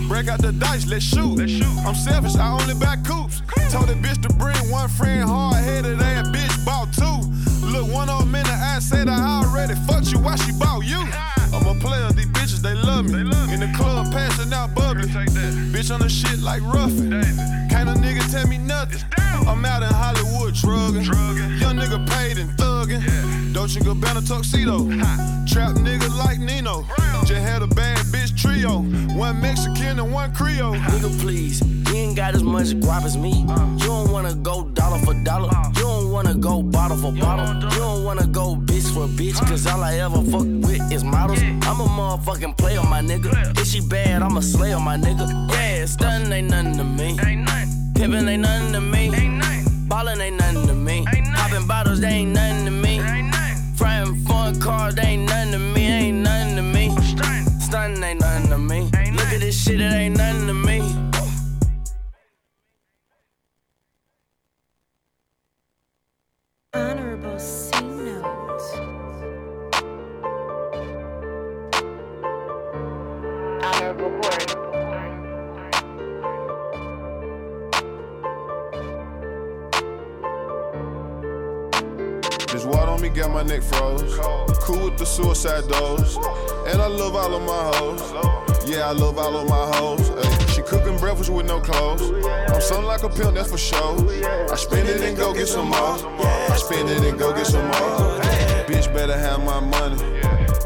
Break 0.07 0.27
out 0.27 0.41
the 0.41 0.51
dice, 0.51 0.87
let's 0.87 1.03
shoot. 1.03 1.37
Let's 1.37 1.51
shoot. 1.51 1.85
I'm 1.85 1.95
selfish, 1.95 2.35
I 2.35 2.51
only 2.51 2.75
buy 2.75 2.97
coops. 2.97 3.41
Told 3.71 3.87
that 3.87 3.97
bitch 4.01 4.21
to 4.27 4.33
bring 4.35 4.57
one 4.71 4.89
friend, 4.89 5.23
hard 5.29 5.63
headed 5.63 6.01
ass 6.01 6.27
bitch 6.29 6.65
bought 6.65 6.91
two. 6.93 7.67
Look, 7.67 7.91
one 7.91 8.09
of 8.09 8.19
them 8.19 8.35
in 8.35 8.43
the 8.43 8.51
eye 8.51 8.79
said 8.79 9.07
I 9.07 9.43
already 9.43 9.75
fucked 9.87 10.11
you, 10.11 10.19
why 10.19 10.35
she 10.37 10.51
bought 10.53 10.85
you? 10.85 11.05
I'm 11.53 11.65
a 11.65 11.79
player, 11.79 12.11
these 12.11 12.27
bitches, 12.27 12.61
they 12.61 12.73
love 12.75 13.05
me. 13.05 13.19
In 13.53 13.59
the 13.59 13.71
club, 13.75 14.11
passing 14.11 14.53
out 14.53 14.73
bubbly. 14.75 15.07
Take 15.07 15.31
that. 15.33 15.53
Bitch 15.73 15.93
on 15.93 15.99
the 15.99 16.09
shit 16.09 16.39
like 16.39 16.61
Ruffin. 16.61 17.09
David. 17.09 17.37
Can't 17.69 17.89
a 17.89 17.93
nigga 17.93 18.29
tell 18.31 18.47
me 18.47 18.57
nothing. 18.57 19.01
down. 19.17 19.47
I'm 19.47 19.65
out 19.65 19.83
in 19.83 19.89
Hollywood 19.89 20.53
drugging. 20.53 21.03
Drugging. 21.03 21.57
Young 21.57 21.77
nigga 21.77 22.07
paid 22.09 22.37
and 22.37 22.49
thugging. 22.51 23.01
Yeah. 23.01 23.53
Dolce 23.53 23.79
Gabbana 23.79 24.25
tuxedo. 24.27 24.87
Trap 25.47 25.75
nigga 25.77 26.09
like 26.17 26.39
Nino. 26.39 26.85
Just 27.25 27.41
had 27.41 27.61
a 27.61 27.67
bad 27.67 27.97
bitch 28.07 28.37
trio. 28.37 28.81
One 29.17 29.41
Mexican 29.41 29.99
and 29.99 30.13
one 30.13 30.33
Creole. 30.33 30.75
Nigga, 30.75 31.19
please, 31.19 31.61
you 31.61 31.67
ain't 31.67 31.78
got 32.19 32.35
as 32.35 32.43
much 32.43 32.67
guap 32.83 33.05
as 33.05 33.15
me. 33.15 33.31
You 33.79 33.87
don't 33.87 34.11
wanna 34.11 34.35
go 34.35 34.63
dollar 34.79 34.99
for 35.05 35.13
dollar. 35.23 35.49
You 35.77 35.83
don't 35.83 36.11
wanna 36.11 36.35
go 36.35 36.61
bottle 36.61 36.97
for 36.97 37.13
bottle. 37.13 37.63
You 37.71 37.79
don't 37.79 38.03
wanna 38.03 38.27
go 38.27 38.57
bitch 38.57 38.93
for 38.93 39.07
bitch, 39.07 39.39
cause 39.47 39.65
all 39.65 39.81
I 39.81 39.99
ever 39.99 40.21
fuck 40.23 40.47
with 40.65 40.91
is 40.91 41.05
models. 41.05 41.41
I'm 41.41 41.79
a 41.79 41.87
motherfucking 41.99 42.57
player, 42.57 42.83
my 42.83 42.99
nigga. 42.99 43.31
If 43.57 43.67
she 43.67 43.79
bad, 43.79 44.21
I'm 44.21 44.35
a 44.35 44.41
slayer, 44.41 44.79
my 44.81 44.97
nigga. 44.97 45.27
Yeah, 45.49 45.85
stunning 45.85 46.33
ain't 46.33 46.49
nothing 46.49 46.77
to 46.79 46.83
me. 46.83 47.17
Ain't 47.25 47.45
nothing. 47.45 47.69
Pimpin' 47.93 48.27
ain't 48.27 48.41
nothing 48.41 48.73
to 48.73 48.81
me. 48.81 49.03
Ain't 49.15 49.35
nothing. 49.35 49.87
Ballin' 49.87 50.19
ain't 50.19 50.37
nothing 50.37 50.67
to 50.67 50.73
me. 50.73 51.05
Ain't 51.15 51.27
nothing. 51.31 51.67
Bottles, 51.67 52.01
they 52.01 52.15
ain't 52.19 52.33
nothing 52.33 52.65
to 52.65 52.71
me. 52.71 52.99
Frying 53.77 54.13
foreign 54.25 54.59
cars, 54.59 54.95
they 54.95 55.03
ain't 55.13 55.25
nothing 55.25 55.53
to 55.53 55.59
me. 55.59 55.87
Ain't 55.87 56.17
nothing 56.17 56.55
to 56.57 56.63
me. 56.63 56.85
Stunning 57.61 58.03
ain't 58.03 58.19
nothing 58.19 58.49
to 58.49 58.57
me. 58.57 58.81
Look 59.17 59.31
at 59.35 59.39
this 59.39 59.55
shit, 59.63 59.79
it 59.79 59.93
ain't 59.93 60.17
nothing 60.17 60.47
to 60.47 60.53
me. 60.53 60.88
Honorable 66.73 67.39
C 67.39 67.71
note. 67.81 68.61
Honorable 73.63 74.11
Court. 74.21 74.45
This 82.51 82.65
water 82.65 82.91
on 82.91 83.01
me 83.01 83.09
got 83.09 83.31
my 83.31 83.41
neck 83.41 83.63
froze. 83.63 84.15
Cool 84.61 84.85
with 84.85 84.99
the 84.99 85.05
suicide 85.05 85.67
dose. 85.67 86.17
And 86.67 86.79
I 86.79 86.85
love 86.85 87.15
all 87.15 87.33
of 87.33 87.41
my 87.41 87.77
hoes. 87.77 88.48
Yeah, 88.65 88.87
I 88.87 88.91
love 88.91 89.17
all 89.17 89.35
of 89.35 89.49
my 89.49 89.65
hoes. 89.77 90.09
Ay, 90.09 90.45
she 90.53 90.61
cooking 90.61 90.97
breakfast 90.97 91.29
with 91.29 91.47
no 91.47 91.59
clothes. 91.59 92.01
I'm 92.49 92.61
something 92.61 92.85
like 92.85 93.03
a 93.03 93.09
pimp, 93.09 93.35
that's 93.35 93.49
for 93.49 93.57
sure. 93.57 93.97
I 94.51 94.55
spend 94.55 94.87
it 94.87 95.01
and 95.01 95.17
go 95.17 95.33
get 95.33 95.47
some 95.47 95.69
more. 95.69 95.97
I 96.19 96.57
spend 96.57 96.89
it 96.89 97.03
and 97.03 97.17
go 97.17 97.33
get 97.33 97.47
some 97.47 97.65
more. 97.65 98.19
Bitch 98.67 98.93
better 98.93 99.17
have 99.17 99.43
my 99.43 99.59
money. 99.59 99.97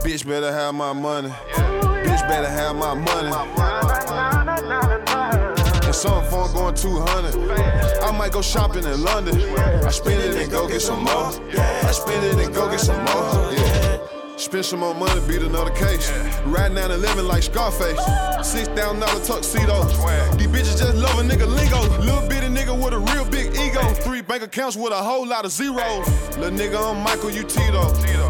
Bitch 0.03 0.27
better 0.27 0.51
have 0.51 0.75
my 0.75 0.91
money. 0.93 1.29
Bitch 1.29 2.27
better 2.27 2.49
have 2.49 2.75
my 2.75 2.93
money. 2.93 3.31
And 5.85 5.95
something 5.95 6.29
for 6.29 6.49
going 6.53 6.75
200. 6.75 8.01
I 8.03 8.11
might 8.11 8.31
go 8.33 8.41
shopping 8.41 8.83
in 8.83 9.01
London. 9.01 9.39
I 9.57 9.89
spend 9.91 10.21
it 10.21 10.35
and 10.35 10.51
go 10.51 10.67
get 10.67 10.81
some 10.81 11.03
more. 11.03 11.31
I 11.57 11.91
spend 11.91 12.25
it 12.25 12.37
and 12.45 12.53
go 12.53 12.69
get 12.69 12.81
some 12.81 12.97
more. 13.05 13.53
Yeah. 13.53 13.99
Spend 14.35 14.65
some 14.65 14.79
more 14.79 14.93
money, 14.93 15.21
beat 15.27 15.41
another 15.41 15.71
case. 15.71 16.11
Riding 16.45 16.75
down 16.75 16.91
11 16.91 17.27
like 17.27 17.43
Scarface. 17.43 17.99
Six 18.45 18.67
thousand 18.69 18.99
dollar 18.99 19.23
tuxedo. 19.23 19.83
These 20.37 20.47
bitches 20.47 20.77
just 20.77 20.95
love 20.95 21.17
a 21.17 21.23
nigga 21.23 21.47
lingo. 21.47 21.79
Little 22.03 22.27
bitty 22.27 22.47
nigga 22.47 22.75
with 22.75 22.93
a 22.93 22.99
real 22.99 23.25
big 23.25 23.55
ego. 23.55 23.81
Three 23.93 24.21
bank 24.21 24.43
accounts 24.43 24.75
with 24.75 24.91
a 24.91 25.01
whole 25.01 25.25
lot 25.25 25.45
of 25.45 25.51
zeros. 25.51 26.07
Little 26.37 26.51
nigga, 26.57 26.91
I'm 26.91 27.01
Michael 27.03 27.29
U. 27.31 27.43
Tito. 27.43 27.81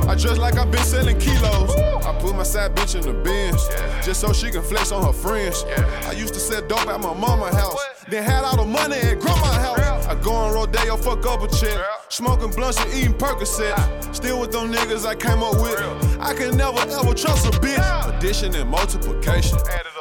I 0.08 0.16
dress 0.16 0.38
like 0.38 0.58
I've 0.58 0.70
been 0.72 0.84
selling 0.84 1.18
kilos. 1.18 1.76
I 2.06 2.16
put 2.20 2.36
my 2.36 2.44
side 2.44 2.76
bitch 2.76 2.96
in 2.96 3.02
the 3.02 3.14
bins 3.14 3.68
just 4.06 4.22
so 4.22 4.32
she 4.32 4.52
can 4.52 4.62
flex 4.62 4.92
on 4.92 5.04
her 5.04 5.14
friends. 5.14 5.64
I 6.06 6.12
used 6.12 6.36
to 6.36 6.40
sell 6.40 6.62
dope 6.68 6.88
at 6.88 7.00
my 7.02 7.14
mama 7.14 7.54
house. 7.56 7.80
Then 8.10 8.24
had 8.24 8.44
all 8.44 8.58
the 8.58 8.66
money 8.66 8.98
at 8.98 9.20
grandma's 9.20 9.56
house. 9.56 9.73
I 10.08 10.16
go 10.16 10.34
on 10.34 10.54
Rodeo, 10.54 10.98
fuck 10.98 11.26
up 11.26 11.42
a 11.42 11.48
check. 11.48 11.78
Smoking 12.10 12.52
blunts 12.52 12.80
and 12.80 12.94
eating 12.94 13.14
Percocets. 13.14 14.16
Still 14.16 14.40
with 14.40 14.52
them 14.52 14.72
niggas 14.72 15.06
I 15.06 15.16
came 15.16 15.42
up 15.42 15.56
with. 15.56 15.80
I 16.20 16.34
can 16.34 16.56
never 16.58 16.80
ever 16.80 17.14
trust 17.14 17.48
a 17.48 17.52
bitch. 17.60 18.18
Addition 18.18 18.54
and 18.56 18.70
multiplication. 18.70 19.58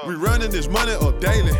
We 0.06 0.14
running 0.14 0.50
this 0.50 0.68
money 0.68 0.92
up 0.92 1.20
daily. 1.20 1.52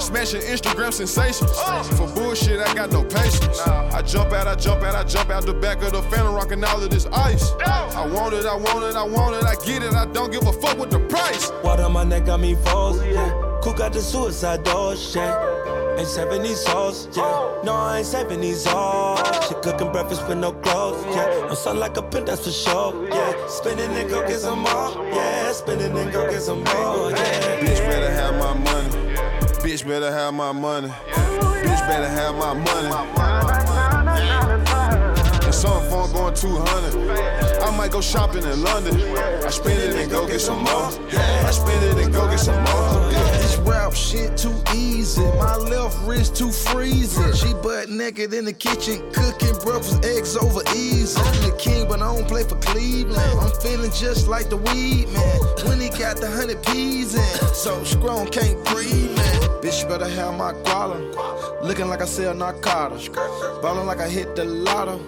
Smashing 0.00 0.40
Instagram 0.40 0.92
sensations. 0.92 1.50
For 1.96 2.08
bullshit, 2.14 2.60
I 2.60 2.74
got 2.74 2.90
no 2.90 3.04
patience. 3.04 3.60
I 3.60 4.02
jump 4.02 4.32
out, 4.32 4.46
I 4.46 4.54
jump 4.54 4.82
out, 4.82 4.94
I 4.94 5.04
jump 5.04 5.30
out 5.30 5.46
the 5.46 5.54
back 5.54 5.82
of 5.82 5.92
the 5.92 6.02
phantom, 6.02 6.34
rocking 6.34 6.64
all 6.64 6.82
of 6.82 6.90
this 6.90 7.06
ice. 7.06 7.52
I 7.64 8.06
want 8.06 8.34
it, 8.34 8.46
I 8.46 8.56
want 8.56 8.84
it, 8.84 8.96
I 8.96 9.02
want 9.02 9.36
it, 9.36 9.44
I 9.44 9.54
get 9.64 9.82
it. 9.82 9.92
I 9.92 10.06
don't 10.06 10.32
give 10.32 10.46
a 10.46 10.52
fuck 10.52 10.78
with 10.78 10.90
the 10.90 11.00
price. 11.00 11.50
Water 11.62 11.84
on 11.84 11.92
my 11.92 12.04
neck 12.04 12.26
got 12.26 12.40
me 12.40 12.54
froze, 12.56 13.04
yeah. 13.04 13.58
Cook 13.62 13.80
out 13.80 13.92
the 13.92 14.00
suicide 14.00 14.64
door, 14.64 14.94
yeah. 15.14 15.71
Ain't 15.98 16.08
70 16.08 16.54
sauce, 16.54 17.08
yeah. 17.12 17.60
No, 17.64 17.74
I 17.74 17.98
ain't 17.98 18.06
70 18.06 18.54
sauce. 18.54 19.48
She 19.48 19.54
cooking 19.54 19.92
breakfast 19.92 20.26
with 20.26 20.38
no 20.38 20.52
clothes, 20.52 21.04
yeah. 21.14 21.48
I'm 21.48 21.54
something 21.54 21.80
like 21.80 21.96
a 21.96 22.02
pimp, 22.02 22.26
that's 22.26 22.44
for 22.44 22.50
sure, 22.50 23.08
yeah. 23.08 23.46
Spinning 23.48 23.90
and 23.90 24.08
go 24.08 24.26
get 24.26 24.40
some 24.40 24.60
more, 24.60 25.06
yeah. 25.12 25.52
Spinning 25.52 25.96
and 25.96 26.12
go 26.12 26.30
get 26.30 26.42
some 26.42 26.64
more, 26.64 27.10
yeah. 27.10 27.60
Bitch 27.60 27.78
better 27.78 28.10
have 28.10 28.34
my 28.34 28.54
money. 28.54 28.90
Bitch 29.62 29.86
better 29.86 30.10
have 30.10 30.34
my 30.34 30.52
money. 30.52 30.88
Bitch 30.88 31.86
better 31.86 32.08
have 32.08 32.34
my 32.34 32.54
money. 32.54 32.88
And 35.44 35.54
something 35.54 35.90
for 35.90 36.08
going 36.08 36.34
200. 36.34 37.62
I 37.62 37.76
might 37.76 37.92
go 37.92 38.00
shopping 38.00 38.42
in 38.44 38.62
London. 38.62 38.96
I 39.44 39.50
spend 39.50 39.78
it 39.78 39.94
and 39.94 40.10
go 40.10 40.26
get 40.26 40.40
some 40.40 40.64
more. 40.64 40.90
I 41.12 41.50
spend 41.52 41.84
it 41.84 42.04
and 42.04 42.12
go 42.12 42.28
get 42.28 42.40
some 42.40 42.56
more. 42.64 43.12
Yeah. 43.12 43.38
This 43.38 43.56
rap 43.58 43.94
shit 43.94 44.36
too 44.36 44.54
easy. 44.74 45.22
My 45.38 45.51
left 45.92 46.06
wrist 46.06 46.36
too 46.36 46.50
freezing. 46.50 47.32
She 47.34 47.52
butt 47.54 47.88
naked 47.88 48.32
in 48.34 48.44
the 48.44 48.52
kitchen, 48.52 49.00
cooking 49.12 49.54
breakfast, 49.64 50.04
eggs 50.04 50.36
over 50.36 50.62
easy. 50.74 51.20
I'm 51.20 51.50
the 51.50 51.56
king, 51.58 51.88
but 51.88 52.00
I 52.00 52.14
don't 52.14 52.26
play 52.26 52.44
for 52.44 52.56
Cleveland. 52.56 53.18
I'm 53.40 53.50
feeling 53.60 53.90
just 53.90 54.28
like 54.28 54.48
the 54.48 54.56
weed 54.56 55.08
man 55.08 55.40
when 55.66 55.80
he 55.80 55.88
got 55.88 56.18
the 56.18 56.30
hundred 56.30 56.62
peas 56.64 57.14
in. 57.14 57.54
So 57.54 57.82
strong, 57.84 58.28
can't 58.28 58.64
breathe, 58.66 59.14
man. 59.16 59.40
Bitch, 59.62 59.82
you 59.82 59.88
better 59.88 60.08
have 60.08 60.36
my 60.36 60.52
guala. 60.52 61.62
Looking 61.62 61.88
like 61.88 62.02
I 62.02 62.06
sell 62.06 62.34
narcotics. 62.34 63.08
Ballin' 63.62 63.86
like 63.86 64.00
I 64.00 64.08
hit 64.08 64.34
the 64.34 64.44
lotto. 64.44 64.98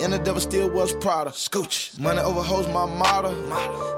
And 0.00 0.14
the 0.14 0.18
devil 0.18 0.40
still 0.40 0.70
was 0.70 0.94
Prada. 0.94 1.30
Scooch. 1.30 1.98
Money 2.00 2.20
over 2.20 2.42
hoes, 2.42 2.66
my 2.68 2.86
motto. 2.86 3.34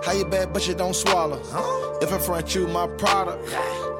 How 0.04 0.10
you 0.10 0.24
bad, 0.24 0.52
but 0.52 0.66
you 0.66 0.74
don't 0.74 0.96
swallow. 0.96 1.40
If 2.02 2.12
I 2.12 2.18
front 2.18 2.56
you 2.56 2.66
my 2.66 2.88
product, 2.88 3.48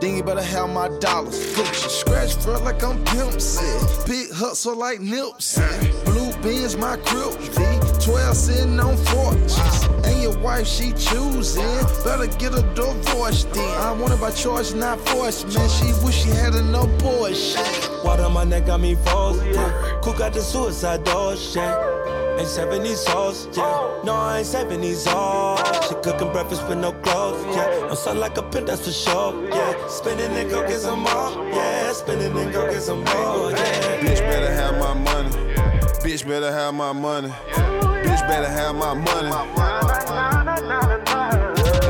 then 0.00 0.16
you 0.16 0.24
better 0.24 0.42
have 0.42 0.70
my 0.70 0.88
dollars. 0.98 1.38
Scooch. 1.54 2.02
Felt 2.30 2.62
like 2.62 2.84
I'm 2.84 3.02
pimp 3.04 3.40
set. 3.40 4.06
Big 4.06 4.30
hustle 4.30 4.76
like 4.76 5.00
Nipsey. 5.00 6.04
Blue 6.04 6.32
beans, 6.40 6.76
my 6.76 6.96
crib. 6.98 7.32
V12 7.32 8.34
sitting 8.34 8.78
on 8.78 8.96
fortune. 8.96 10.04
And 10.04 10.22
your 10.22 10.38
wife, 10.38 10.68
she 10.68 10.92
choosing. 10.92 11.64
Better 12.04 12.28
get 12.38 12.54
a 12.54 12.62
divorce 12.74 13.42
then. 13.44 13.80
I 13.80 13.90
want 13.92 14.12
it 14.12 14.20
by 14.20 14.30
choice, 14.30 14.72
not 14.72 15.00
force, 15.08 15.44
man. 15.52 15.68
She 15.68 15.86
wish 16.04 16.22
she 16.22 16.28
had 16.28 16.54
enough 16.54 16.96
boys. 17.00 17.56
Water 18.04 18.28
my 18.28 18.44
neck 18.44 18.66
got 18.66 18.80
me 18.80 18.94
froze, 18.94 19.44
yeah. 19.44 19.98
Cook 20.00 20.20
out 20.20 20.32
the 20.32 20.42
suicide 20.42 21.02
door, 21.02 21.34
yeah. 21.34 22.21
Ain't 22.38 22.48
70 22.48 22.94
sauce, 22.94 23.48
yeah. 23.52 24.00
No, 24.04 24.14
I 24.14 24.38
ain't 24.38 24.46
70 24.46 24.94
sauce. 24.94 25.88
She 25.88 25.94
cooking 25.96 26.32
breakfast 26.32 26.66
with 26.68 26.78
no 26.78 26.92
clothes, 26.92 27.44
yeah. 27.54 27.88
I'm 27.88 27.96
something 27.96 28.20
like 28.20 28.36
a 28.38 28.42
pimp, 28.42 28.66
that's 28.66 28.84
for 28.84 28.92
sure, 28.92 29.48
yeah. 29.48 29.88
Spinning 29.88 30.36
and 30.36 30.50
go 30.50 30.66
get 30.66 30.80
some 30.80 31.00
more, 31.00 31.48
yeah. 31.48 31.92
Spinning 31.92 32.36
and 32.36 32.52
go 32.52 32.70
get 32.70 32.82
some 32.82 33.04
more, 33.04 33.50
yeah. 33.50 34.00
Bitch 34.00 34.20
better 34.20 34.52
have 34.52 34.78
my 34.78 34.94
money. 34.94 35.30
Bitch 36.02 36.26
better 36.26 36.50
have 36.50 36.74
my 36.74 36.92
money. 36.92 37.28
Bitch 37.28 38.26
better 38.26 38.48
have 38.48 38.74
my 38.74 38.94
money. 38.94 39.30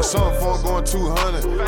Something 0.03 0.41
for 0.41 0.63
going 0.63 0.85
200. 0.85 1.61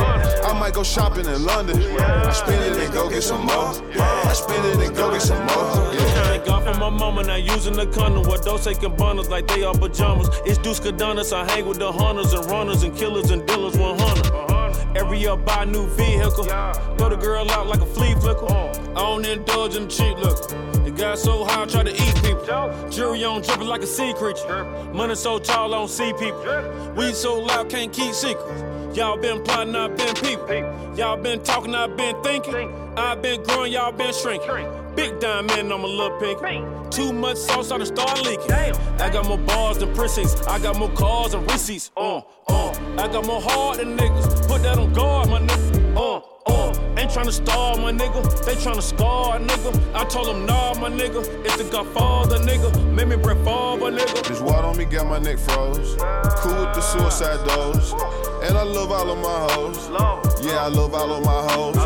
I 0.44 0.58
might 0.58 0.74
go 0.74 0.82
shopping 0.82 1.26
in 1.26 1.44
London. 1.44 1.80
I 1.98 2.32
spend 2.32 2.62
it 2.64 2.82
and 2.82 2.92
go 2.92 3.08
get 3.08 3.22
some 3.22 3.46
more. 3.46 3.72
I 3.96 4.32
spend 4.34 4.66
it 4.66 4.86
and 4.86 4.94
go 4.94 5.10
get 5.12 5.22
some 5.22 5.38
more. 5.46 5.94
Yeah. 5.94 6.24
Thank 6.24 6.44
God 6.44 6.64
for 6.64 6.78
my 6.78 6.90
mama 6.90 7.22
not 7.22 7.42
using 7.42 7.74
the 7.74 7.86
condom. 7.86 8.24
What 8.24 8.44
those 8.44 8.64
taking 8.64 8.94
bundles 8.96 9.28
like 9.28 9.46
they 9.46 9.62
are 9.62 9.72
pajamas. 9.72 10.28
It's 10.44 10.58
Deuce 10.58 10.80
Cadonis. 10.80 11.32
I 11.32 11.50
hang 11.50 11.66
with 11.66 11.78
the 11.78 11.92
hunters 11.92 12.32
and 12.32 12.44
runners 12.46 12.82
and 12.82 12.94
killers 12.94 13.30
and 13.30 13.46
dealers 13.46 13.78
100. 13.78 14.96
Every 14.96 15.20
year 15.20 15.36
buy 15.36 15.62
a 15.62 15.66
new 15.66 15.86
vehicle. 15.96 16.44
Throw 16.44 17.08
the 17.08 17.16
girl 17.16 17.50
out 17.50 17.66
like 17.68 17.80
a 17.80 17.86
flea 17.86 18.14
flicker. 18.14 18.46
I 18.52 18.94
don't 18.94 19.24
indulge 19.24 19.76
in 19.76 19.88
cheap 19.88 20.18
liquor. 20.18 20.83
Guy 20.96 21.16
so 21.16 21.44
high, 21.44 21.62
I 21.62 21.66
try 21.66 21.82
to 21.82 21.90
eat 21.90 22.14
people. 22.22 22.88
Jury 22.88 23.24
on 23.24 23.42
dripping 23.42 23.66
like 23.66 23.82
a 23.82 23.86
sea 23.86 24.14
creature. 24.14 24.64
Money 24.92 25.16
so 25.16 25.40
tall, 25.40 25.74
I 25.74 25.78
don't 25.78 25.88
see 25.88 26.12
people. 26.12 26.94
We 26.96 27.12
so 27.12 27.40
loud, 27.40 27.68
can't 27.68 27.92
keep 27.92 28.14
secrets. 28.14 28.96
Y'all 28.96 29.16
been 29.16 29.42
plotting, 29.42 29.74
I've 29.74 29.96
been 29.96 30.14
people. 30.14 30.94
Y'all 30.96 31.16
been 31.16 31.42
talking, 31.42 31.74
I've 31.74 31.96
been 31.96 32.22
thinking. 32.22 32.72
I've 32.96 33.20
been 33.20 33.42
growing, 33.42 33.72
y'all 33.72 33.90
been 33.90 34.14
shrinking. 34.14 34.48
Big 34.94 35.18
diamond, 35.18 35.72
I'm 35.72 35.82
a 35.82 35.86
little 35.86 36.16
pink. 36.20 36.92
Too 36.92 37.12
much 37.12 37.38
sauce, 37.38 37.72
I 37.72 37.78
done 37.78 37.86
start 37.86 38.24
leaking. 38.24 38.52
I 38.52 39.10
got 39.10 39.26
more 39.26 39.38
bars 39.38 39.78
than 39.78 39.92
precincts. 39.94 40.46
I 40.46 40.60
got 40.60 40.78
more 40.78 40.90
cars 40.90 41.32
than 41.32 41.44
receipts. 41.46 41.90
Uh, 41.96 42.18
uh. 42.46 42.70
I 42.98 43.08
got 43.08 43.26
more 43.26 43.40
heart 43.42 43.78
than 43.78 43.96
niggas. 43.96 44.46
Put 44.46 44.62
that 44.62 44.78
on 44.78 44.92
guard, 44.92 45.28
my 45.28 45.40
nigga. 45.40 45.73
Ain't 47.04 47.12
tryna 47.12 47.32
starve, 47.32 47.80
my 47.80 47.92
nigga. 47.92 48.46
They 48.46 48.54
tryna 48.54 48.80
scar, 48.80 49.36
a 49.36 49.38
nigga. 49.38 49.94
I 49.94 50.06
told 50.06 50.26
them, 50.26 50.46
nah, 50.46 50.72
my 50.72 50.88
nigga. 50.88 51.20
It's 51.44 51.58
the 51.58 51.64
Godfather, 51.64 52.38
nigga. 52.38 52.94
Make 52.94 53.08
me 53.08 53.16
breath 53.16 53.36
break 53.36 53.44
forward, 53.44 53.92
nigga. 53.92 54.26
This 54.26 54.40
water 54.40 54.68
on 54.68 54.78
me 54.78 54.86
got 54.86 55.06
my 55.06 55.18
neck 55.18 55.38
froze. 55.38 55.96
Cool 56.40 56.64
with 56.64 56.74
the 56.74 56.80
suicide 56.80 57.46
dose. 57.46 57.92
And 58.42 58.56
I 58.56 58.62
love 58.62 58.90
all 58.90 59.10
of 59.10 59.18
my 59.18 59.52
hoes. 59.52 59.90
Yeah, 60.46 60.64
I 60.64 60.68
love 60.68 60.94
all 60.94 61.12
of 61.12 61.22
my 61.22 61.42
hoes. 61.52 61.76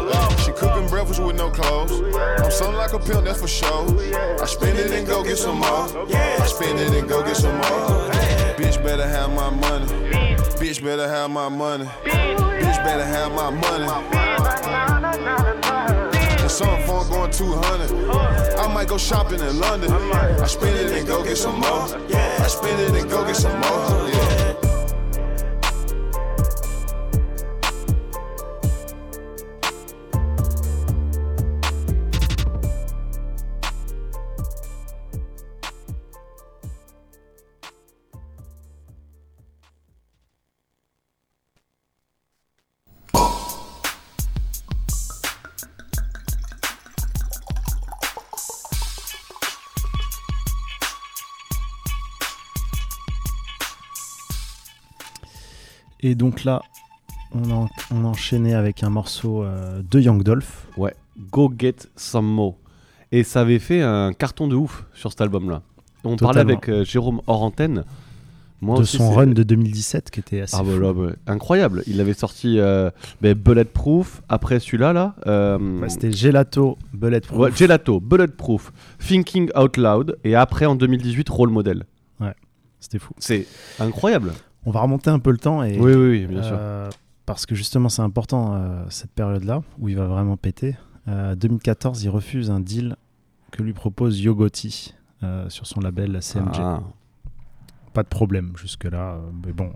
She 0.45 0.53
cooking 0.53 0.89
breakfast 0.89 1.21
with 1.21 1.35
no 1.35 1.51
clothes. 1.51 1.91
I'm 2.39 2.53
something 2.53 2.77
like 2.77 2.93
a 2.93 3.01
pimp, 3.01 3.25
that's 3.25 3.41
for 3.41 3.49
sure. 3.49 3.89
I 4.41 4.47
spend 4.47 4.79
it 4.79 4.93
and 4.93 5.05
go 5.05 5.25
get 5.25 5.39
some 5.39 5.59
more. 5.59 6.07
I 6.15 6.47
spend 6.47 6.79
it 6.79 6.95
and 6.95 7.09
go 7.09 7.25
get 7.25 7.37
some 7.37 7.57
more. 7.57 8.09
Bitch 8.55 8.81
better 8.85 9.09
have 9.09 9.31
my 9.31 9.51
money. 9.51 9.87
Bitch 10.61 10.81
better 10.81 11.09
have 11.09 11.33
my 11.33 11.49
money. 11.49 11.87
Bitch 12.05 12.85
better 12.85 13.05
have 13.05 13.33
my 13.33 13.51
money. 13.51 14.98
And 15.15 16.51
some 16.51 16.83
phone 16.83 17.09
going 17.11 17.31
200. 17.31 18.59
I 18.59 18.73
might 18.73 18.89
go 18.89 18.99
shopping 18.99 19.41
in 19.41 19.59
London. 19.59 19.91
I 19.91 20.47
spend 20.47 20.77
it 20.77 20.99
and 20.99 21.07
go 21.07 21.25
get 21.25 21.37
some 21.37 21.61
more. 21.61 21.89
I 22.15 22.47
spend 22.49 22.81
it 22.81 23.01
and 23.01 23.11
go 23.11 23.25
get 23.25 23.37
some 23.37 23.59
more. 23.61 24.09
Yeah. 24.11 24.68
Et 56.09 56.15
donc 56.15 56.45
là, 56.45 56.63
on, 57.35 57.69
enchaînait 58.05 58.55
avec 58.55 58.83
un 58.83 58.89
morceau 58.89 59.43
euh, 59.45 59.83
de 59.91 60.01
Young 60.01 60.23
Dolph. 60.23 60.67
Ouais, 60.79 60.95
Go 61.31 61.53
Get 61.59 61.77
Some 61.97 62.27
Mo. 62.27 62.57
Et 63.13 63.25
ça 63.25 63.43
avait 63.43 63.59
fait 63.59 63.83
un 63.83 64.15
carton 64.15 64.49
de 64.49 64.57
ouf 64.57 64.87
sur 64.95 65.11
cet 65.11 65.21
album-là. 65.21 65.61
On 66.05 66.17
parlait 66.17 66.41
avec 66.41 66.71
euh, 66.71 66.83
Jérôme 66.83 67.21
hors 67.27 67.43
antenne. 67.43 67.85
Moi 68.63 68.77
de 68.77 68.83
aussi, 68.83 68.97
son 68.97 69.11
run 69.13 69.27
de 69.29 69.43
2017 69.43 70.11
qui 70.11 70.21
était 70.21 70.41
assez 70.41 70.57
Ah 70.59 70.63
bah 70.63 70.79
là, 70.81 70.95
bah, 70.95 71.13
incroyable. 71.27 71.83
Il 71.87 72.01
avait 72.01 72.15
sorti 72.15 72.59
euh, 72.59 72.91
ben, 73.21 73.35
Bulletproof, 73.35 74.23
après 74.31 74.59
celui-là, 74.59 74.95
là. 74.95 75.15
euh, 75.27 75.59
Bah, 75.81 75.91
C'était 75.91 76.11
Gelato, 76.11 76.79
Bulletproof. 76.95 77.39
ouais, 77.39 77.51
Gelato, 77.55 78.01
Bulletproof, 78.01 78.73
Thinking 78.99 79.51
Out 79.55 79.77
Loud, 79.77 80.19
et 80.25 80.35
après 80.35 80.65
en 80.65 80.75
2018, 80.75 81.29
Role 81.29 81.51
Model. 81.51 81.85
C'était 82.81 83.01
fou. 83.01 83.13
C'est 83.19 83.45
incroyable. 83.81 84.33
On 84.67 84.71
va 84.71 84.81
remonter 84.81 85.11
un 85.11 85.19
peu 85.19 85.31
le 85.31 85.39
temps 85.39 85.63
et 85.63 85.79
Oui, 85.79 85.95
oui, 85.95 86.09
oui, 86.11 86.27
bien 86.27 86.43
sûr. 86.43 86.57
euh, 86.59 86.91
parce 87.27 87.47
que 87.47 87.55
justement 87.55 87.89
c'est 87.89 88.03
important 88.03 88.55
euh, 88.55 88.85
cette 88.91 89.11
période-là 89.13 89.63
où 89.79 89.89
il 89.89 89.97
va 89.97 90.07
vraiment 90.07 90.37
péter. 90.37 90.77
Euh, 91.09 91.35
2014, 91.35 92.03
il 92.03 92.11
refuse 92.11 92.51
un 92.51 92.61
deal 92.61 92.97
que 93.51 93.63
lui 93.63 93.73
propose 93.73 94.21
Yogoti 94.21 94.95
euh, 95.23 95.49
sur 95.49 95.67
son 95.67 95.81
label 95.81 96.19
CMG. 96.23 96.57
Ah. 96.59 96.83
Pas 97.95 98.03
de 98.03 98.09
problème 98.09 98.53
jusque-là, 98.57 99.15
euh, 99.15 99.21
mais 99.47 99.53
bon, 99.53 99.73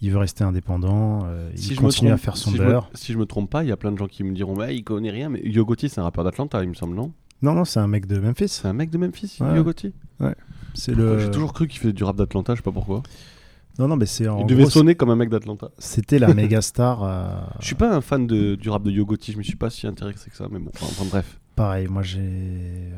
il 0.00 0.10
veut 0.10 0.18
rester 0.18 0.44
indépendant, 0.44 1.20
euh, 1.26 1.50
il 1.52 1.58
Si 1.60 1.74
continue 1.76 2.10
à 2.10 2.16
faire 2.16 2.36
son 2.38 2.50
si 2.50 2.56
je 2.56 2.62
me- 2.62 2.80
si 2.94 3.12
je 3.12 3.18
me 3.18 3.26
trompe 3.26 3.50
pas, 3.50 3.62
il 3.64 3.68
y 3.68 3.72
a 3.72 3.76
plein 3.76 3.92
de 3.92 3.98
gens 3.98 4.06
qui 4.08 4.24
me 4.24 4.32
diront, 4.34 4.56
ouais, 4.56 4.74
il 4.74 4.82
connaît 4.82 5.10
rien, 5.10 5.28
mais 5.28 5.40
Yogoti, 5.44 5.90
c'est 5.90 6.00
un 6.00 6.04
rappeur 6.04 6.24
d'Atlanta, 6.24 6.62
il 6.62 6.70
me 6.70 6.74
semble, 6.74 6.94
non? 6.96 7.12
Non, 7.42 7.52
non, 7.54 7.64
c'est 7.66 7.80
un 7.80 7.86
mec 7.86 8.06
de 8.06 8.18
Memphis. 8.18 8.48
C'est 8.48 8.68
un 8.68 8.72
mec 8.72 8.90
de 8.90 8.98
Memphis, 8.98 9.38
Ouais. 9.40 9.56
Yogoti? 9.56 9.92
C'est 10.74 10.94
le. 10.94 11.18
J'ai 11.18 11.30
toujours 11.30 11.52
cru 11.52 11.66
qu'il 11.68 11.80
faisait 11.80 11.92
du 11.92 12.04
rap 12.04 12.16
d'Atlanta, 12.16 12.54
je 12.54 12.58
sais 12.60 12.62
pas 12.62 12.70
pourquoi. 12.72 13.02
Non, 13.78 13.88
non, 13.88 13.96
mais 13.96 14.06
c'est 14.06 14.28
en 14.28 14.40
il 14.40 14.46
devait 14.46 14.62
gros, 14.62 14.70
sonner 14.70 14.94
comme 14.94 15.10
un 15.10 15.16
mec 15.16 15.30
d'Atlanta. 15.30 15.70
C'était 15.78 16.18
la 16.18 16.34
méga 16.34 16.60
star. 16.60 17.02
euh, 17.02 17.40
Je 17.60 17.66
suis 17.66 17.74
pas 17.74 17.94
un 17.94 18.00
fan 18.00 18.26
de, 18.26 18.54
du 18.54 18.68
rap 18.68 18.82
de 18.82 18.90
Yogoti, 18.90 19.32
je 19.32 19.38
me 19.38 19.42
suis 19.42 19.56
pas 19.56 19.70
si 19.70 19.86
intéressé 19.86 20.28
que 20.30 20.36
ça, 20.36 20.46
mais 20.50 20.58
bon, 20.58 20.70
enfin, 20.74 20.86
enfin, 20.90 21.04
bref. 21.08 21.40
Pareil, 21.56 21.88
moi 21.88 22.02
j'ai. 22.02 22.90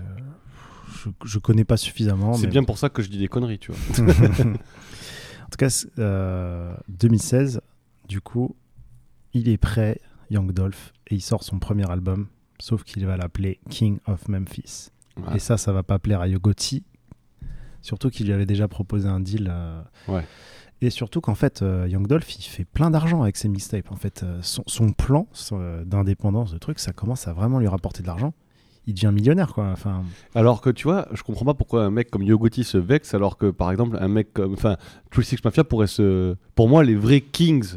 Je, 1.05 1.09
je 1.25 1.39
connais 1.39 1.64
pas 1.64 1.77
suffisamment. 1.77 2.35
C'est 2.35 2.47
mais 2.47 2.53
bien 2.53 2.64
pour 2.64 2.79
ça 2.79 2.89
que 2.89 3.03
je 3.03 3.09
dis 3.11 3.18
des 3.18 3.29
conneries, 3.29 3.59
tu 3.59 3.73
vois. 3.73 4.05
en 4.45 4.53
tout 5.51 5.57
cas, 5.59 5.70
c'est, 5.70 5.89
euh, 5.99 6.75
2016, 6.89 7.61
du 8.09 8.20
coup, 8.20 8.55
il 9.35 9.49
est 9.49 9.57
prêt, 9.59 10.01
Young 10.31 10.53
Dolph, 10.53 10.93
et 11.09 11.14
il 11.16 11.20
sort 11.20 11.43
son 11.43 11.59
premier 11.59 11.89
album, 11.91 12.29
sauf 12.61 12.85
qu'il 12.85 13.05
va 13.07 13.16
l'appeler 13.16 13.61
King 13.68 13.99
of 14.07 14.29
Memphis. 14.29 14.89
Ouais. 15.16 15.37
Et 15.37 15.39
ça, 15.39 15.57
ça 15.59 15.73
va 15.73 15.83
pas 15.83 15.99
plaire 15.99 16.20
à 16.20 16.29
Yogoti, 16.29 16.85
surtout 17.81 18.11
qu'il 18.11 18.27
lui 18.27 18.33
avait 18.33 18.47
déjà 18.47 18.68
proposé 18.68 19.09
un 19.09 19.20
deal. 19.20 19.49
euh, 19.51 19.83
Ouais. 20.09 20.25
Et 20.83 20.91
surtout 20.91 21.20
qu'en 21.20 21.37
fait, 21.37 21.62
euh, 21.62 21.87
Young 21.89 22.09
Dolph, 22.09 22.35
il 22.35 22.43
fait 22.43 22.64
plein 22.64 22.91
d'argent 22.91 23.22
avec 23.22 23.37
ses 23.37 23.49
mixtapes. 23.49 23.93
En 23.93 23.97
fait, 23.97 24.24
euh, 24.24 24.41
son, 24.43 24.64
son 24.66 24.91
plan 24.91 25.28
euh, 25.53 25.85
d'indépendance, 25.85 26.53
de 26.53 26.59
truc, 26.59 26.80
ça 26.80 26.93
commence 26.93 27.28
à 27.28 27.33
vraiment 27.33 27.61
lui 27.61 27.68
rapporter 27.68 28.03
de 28.03 28.09
l'argent. 28.09 28.35
Il 28.89 28.95
devient 28.95 29.12
millionnaire, 29.14 29.55
quoi. 29.55 29.68
Enfin, 29.68 30.03
Alors 30.35 30.61
que 30.61 30.70
tu 30.70 30.89
vois, 30.89 31.07
je 31.12 31.22
comprends 31.22 31.45
pas 31.45 31.55
pourquoi 31.55 31.85
un 31.85 31.93
mec 31.93 32.11
comme 32.11 32.24
Yogoti 32.24 32.64
se 32.64 32.78
vexe, 32.78 33.14
alors 33.14 33.37
que 33.37 33.49
par 33.53 33.70
exemple, 33.70 33.97
un 34.01 34.09
mec 34.09 34.33
comme. 34.33 34.55
Enfin, 34.55 34.76
Three 35.12 35.24
Six 35.24 35.39
Mafia 35.45 35.62
pourrait 35.62 35.87
se. 35.87 36.35
Pour 36.57 36.68
moi, 36.68 36.83
les 36.83 36.97
vrais 36.97 37.20
kings 37.20 37.76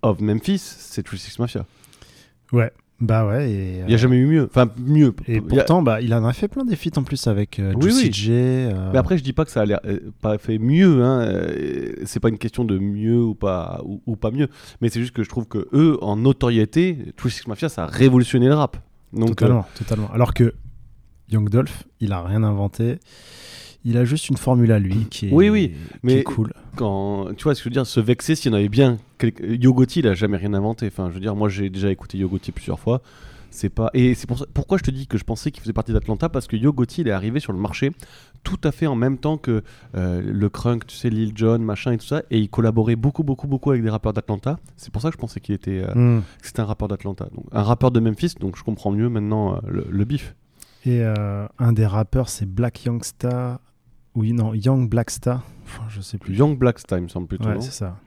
of 0.00 0.22
Memphis, 0.22 0.58
c'est 0.58 1.02
Three 1.02 1.18
Six 1.18 1.38
Mafia. 1.38 1.66
ouais, 2.52 2.72
bah 3.02 3.26
ouais. 3.26 3.50
Et, 3.50 3.72
Il 3.84 3.88
y 3.88 3.92
a 3.92 3.94
euh, 3.94 3.98
jamais 3.98 4.16
eu 4.16 4.26
mieux. 4.26 4.44
Enfin, 4.44 4.70
mieux. 4.78 5.12
Et 5.26 5.34
Il 5.34 5.38
a- 5.38 5.42
pourtant, 5.42 5.82
bah, 5.82 6.00
il 6.00 6.14
en 6.14 6.24
a 6.24 6.32
fait 6.32 6.46
plein 6.46 6.64
des 6.64 6.76
feats 6.76 6.96
en 6.96 7.02
plus 7.02 7.26
avec 7.26 7.58
euh, 7.58 7.74
Oui. 7.76 8.10
J. 8.12 8.30
euh, 8.30 8.90
Mais 8.92 8.98
après, 8.98 9.18
je 9.18 9.24
dis 9.24 9.32
pas 9.32 9.44
que 9.44 9.50
ça 9.50 9.62
a 9.62 9.66
l'air 9.66 9.80
euh, 9.84 9.98
pas 10.20 10.38
fait 10.38 10.58
mieux. 10.58 11.02
Hein. 11.02 11.26
c'est 12.04 12.20
pas 12.20 12.28
une 12.28 12.38
question 12.38 12.64
de 12.64 12.78
mieux 12.78 13.20
ou 13.20 13.34
pas 13.34 13.80
ou, 13.84 14.00
ou 14.06 14.14
pas 14.14 14.30
mieux. 14.30 14.46
Mais 14.80 14.88
c'est 14.88 15.00
juste 15.00 15.12
que 15.14 15.24
je 15.24 15.28
trouve 15.28 15.46
que 15.46 15.66
eux, 15.72 15.98
en 16.00 16.16
notoriété, 16.16 16.96
Three 17.16 17.30
Six 17.32 17.48
Mafia, 17.48 17.68
ça 17.68 17.82
a 17.82 17.86
révolutionné 17.86 18.46
le 18.46 18.54
rap. 18.54 18.76
Donc, 19.12 19.30
totalement, 19.30 19.66
totalement. 19.76 20.10
Alors 20.14 20.32
que 20.32 20.54
Young 21.30 21.48
Dolph, 21.50 21.84
il 22.00 22.12
a 22.12 22.22
rien 22.22 22.44
inventé. 22.44 22.98
Il 23.84 23.96
a 23.96 24.04
juste 24.04 24.28
une 24.28 24.36
formule 24.36 24.70
à 24.72 24.78
lui 24.78 25.06
qui 25.10 25.28
est, 25.28 25.32
Oui, 25.32 25.48
oui, 25.50 25.70
qui 25.70 25.76
mais- 26.02 26.18
est 26.18 26.22
cool. 26.22 26.52
quand 26.76 27.34
tu 27.36 27.44
vois 27.44 27.54
ce 27.54 27.60
que 27.60 27.64
je 27.64 27.68
veux 27.70 27.74
dire, 27.74 27.86
se 27.86 28.00
vexer 28.00 28.34
s'il 28.34 28.50
y 28.52 28.54
en 28.54 28.58
avait 28.58 28.68
bien. 28.68 28.98
Yogoti, 29.40 30.00
il 30.00 30.06
a 30.08 30.14
jamais 30.14 30.36
rien 30.36 30.54
inventé. 30.54 30.86
Enfin, 30.86 31.08
je 31.08 31.14
veux 31.14 31.20
dire, 31.20 31.34
moi, 31.36 31.48
j'ai 31.48 31.70
déjà 31.70 31.90
écouté 31.90 32.18
Yogoti 32.18 32.52
plusieurs 32.52 32.78
fois. 32.80 33.02
C'est 33.54 33.68
pas 33.68 33.90
et 33.92 34.14
c'est 34.14 34.26
pour 34.26 34.38
ça, 34.38 34.46
pourquoi 34.54 34.78
je 34.78 34.82
te 34.82 34.90
dis 34.90 35.06
que 35.06 35.18
je 35.18 35.24
pensais 35.24 35.50
qu'il 35.50 35.60
faisait 35.60 35.74
partie 35.74 35.92
d'Atlanta? 35.92 36.30
Parce 36.30 36.46
que 36.46 36.56
Yogoti 36.56 37.02
il 37.02 37.08
est 37.08 37.10
arrivé 37.12 37.38
sur 37.38 37.52
le 37.52 37.58
marché 37.58 37.90
tout 38.44 38.58
à 38.64 38.72
fait 38.72 38.86
en 38.86 38.94
même 38.94 39.18
temps 39.18 39.36
que 39.36 39.62
euh, 39.94 40.22
le 40.24 40.48
Crunk, 40.48 40.86
tu 40.86 40.96
sais 40.96 41.10
Lil 41.10 41.32
Jon, 41.36 41.58
machin 41.58 41.92
et 41.92 41.98
tout 41.98 42.06
ça 42.06 42.22
et 42.30 42.38
il 42.38 42.48
collaborait 42.48 42.96
beaucoup 42.96 43.22
beaucoup 43.24 43.46
beaucoup 43.46 43.70
avec 43.70 43.82
des 43.82 43.90
rappeurs 43.90 44.14
d'Atlanta. 44.14 44.58
C'est 44.78 44.90
pour 44.90 45.02
ça 45.02 45.10
que 45.10 45.16
je 45.16 45.18
pensais 45.20 45.38
qu'il 45.40 45.54
était 45.54 45.84
euh, 45.86 45.92
Hmm. 45.94 46.22
que 46.40 46.46
c'était 46.46 46.60
un 46.60 46.64
rappeur 46.64 46.88
d'Atlanta. 46.88 47.26
Donc 47.34 47.44
un 47.52 47.62
rappeur 47.62 47.90
de 47.90 48.00
Memphis, 48.00 48.36
donc 48.40 48.56
je 48.56 48.62
comprends 48.64 48.90
mieux 48.90 49.10
maintenant 49.10 49.56
euh, 49.56 49.58
le, 49.68 49.86
le 49.90 50.04
bif. 50.06 50.34
Et 50.86 51.02
un 51.04 51.72
des 51.74 51.84
rappeurs, 51.86 52.30
c'est 52.30 52.46
Black 52.46 52.86
Youngsta. 52.86 53.60
Oui, 54.14 54.32
non, 54.32 54.52
Young 54.54 54.88
Blackstar. 54.88 55.42
Enfin, 55.64 55.84
je 55.88 56.00
sais 56.00 56.18
plus. 56.18 56.34
Young 56.36 56.58
Black 56.58 56.78
Style, 56.78 57.00
me 57.02 57.08
semble 57.08 57.26
plutôt. 57.26 57.48
Ouais, 57.48 57.60
c'est 57.60 57.70
ça. 57.72 57.98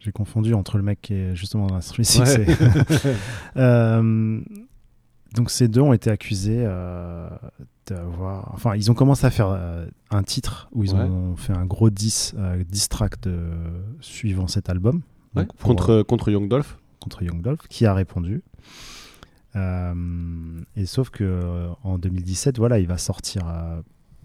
J'ai 0.00 0.12
confondu 0.12 0.52
entre 0.52 0.76
le 0.76 0.82
mec 0.82 1.00
qui 1.00 1.14
est 1.14 1.34
justement 1.34 1.66
dans 1.66 1.76
la 1.76 1.80
Street 1.80 2.02
Ouais. 2.02 2.26
Six 2.26 2.38
et- 2.38 2.46
Euh, 3.56 4.40
donc 5.34 5.50
ces 5.50 5.66
deux 5.66 5.80
ont 5.80 5.94
été 5.94 6.10
accusés 6.10 6.62
euh, 6.66 7.28
d'avoir. 7.86 8.50
Enfin, 8.52 8.76
ils 8.76 8.90
ont 8.90 8.94
commencé 8.94 9.24
à 9.26 9.30
faire 9.30 9.48
euh, 9.48 9.86
un 10.10 10.22
titre 10.22 10.68
où 10.72 10.84
ils 10.84 10.92
Ouais. 10.94 11.00
ont 11.00 11.36
fait 11.36 11.54
un 11.54 11.64
gros 11.64 11.88
10 11.88 12.34
diss 12.68 12.88
track 12.90 13.20
de, 13.22 13.48
suivant 14.00 14.46
cet 14.46 14.68
album. 14.68 15.00
Ouais, 15.34 15.46
pour- 15.46 15.56
contre 15.70 16.02
contre 16.02 16.30
Young 16.30 16.48
Dolph. 16.48 16.78
contre 17.00 17.22
Young 17.22 17.40
Dolph, 17.40 17.66
qui 17.68 17.86
a 17.86 17.94
répondu. 17.94 18.42
Euh, 19.56 20.60
et 20.76 20.84
sauf 20.86 21.10
que 21.10 21.24
euh, 21.24 21.68
en 21.84 21.96
2017, 21.98 22.58
voilà, 22.58 22.78
il 22.80 22.86
va 22.88 22.98
sortir 22.98 23.42
euh, 23.48 23.80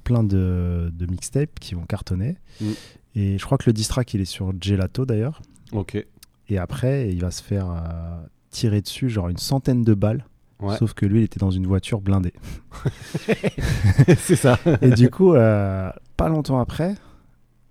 plein 0.10 0.24
de, 0.24 0.90
de 0.92 1.06
mixtapes 1.06 1.60
qui 1.60 1.76
vont 1.76 1.84
cartonner. 1.86 2.36
Mm. 2.62 2.66
Et 3.16 3.38
je 3.38 3.46
crois 3.46 3.60
que 3.60 3.66
le 3.68 3.74
diss 3.74 3.88
track, 3.90 4.12
il 4.16 4.22
est 4.22 4.26
sur 4.26 4.52
Gelato 4.60 5.06
d'ailleurs. 5.06 5.40
Ok. 5.72 6.04
Et 6.50 6.58
après, 6.58 7.10
il 7.12 7.22
va 7.22 7.30
se 7.30 7.44
faire 7.44 7.68
euh, 7.70 7.78
tirer 8.50 8.82
dessus, 8.82 9.08
genre 9.08 9.30
une 9.30 9.38
centaine 9.38 9.84
de 9.84 9.94
balles. 9.94 10.26
Ouais. 10.62 10.76
Sauf 10.78 10.94
que 10.96 11.06
lui, 11.06 11.20
il 11.20 11.24
était 11.26 11.40
dans 11.40 11.52
une 11.52 11.68
voiture 11.68 12.02
blindée. 12.02 12.34
c'est 14.18 14.36
ça. 14.36 14.58
Et 14.82 14.90
du 14.90 15.12
coup, 15.12 15.36
euh, 15.36 15.92
pas 16.18 16.28
longtemps 16.28 16.60
après, 16.60 16.96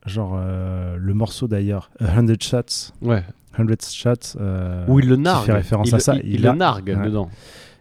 genre 0.06 0.36
euh, 0.38 0.96
le 0.96 1.14
morceau 1.14 1.48
d'ailleurs, 1.48 1.90
A 1.98 2.14
100 2.14 2.40
Shots, 2.40 2.92
Ouais. 3.02 3.24
100 3.56 3.64
Shots, 3.92 4.38
Où 4.86 5.00
il 5.00 5.08
le 5.08 5.16
qui 5.16 5.22
nargue. 5.22 5.46
fait 5.46 5.52
référence 5.52 5.88
il, 5.88 5.94
à 5.96 5.98
ça. 5.98 6.14
Il, 6.14 6.34
il 6.34 6.42
le 6.42 6.48
a- 6.50 6.54
nargue 6.54 6.96
Ouais. 6.96 7.26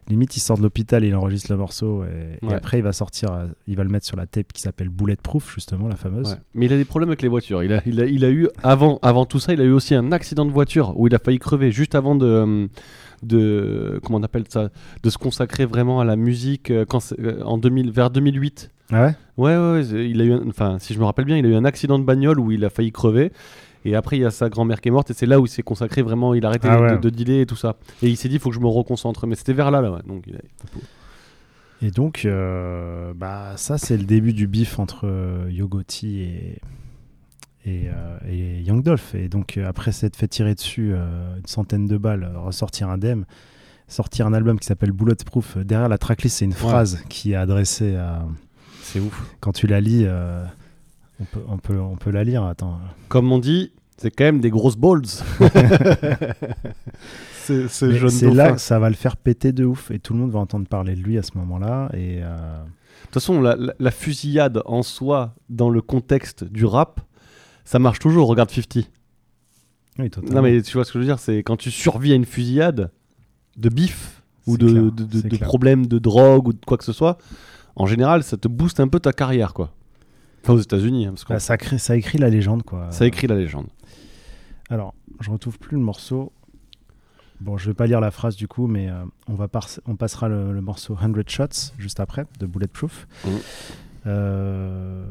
Limite, 0.10 0.38
il 0.38 0.40
sort 0.40 0.58
de 0.58 0.64
l'hôpital, 0.64 1.04
il 1.04 1.14
enregistre 1.16 1.52
le 1.52 1.58
morceau 1.58 2.04
et, 2.06 2.54
après 2.54 2.80
il 2.80 2.84
va 2.84 2.94
sortir, 2.94 3.32
euh, 3.32 3.48
il 3.68 3.76
va 3.76 3.84
le 3.84 3.90
mettre 3.90 4.06
sur 4.06 4.16
la 4.16 4.26
tape 4.26 4.54
qui 4.54 4.62
s'appelle 4.62 4.90
Bulletproof, 4.90 5.54
justement, 5.54 5.88
la 5.88 5.96
fameuse. 5.98 6.32
Ouais. 6.32 6.38
Mais 6.54 6.66
il 6.68 6.74
a 6.74 6.78
des 6.78 6.86
problèmes 6.86 7.10
avec 7.10 7.22
les 7.22 7.28
voitures. 7.28 7.62
Il 7.64 7.74
a, 7.74 7.82
il 7.86 8.00
a, 8.00 8.06
il 8.06 8.24
a 8.24 8.30
eu, 8.30 8.48
avant, 8.64 9.00
avant 9.02 9.26
tout 9.26 9.40
ça, 9.40 9.54
il 9.54 9.60
a 9.60 9.66
eu 9.66 9.72
aussi 9.72 9.96
un 9.96 10.12
accident 10.12 10.46
de 10.46 10.52
voiture 10.52 10.98
où 10.98 11.08
il 11.08 11.16
a 11.16 11.20
failli 11.20 11.40
crever 11.40 11.72
juste 11.72 11.96
avant 11.96 12.16
de. 12.16 12.26
euh, 12.26 12.68
de 13.24 14.00
comment 14.04 14.20
on 14.20 14.24
appelle 14.24 14.46
ça 14.48 14.70
De 15.04 15.10
se 15.10 15.18
consacrer 15.18 15.66
vraiment 15.66 16.00
à 16.00 16.06
la 16.06 16.16
musique 16.16 16.70
euh, 16.72 16.86
quand, 16.86 17.14
en 17.44 17.58
2000, 17.58 17.92
vers 17.92 18.10
2008. 18.10 18.72
Ah 18.92 19.06
ouais? 19.08 19.16
Ouais, 19.38 19.58
ouais, 19.58 19.72
ouais, 19.74 20.10
il 20.10 20.22
a 20.22 20.24
eu, 20.24 20.34
enfin, 20.48 20.78
si 20.80 20.94
je 20.94 21.00
me 21.00 21.06
rappelle 21.06 21.26
bien, 21.26 21.38
il 21.38 21.46
a 21.46 21.50
eu 21.50 21.56
un 21.56 21.66
accident 21.66 22.00
de 22.00 22.04
bagnole 22.06 22.40
où 22.40 22.52
il 22.52 22.64
a 22.64 22.70
failli 22.70 22.92
crever. 22.92 23.32
Et 23.88 23.96
après, 23.96 24.18
il 24.18 24.22
y 24.22 24.26
a 24.26 24.32
sa 24.32 24.50
grand-mère 24.50 24.82
qui 24.82 24.90
est 24.90 24.92
morte, 24.92 25.10
et 25.12 25.14
c'est 25.14 25.26
là 25.26 25.40
où 25.40 25.46
il 25.46 25.50
s'est 25.50 25.64
consacré 25.64 26.02
vraiment. 26.02 26.34
Il 26.34 26.46
a 26.46 26.50
arrêté 26.50 26.68
Ah 26.70 26.78
de, 26.78 26.82
ouais. 26.82 26.92
de, 26.94 26.98
de 26.98 27.10
dealer 27.10 27.42
et 27.42 27.46
tout 27.46 27.56
ça. 27.56 27.78
Et 28.02 28.10
il 28.10 28.18
s'est 28.18 28.28
dit, 28.28 28.36
il 28.36 28.40
faut 28.42 28.50
que 28.50 28.56
je 28.56 28.60
me 28.60 28.68
reconcentre. 28.68 29.26
Mais 29.28 29.36
c'était 29.36 29.54
vers 29.54 29.72
là, 29.72 29.82
là, 29.82 29.92
ouais. 29.92 30.02
Donc, 30.08 30.26
il 30.28 30.36
a- 30.36 30.40
Et 31.88 31.92
donc, 31.92 32.24
euh, 32.26 33.14
bah, 33.16 33.54
ça, 33.56 33.78
c'est 33.78 33.96
le 33.98 34.04
début 34.04 34.34
du 34.34 34.48
bif 34.48 34.78
entre 34.80 35.02
euh, 35.08 35.48
Yogoti 35.50 36.22
et, 36.22 36.60
et, 37.66 37.90
euh, 37.90 38.18
et 38.30 38.62
Young 38.64 38.84
Dolph. 38.84 39.16
Et 39.16 39.30
donc, 39.30 39.58
euh, 39.58 39.68
après 39.68 39.92
s'être 39.92 40.16
fait 40.16 40.28
tirer 40.28 40.56
dessus 40.56 40.92
une 40.94 41.46
centaine 41.46 41.86
de 41.86 41.98
balles, 41.98 42.30
ressortir 42.36 42.90
indemne, 42.90 43.26
sortir 43.88 44.26
un 44.28 44.34
album 44.34 44.60
qui 44.60 44.66
s'appelle 44.68 44.92
Bulletproof. 44.92 45.58
Derrière 45.60 45.88
la 45.88 45.98
tracklist, 45.98 46.38
c'est 46.40 46.46
une 46.46 46.52
phrase 46.54 47.04
qui 47.10 47.32
est 47.34 47.36
adressée 47.36 47.96
à. 47.96 48.26
C'est 48.82 49.00
ouf. 49.00 49.36
Quand 49.40 49.52
tu 49.54 49.68
la 49.68 49.80
lis, 49.80 50.06
on, 51.20 51.26
peut, 51.26 51.42
on, 51.48 51.58
peut, 51.58 51.80
on 51.80 51.96
peut 51.96 52.12
la 52.12 52.24
lire. 52.24 52.44
Attends. 52.44 52.80
Comme 53.10 53.32
on 53.32 53.38
dit, 53.40 53.72
c'est 53.98 54.12
quand 54.12 54.24
même 54.26 54.40
des 54.40 54.50
grosses 54.50 54.78
balls. 54.78 55.02
c'est 57.46 58.34
là 58.34 58.52
que 58.54 58.60
ça 58.60 58.80
va 58.80 58.90
le 58.90 58.96
faire 58.96 59.18
péter 59.18 59.52
de 59.52 59.66
ouf 59.66 59.92
et 59.92 60.00
tout 60.00 60.14
le 60.14 60.20
monde 60.20 60.32
va 60.32 60.40
entendre 60.40 60.68
parler 60.68 60.96
de 60.96 61.02
lui 61.02 61.18
à 61.18 61.24
ce 61.24 61.32
moment-là. 61.38 61.90
Et 61.94 62.20
euh, 62.22 62.36
De 62.36 63.04
toute 63.06 63.14
façon, 63.16 63.42
la, 63.42 63.56
la- 63.56 63.74
la 63.80 63.92
fusillade 63.92 64.62
en 64.66 64.84
soi, 64.84 65.34
dans 65.50 65.70
le 65.70 65.82
contexte 65.82 66.44
du 66.44 66.66
rap, 66.66 67.00
ça 67.66 67.80
marche 67.80 68.00
toujours. 68.00 68.28
Regarde 68.28 68.50
50. 68.52 68.88
oui. 70.00 70.10
Non, 70.32 70.42
mais 70.42 70.62
tu 70.62 70.74
vois 70.74 70.86
ce 70.86 70.92
que 70.92 71.00
je 71.00 71.04
veux 71.04 71.08
dire, 71.10 71.20
c'est 71.20 71.38
quand 71.40 71.58
tu 71.58 71.72
survis 71.72 72.12
à 72.12 72.16
une 72.16 72.26
fusillade 72.26 72.92
de 73.58 73.70
bif 73.70 74.22
ou 74.46 74.58
de, 74.58 74.90
clair, 74.90 75.30
de, 75.30 75.38
problèmes 75.38 75.88
de 75.88 76.00
drogue 76.00 76.48
ou 76.50 76.54
de 76.54 76.64
quoi 76.66 76.78
que 76.78 76.84
ce 76.86 76.94
soit, 76.94 77.18
en 77.76 77.86
général, 77.86 78.24
ça 78.24 78.38
te 78.38 78.48
booste 78.48 78.80
un 78.80 78.88
peu 78.88 79.00
ta 79.00 79.12
carrière, 79.12 79.54
quoi. 79.54 79.72
Enfin, 80.44 80.54
aux 80.54 80.60
États-Unis, 80.60 81.06
hein, 81.08 81.10
parce 81.10 81.26
que 81.26 81.34
Bah, 81.34 81.40
ça, 81.40 81.58
crée- 81.58 81.78
ça 81.80 81.96
écrit 81.98 82.18
la 82.18 82.30
légende, 82.30 82.64
quoi. 82.64 82.88
ça 82.92 83.06
écrit 83.06 83.28
la 83.28 83.36
légende. 83.36 83.68
Alors, 84.70 84.94
je 85.22 85.30
retrouve 85.32 85.58
plus 85.60 85.78
le 85.78 85.84
morceau. 85.84 86.32
Bon, 87.40 87.58
je 87.58 87.68
vais 87.70 87.74
pas 87.76 87.86
lire 87.88 88.00
la 88.02 88.12
phrase 88.12 88.36
du 88.36 88.48
coup, 88.48 88.68
mais 88.68 88.90
euh, 88.90 89.04
on, 89.28 89.36
va 89.36 89.48
par- 89.48 89.70
on 89.86 89.96
passera 89.96 90.28
le, 90.28 90.52
le 90.54 90.62
morceau 90.62 90.98
100 91.00 91.14
Shots 91.28 91.74
juste 91.78 92.00
après, 92.00 92.26
de 92.40 92.46
Bulletproof. 92.46 93.08
Mhm. 93.26 93.32
Euh, 94.08 95.06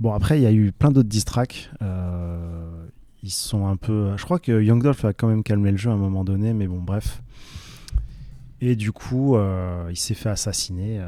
Bon, 0.00 0.12
après, 0.12 0.38
il 0.38 0.42
y 0.42 0.46
a 0.46 0.52
eu 0.52 0.70
plein 0.70 0.92
d'autres 0.92 1.08
diss 1.08 1.24
tracks. 1.24 1.70
Euh, 1.82 2.86
ils 3.24 3.32
sont 3.32 3.66
un 3.66 3.74
peu. 3.74 4.16
Je 4.16 4.22
crois 4.24 4.38
que 4.38 4.62
Young 4.62 4.80
Dolph 4.80 5.04
a 5.04 5.12
quand 5.12 5.26
même 5.26 5.42
calmé 5.42 5.72
le 5.72 5.76
jeu 5.76 5.90
à 5.90 5.94
un 5.94 5.96
moment 5.96 6.22
donné, 6.22 6.52
mais 6.52 6.68
bon, 6.68 6.78
bref. 6.80 7.20
Et 8.60 8.76
du 8.76 8.92
coup, 8.92 9.36
il 9.90 9.96
s'est 9.96 10.14
fait 10.14 10.28
assassiner. 10.28 11.04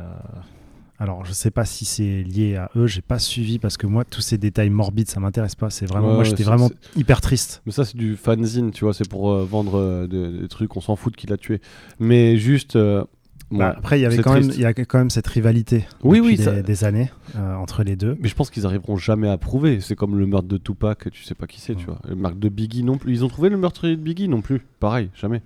Alors, 1.00 1.24
je 1.24 1.32
sais 1.32 1.50
pas 1.50 1.64
si 1.64 1.84
c'est 1.86 2.22
lié 2.22 2.56
à 2.56 2.70
eux, 2.76 2.86
j'ai 2.86 3.00
pas 3.00 3.18
suivi 3.18 3.58
parce 3.58 3.76
que 3.78 3.86
moi, 3.86 4.04
tous 4.04 4.20
ces 4.20 4.36
détails 4.38 4.68
morbides, 4.70 5.08
ça 5.08 5.18
m'intéresse 5.18 5.54
pas. 5.54 5.70
C'est 5.70 5.86
vraiment, 5.86 6.08
Ouais, 6.10 6.14
moi, 6.16 6.24
j'étais 6.24 6.42
vraiment 6.44 6.68
hyper 6.94 7.20
triste. 7.22 7.62
Mais 7.64 7.72
ça, 7.72 7.84
c'est 7.86 7.96
du 7.96 8.16
fanzine, 8.16 8.70
tu 8.70 8.84
vois, 8.84 8.92
c'est 8.92 9.08
pour 9.08 9.32
euh, 9.32 9.44
vendre 9.44 9.76
euh, 9.78 10.06
des, 10.06 10.40
des 10.42 10.48
trucs, 10.48 10.76
on 10.76 10.80
s'en 10.82 10.96
fout 10.96 11.12
de 11.14 11.16
qui 11.16 11.26
l'a 11.26 11.38
tué. 11.38 11.60
Mais 12.00 12.36
juste. 12.36 12.76
euh, 12.76 13.02
bon, 13.50 13.58
Bah, 13.60 13.74
après, 13.78 13.98
il 13.98 14.02
y 14.02 14.04
avait 14.06 14.18
quand 14.18 14.34
même, 14.34 14.50
il 14.52 14.60
y 14.60 14.66
a 14.66 14.74
quand 14.74 14.98
même 14.98 15.08
cette 15.08 15.26
rivalité 15.26 15.86
Oui, 16.04 16.18
depuis 16.18 16.32
oui, 16.32 16.36
des, 16.36 16.42
ça- 16.44 16.62
des 16.62 16.84
années 16.84 17.10
entre 17.34 17.82
les 17.82 17.96
deux. 17.96 18.18
Mais 18.20 18.28
je 18.28 18.34
pense 18.34 18.50
qu'ils 18.50 18.66
arriveront 18.66 18.98
jamais 18.98 19.28
à 19.30 19.38
prouver. 19.38 19.80
C'est 19.80 19.96
comme 19.96 20.18
le 20.18 20.26
meurtre 20.26 20.48
de 20.48 20.58
Tupac, 20.58 21.10
tu 21.10 21.24
sais 21.24 21.34
pas 21.34 21.46
qui 21.46 21.60
c'est, 21.62 21.74
tu 21.76 21.86
vois. 21.86 21.98
Le 22.06 22.14
meurtre 22.14 22.36
de 22.38 22.48
Biggie 22.50 22.82
non 22.84 22.98
plus. 22.98 23.12
Ils 23.14 23.24
ont 23.24 23.28
trouvé 23.28 23.48
le 23.48 23.56
meurtrier 23.56 23.96
de 23.96 24.02
Biggie 24.02 24.28
non 24.28 24.42
plus. 24.42 24.60
Pareil, 24.80 25.08
jamais. 25.14 25.40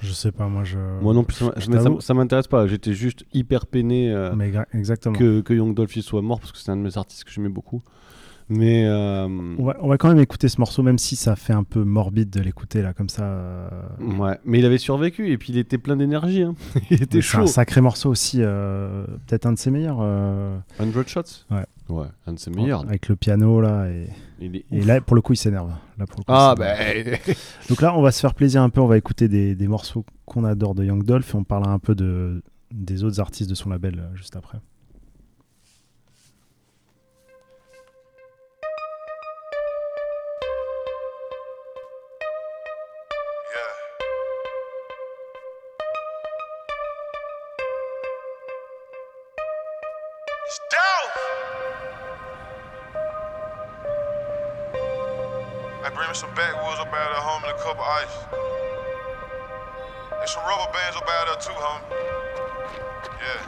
Je 0.00 0.12
sais 0.12 0.32
pas, 0.32 0.48
moi, 0.48 0.64
je. 0.64 0.78
Moi 1.00 1.14
non 1.14 1.24
plus, 1.24 1.36
ça, 1.36 1.52
je 1.56 1.68
mais 1.70 1.76
ça, 1.78 1.84
t'avoue. 1.84 2.00
ça 2.00 2.14
m'intéresse 2.14 2.46
pas. 2.48 2.66
J'étais 2.66 2.92
juste 2.92 3.24
hyper 3.32 3.66
peiné 3.66 4.12
euh, 4.12 4.34
Mais 4.36 4.50
gra- 4.50 4.66
exactement. 4.74 5.16
que, 5.18 5.40
que 5.40 5.54
Young 5.54 5.74
Dolphy 5.74 6.02
soit 6.02 6.22
mort 6.22 6.40
parce 6.40 6.52
que 6.52 6.58
c'est 6.58 6.70
un 6.70 6.76
de 6.76 6.82
mes 6.82 6.96
artistes 6.98 7.24
que 7.24 7.30
j'aimais 7.30 7.48
beaucoup. 7.48 7.82
Mais 8.48 8.86
euh, 8.86 9.26
On, 9.58 9.64
va, 9.64 9.76
on 9.80 9.88
va 9.88 9.98
quand 9.98 10.06
même 10.08 10.20
écouter 10.20 10.48
ce 10.48 10.60
morceau, 10.60 10.84
même 10.84 10.98
si 10.98 11.16
ça 11.16 11.34
fait 11.34 11.52
un 11.52 11.64
peu 11.64 11.82
morbide 11.82 12.30
de 12.30 12.40
l'écouter 12.40 12.80
là, 12.80 12.92
comme 12.92 13.08
ça. 13.08 13.24
euh, 13.24 13.68
ouais, 14.18 14.38
mais 14.44 14.60
il 14.60 14.64
avait 14.64 14.78
survécu 14.78 15.32
et 15.32 15.36
puis 15.36 15.52
il 15.52 15.58
était 15.58 15.78
plein 15.78 15.96
d'énergie. 15.96 16.42
hein. 16.42 16.54
il 16.90 17.02
était 17.02 17.22
C'est 17.22 17.38
un 17.38 17.40
chaud. 17.40 17.46
sacré 17.48 17.80
morceau 17.80 18.08
aussi, 18.08 18.38
euh, 18.42 19.04
peut-être 19.26 19.46
un 19.46 19.52
de 19.52 19.58
ses 19.58 19.72
meilleurs. 19.72 19.98
euh, 20.00 20.56
100 20.78 20.84
shots? 21.08 21.20
Ouais. 21.50 21.64
Ouais, 21.88 22.06
un 22.28 22.34
de 22.34 22.38
ses 22.38 22.50
meilleurs. 22.52 22.82
Avec 22.86 23.08
le 23.08 23.16
piano 23.16 23.60
là. 23.60 23.88
Et, 23.88 24.06
Il 24.40 24.56
est 24.56 24.64
et 24.70 24.80
là, 24.82 25.00
pour 25.00 25.16
le 25.16 25.22
coup, 25.22 25.32
il 25.32 25.36
s'énerve. 25.36 25.70
Là, 25.98 26.06
pour 26.06 26.18
le 26.20 26.24
coup, 26.24 26.32
Ah 26.32 26.54
ben. 26.56 27.18
Donc 27.68 27.80
là, 27.80 27.96
on 27.96 28.02
va 28.02 28.10
se 28.12 28.20
faire 28.20 28.34
plaisir 28.34 28.62
un 28.62 28.68
peu. 28.70 28.80
On 28.80 28.86
va 28.86 28.98
écouter 28.98 29.28
des, 29.28 29.54
des 29.54 29.68
morceaux 29.68 30.04
qu'on 30.24 30.44
adore 30.44 30.74
de 30.74 30.84
Young 30.84 31.02
Dolph 31.04 31.34
et 31.34 31.36
on 31.36 31.44
parlera 31.44 31.72
un 31.72 31.78
peu 31.78 31.94
de, 31.94 32.42
des 32.70 33.04
autres 33.04 33.20
artistes 33.20 33.48
de 33.48 33.54
son 33.54 33.70
label 33.70 33.98
euh, 33.98 34.14
juste 34.16 34.36
après. 34.36 34.58
Cup 57.66 57.80
of 57.80 57.82
ice. 57.82 58.16
And 60.20 60.28
some 60.30 60.44
rubber 60.46 60.70
bands 60.72 60.96
up 60.96 61.02
out 61.02 61.26
there 61.26 61.34
too, 61.42 61.50
homie. 61.58 61.82
Yeah. 63.18 63.42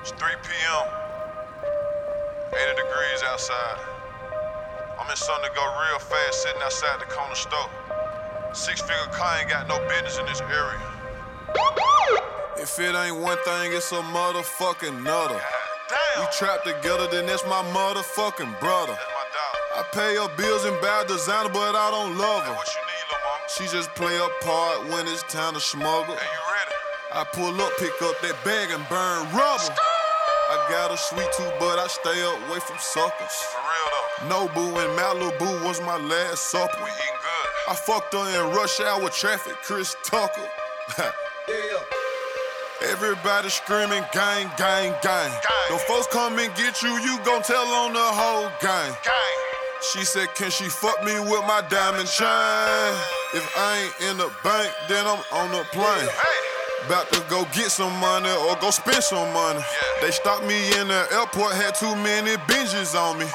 It's 0.00 0.12
3 0.12 0.32
p.m. 0.40 0.88
80 2.48 2.76
degrees 2.80 3.20
outside. 3.28 3.76
I'm 4.98 5.10
in 5.10 5.16
something 5.16 5.50
to 5.50 5.54
go 5.54 5.62
real 5.84 5.98
fast 5.98 6.44
sitting 6.44 6.62
outside 6.62 6.98
the 6.98 7.04
corner 7.04 7.34
store. 7.34 7.68
Six 8.54 8.80
figure 8.80 9.12
car 9.12 9.38
ain't 9.38 9.50
got 9.50 9.68
no 9.68 9.78
business 9.88 10.16
in 10.16 10.24
this 10.24 10.40
area. 10.40 10.80
If 12.56 12.78
it 12.78 12.94
ain't 12.94 13.18
one 13.18 13.36
thing, 13.44 13.72
it's 13.74 13.92
a 13.92 14.00
motherfucking 14.00 15.02
nutter. 15.02 15.42
We 16.18 16.24
trapped 16.32 16.64
together, 16.64 17.06
then 17.10 17.26
that's 17.26 17.44
my 17.44 17.62
motherfucking 17.74 18.60
brother. 18.60 18.96
I 19.82 19.84
pay 19.90 20.14
her 20.14 20.30
bills 20.36 20.64
and 20.64 20.80
buy 20.80 21.02
designer, 21.08 21.48
but 21.48 21.74
I 21.74 21.90
don't 21.90 22.16
love 22.16 22.46
her. 22.46 22.56
She 23.48 23.66
just 23.66 23.92
play 23.96 24.14
a 24.14 24.28
part 24.44 24.86
when 24.86 25.08
it's 25.08 25.24
time 25.24 25.54
to 25.54 25.60
smuggle. 25.60 26.16
I 27.12 27.24
pull 27.24 27.60
up, 27.60 27.72
pick 27.80 27.90
up 28.00 28.14
that 28.22 28.38
bag 28.44 28.70
and 28.70 28.86
burn 28.88 29.26
rubber. 29.34 29.74
I 29.74 30.66
got 30.70 30.92
a 30.92 30.96
sweet 30.96 31.26
tooth, 31.36 31.52
but 31.58 31.80
I 31.82 31.88
stay 31.88 32.14
away 32.14 32.60
from 32.62 32.78
suckers. 32.78 33.34
For 33.50 33.58
real 33.58 33.90
though. 33.90 34.62
Nobu 34.62 34.70
and 34.86 34.94
Malibu 34.94 35.66
was 35.66 35.80
my 35.80 35.96
last 35.96 36.52
supper. 36.52 36.78
We 36.78 36.86
eating 36.86 37.18
good. 37.18 37.72
I 37.72 37.74
fucked 37.74 38.14
her 38.14 38.22
in 38.38 38.54
rush 38.54 38.78
hour 38.78 39.08
traffic, 39.10 39.56
Chris 39.64 39.96
Tucker. 40.04 40.46
Everybody 42.86 43.48
screaming 43.48 44.04
gang, 44.12 44.48
gang, 44.56 44.94
gang. 45.02 45.32
Them 45.68 45.78
folks 45.88 46.06
come 46.06 46.38
and 46.38 46.54
get 46.54 46.82
you, 46.82 46.90
you 47.02 47.18
gon' 47.24 47.42
tell 47.42 47.66
on 47.66 47.92
the 47.92 47.98
whole 47.98 48.48
gang. 48.60 48.94
gang. 49.02 49.41
She 49.90 50.04
said, 50.04 50.32
Can 50.36 50.50
she 50.50 50.68
fuck 50.68 51.02
me 51.02 51.18
with 51.18 51.42
my 51.46 51.60
diamond 51.68 52.08
chain? 52.08 52.94
If 53.34 53.42
I 53.56 53.82
ain't 53.82 54.10
in 54.10 54.16
the 54.16 54.30
bank, 54.44 54.70
then 54.88 55.04
I'm 55.04 55.18
on 55.32 55.50
the 55.50 55.64
plane. 55.72 56.08
About 56.86 57.12
to 57.12 57.20
go 57.28 57.44
get 57.52 57.70
some 57.70 57.92
money 57.98 58.30
or 58.30 58.54
go 58.60 58.70
spend 58.70 59.02
some 59.02 59.32
money. 59.32 59.60
They 60.00 60.10
stopped 60.12 60.44
me 60.44 60.56
in 60.78 60.88
the 60.88 61.06
airport, 61.12 61.54
had 61.54 61.74
too 61.74 61.94
many 61.96 62.36
binges 62.46 62.94
on 62.94 63.18
me. 63.18 63.26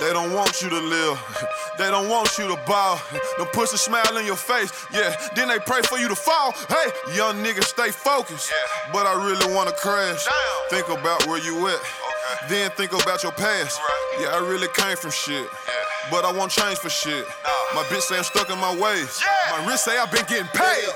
They 0.00 0.12
don't 0.12 0.32
want 0.32 0.62
you 0.62 0.68
to 0.70 0.78
live. 0.80 1.18
They 1.78 1.92
don't 1.92 2.08
want 2.08 2.36
you 2.38 2.48
to 2.48 2.60
ball. 2.66 3.00
Them 3.38 3.46
a 3.54 3.66
smile 3.68 4.16
in 4.16 4.26
your 4.26 4.34
face. 4.34 4.72
Yeah, 4.92 5.14
then 5.36 5.46
they 5.46 5.60
pray 5.60 5.80
for 5.82 5.96
you 5.96 6.08
to 6.08 6.16
fall. 6.16 6.50
Hey, 6.68 7.14
young 7.14 7.36
nigga, 7.36 7.62
stay 7.62 7.92
focused. 7.92 8.52
But 8.92 9.06
I 9.06 9.14
really 9.14 9.54
wanna 9.54 9.70
crash. 9.70 10.26
Think 10.70 10.88
about 10.88 11.24
where 11.28 11.38
you 11.38 11.68
at. 11.68 11.78
Then 12.48 12.72
think 12.72 12.92
about 12.92 13.22
your 13.22 13.30
past. 13.30 13.80
Yeah, 14.20 14.34
I 14.34 14.38
really 14.38 14.66
came 14.74 14.96
from 14.96 15.12
shit. 15.12 15.46
But 16.10 16.24
I 16.24 16.32
won't 16.32 16.50
change 16.50 16.78
for 16.78 16.88
shit. 16.88 17.26
My 17.74 17.82
bitch 17.84 18.00
say 18.00 18.16
I'm 18.16 18.24
stuck 18.24 18.48
in 18.50 18.58
my 18.58 18.74
ways. 18.74 19.20
My 19.50 19.66
wrist 19.66 19.84
say 19.84 19.98
I've 19.98 20.10
been 20.10 20.24
getting 20.24 20.48
paid. 20.56 20.88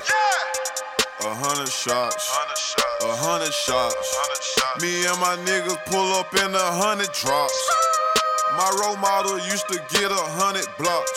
A 1.21 1.33
hundred 1.33 1.69
shots. 1.69 2.33
A 3.03 3.15
hundred 3.15 3.53
shots. 3.53 3.95
Me 4.81 5.05
and 5.05 5.19
my 5.21 5.37
niggas 5.45 5.77
pull 5.85 6.13
up 6.17 6.33
in 6.33 6.55
a 6.55 6.69
hundred 6.81 7.11
drops. 7.13 7.53
My 8.57 8.69
role 8.81 8.97
model 8.97 9.37
used 9.49 9.67
to 9.69 9.77
get 9.93 10.09
a 10.09 10.23
hundred 10.37 10.65
blocks. 10.77 11.11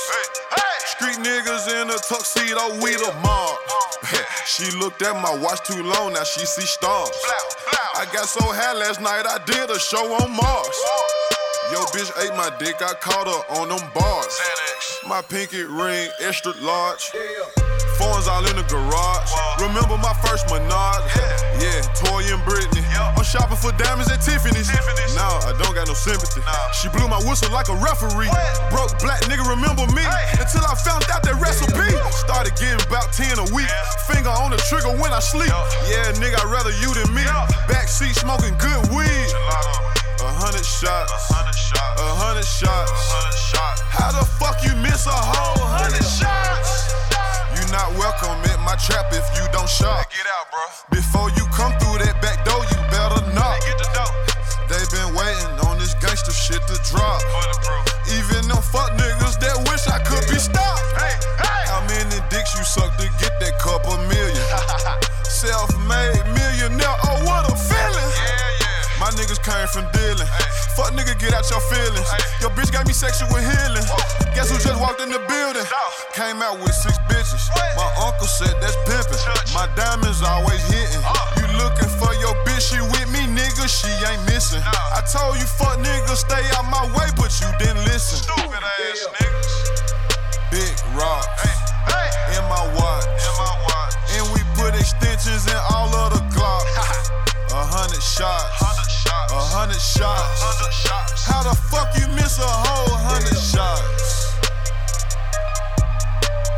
Street 0.85 1.17
niggas 1.25 1.69
in 1.81 1.91
a 1.91 1.99
tuxedo, 1.99 2.77
we 2.85 2.97
the 2.97 3.13
mob. 3.23 3.57
she 4.47 4.71
looked 4.77 5.03
at 5.03 5.15
my 5.21 5.35
watch 5.41 5.61
too 5.67 5.83
long, 5.83 6.13
now 6.13 6.25
she 6.25 6.45
see 6.45 6.67
stars. 6.67 7.11
I 7.97 8.05
got 8.13 8.29
so 8.29 8.45
high 8.45 8.75
last 8.75 9.01
night, 9.01 9.25
I 9.27 9.39
did 9.45 9.71
a 9.71 9.79
show 9.79 10.05
on 10.21 10.31
Mars. 10.37 11.36
Yo, 11.73 11.83
bitch 11.91 12.15
ate 12.23 12.31
my 12.39 12.47
dick, 12.63 12.79
I 12.79 12.95
caught 13.03 13.27
her 13.27 13.43
on 13.59 13.69
them 13.69 13.83
bars. 13.91 14.39
My 15.03 15.21
pinky 15.23 15.67
ring, 15.67 16.07
extra 16.23 16.55
large. 16.63 17.11
Phones 17.99 18.29
all 18.31 18.47
in 18.47 18.55
the 18.55 18.63
garage. 18.71 19.31
Remember 19.59 19.99
my 19.99 20.15
first 20.23 20.47
Menage? 20.47 21.03
Yeah, 21.59 21.83
Toy 21.99 22.23
and 22.31 22.39
Britney. 22.47 22.87
I'm 22.95 23.25
shopping 23.25 23.59
for 23.59 23.75
diamonds 23.83 24.13
at 24.13 24.23
Tiffany's. 24.23 24.71
Nah, 25.19 25.43
I 25.43 25.59
don't 25.59 25.75
got 25.75 25.89
no 25.91 25.95
sympathy. 25.95 26.39
She 26.71 26.87
blew 26.87 27.09
my 27.09 27.19
whistle 27.27 27.51
like 27.51 27.67
a 27.67 27.77
referee. 27.83 28.31
Broke 28.71 28.95
black 29.03 29.27
nigga, 29.27 29.43
remember 29.43 29.91
me? 29.91 30.07
Until 30.39 30.63
I 30.63 30.79
found 30.79 31.03
out 31.11 31.27
that 31.27 31.35
recipe. 31.43 31.91
Started 32.15 32.55
getting 32.55 32.79
about 32.87 33.11
10 33.11 33.43
a 33.43 33.47
week. 33.51 33.71
Finger 34.07 34.31
on 34.31 34.55
the 34.55 34.61
trigger 34.71 34.95
when 35.03 35.11
I 35.11 35.19
sleep. 35.19 35.51
Yeah, 35.91 36.15
nigga, 36.23 36.39
I'd 36.39 36.53
rather 36.53 36.71
you 36.79 36.95
than 36.95 37.11
me. 37.11 37.27
Backseat 37.67 38.15
smoking 38.15 38.55
good 38.63 38.87
weed. 38.95 39.96
A 40.47 40.49
hundred 40.49 40.63
shots. 40.63 41.27
A 41.27 42.07
hundred 42.23 42.47
shots. 42.47 43.83
How 43.91 44.15
the 44.15 44.23
fuck 44.39 44.63
you 44.63 44.79
miss 44.79 45.03
a 45.11 45.11
whole 45.11 45.59
hundred 45.59 46.07
shots? 46.07 46.95
You 47.51 47.67
not 47.75 47.91
welcome 47.99 48.39
in 48.47 48.55
my 48.63 48.79
trap 48.79 49.11
if 49.11 49.27
you 49.35 49.43
don't 49.51 49.67
shop. 49.67 50.07
Get 50.07 50.23
out, 50.23 50.47
bro. 50.55 50.63
Before 50.95 51.35
you 51.35 51.43
come 51.51 51.75
through 51.83 51.99
that 51.99 52.23
back 52.23 52.47
door, 52.47 52.63
you 52.63 52.79
better 52.95 53.27
knock. 53.35 53.59
Get 53.67 53.75
the. 53.91 54.07
They 54.71 54.79
been 54.95 55.19
waiting 55.19 55.59
on 55.67 55.83
this 55.83 55.99
gangster 55.99 56.31
shit 56.31 56.63
to 56.71 56.79
drop. 56.95 57.23
Even 57.27 57.56
came 69.47 69.71
from 69.71 69.87
dealing. 69.95 70.27
Fuck 70.75 70.91
nigga, 70.99 71.15
get 71.23 71.31
out 71.31 71.47
your 71.47 71.63
feelings. 71.71 72.11
Your 72.43 72.51
bitch 72.51 72.75
got 72.75 72.83
me 72.83 72.93
sexual 72.93 73.31
healing. 73.31 73.87
Guess 74.35 74.51
who 74.51 74.59
just 74.59 74.75
walked 74.83 74.99
in 75.01 75.09
the 75.09 75.23
building? 75.31 75.63
Came 76.19 76.43
out 76.43 76.59
with 76.59 76.75
six 76.75 76.99
bitches. 77.07 77.47
My 77.79 77.87
uncle 78.03 78.27
said 78.27 78.51
that's 78.59 78.75
pimping. 78.91 79.23
My 79.55 79.71
diamonds 79.79 80.27
always 80.27 80.59
hitting. 80.67 80.99
You 81.39 81.47
looking 81.63 81.91
for 81.95 82.11
your 82.19 82.35
bitch, 82.43 82.75
she 82.75 82.83
with 82.91 83.07
me, 83.15 83.23
nigga, 83.31 83.71
she 83.71 83.89
ain't 84.11 84.27
missing. 84.27 84.63
I 84.67 85.01
told 85.07 85.39
you 85.39 85.47
fuck 85.47 85.79
niggas, 85.79 86.27
stay 86.27 86.43
out 86.59 86.67
my 86.67 86.83
way, 86.99 87.07
but 87.15 87.31
you 87.39 87.47
didn't 87.63 87.87
listen. 87.87 88.19
Stupid 88.27 88.67
ass 88.67 89.07
niggas. 89.15 89.55
Big 90.51 90.75
rocks 90.99 91.47
in 92.35 92.43
my 92.51 92.63
watch. 92.75 93.07
And 94.11 94.27
we 94.35 94.43
put 94.59 94.75
extensions 94.75 95.47
in 95.47 95.61
all 95.71 95.95
of 95.95 96.19
the 96.19 96.23
glocks. 96.35 96.75
A 97.55 97.63
hundred 97.63 98.03
shots. 98.03 98.86
A 99.37 99.39
hundred 99.39 99.83
shots. 99.83 101.27
How 101.27 101.43
the 101.43 101.55
fuck 101.55 101.95
you 102.01 102.09
miss 102.15 102.39
a 102.39 102.47
whole 102.47 102.97
hundred 102.97 103.37
shots? 103.37 104.33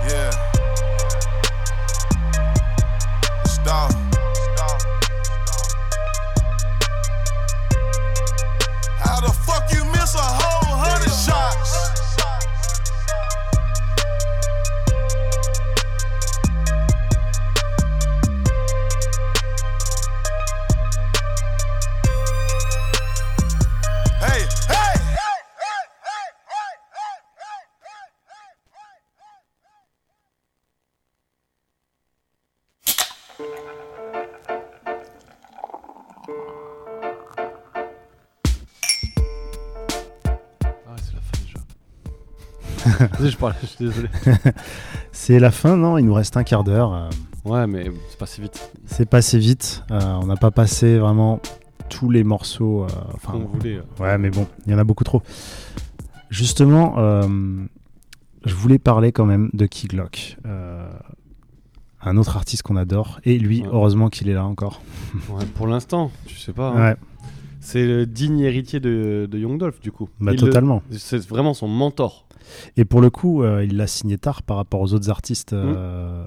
Yeah. 0.07 0.31
Stop. 3.43 3.91
How 9.03 9.21
the 9.27 9.33
fuck 9.45 9.73
you 9.75 9.85
miss 9.87 10.15
a 10.15 10.48
je 43.31 43.37
parlais, 43.37 43.57
je 43.63 43.67
suis 43.67 43.85
désolé. 43.87 44.09
C'est 45.13 45.39
la 45.39 45.51
fin, 45.51 45.77
non? 45.77 45.99
Il 45.99 46.05
nous 46.05 46.15
reste 46.15 46.37
un 46.37 46.45
quart 46.45 46.65
d'heure. 46.65 46.93
euh, 46.95 47.11
Ouais, 47.45 47.67
mais 47.67 47.91
c'est 48.11 48.19
passé 48.19 48.43
vite. 48.43 48.71
C'est 48.87 49.09
passé 49.09 49.39
vite. 49.39 49.83
euh, 49.91 50.01
on 50.21 50.27
n'a 50.27 50.37
pas 50.37 50.51
passé 50.51 50.99
vraiment 50.99 51.41
tous 51.89 52.11
les 52.11 52.23
morceaux. 52.25 52.85
euh, 52.85 52.89
enfin, 53.15 53.33
Qu'on 53.33 53.47
voulait. 53.47 53.81
Ouais, 54.01 54.19
mais 54.19 54.31
bon, 54.31 54.47
il 54.67 54.73
y 54.73 54.75
en 54.75 54.79
a 54.79 54.85
beaucoup 54.85 55.05
trop. 55.05 55.23
Justement, 56.31 56.97
je 58.45 58.55
voulais 58.55 58.79
parler 58.79 59.13
quand 59.13 59.25
même 59.25 59.51
de 59.55 59.67
Key 59.67 59.89
Glock. 59.89 60.37
un 62.01 62.17
autre 62.17 62.37
artiste 62.37 62.63
qu'on 62.63 62.77
adore. 62.77 63.21
Et 63.25 63.39
lui, 63.39 63.63
Ouais. 63.63 63.69
heureusement 63.73 64.09
qu'il 64.09 64.29
est 64.29 64.35
là 64.35 64.45
encore. 64.45 64.81
Ouais, 65.31 65.45
pour 65.57 65.67
l'instant, 65.67 66.11
tu 66.27 66.37
sais 66.37 66.53
pas. 66.53 66.69
hein. 66.71 66.91
Ouais. 66.91 66.97
C'est 67.71 67.87
le 67.87 68.07
digne 68.07 68.41
héritier 68.41 68.81
de, 68.81 69.29
de 69.31 69.39
Young 69.39 69.59
Dolph, 69.59 69.79
du 69.81 69.93
coup. 69.93 70.09
Bah, 70.21 70.33
Il 70.33 70.41
le- 70.41 70.47
totalement. 70.47 70.83
C'est 70.91 71.19
vraiment 71.29 71.53
son 71.53 71.69
mentor. 71.69 72.27
Et 72.79 72.87
pour 72.87 73.03
le 73.03 73.11
coup, 73.11 73.43
euh, 73.43 73.63
il 73.63 73.77
l'a 73.77 73.87
signé 73.87 74.17
tard 74.17 74.43
par 74.43 74.57
rapport 74.57 74.81
aux 74.81 74.95
autres 74.95 75.11
artistes. 75.11 75.53
euh, 75.53 76.25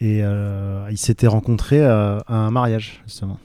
Et 0.00 0.20
euh, 0.22 0.86
ils 0.92 0.96
s'étaient 0.98 1.26
rencontrés 1.26 1.84
euh, 1.84 2.20
à 2.28 2.36
un 2.36 2.52
mariage, 2.52 3.02
justement. 3.04 3.40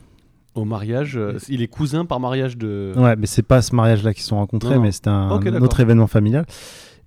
Au 0.54 0.66
mariage, 0.66 1.20
il 1.50 1.64
est 1.64 1.68
cousin 1.68 2.06
par 2.06 2.20
mariage 2.20 2.58
de. 2.58 2.94
Ouais, 2.96 3.16
mais 3.16 3.26
c'est 3.26 3.42
pas 3.42 3.64
ce 3.64 3.76
mariage-là 3.76 4.14
qu'ils 4.14 4.22
se 4.24 4.30
sont 4.30 4.38
rencontrés, 4.38 4.72
Non, 4.76 4.76
non. 4.78 4.82
mais 4.84 4.92
c'était 4.92 5.10
un, 5.10 5.30
autre 5.62 5.80
événement 5.80 6.08
familial. 6.08 6.46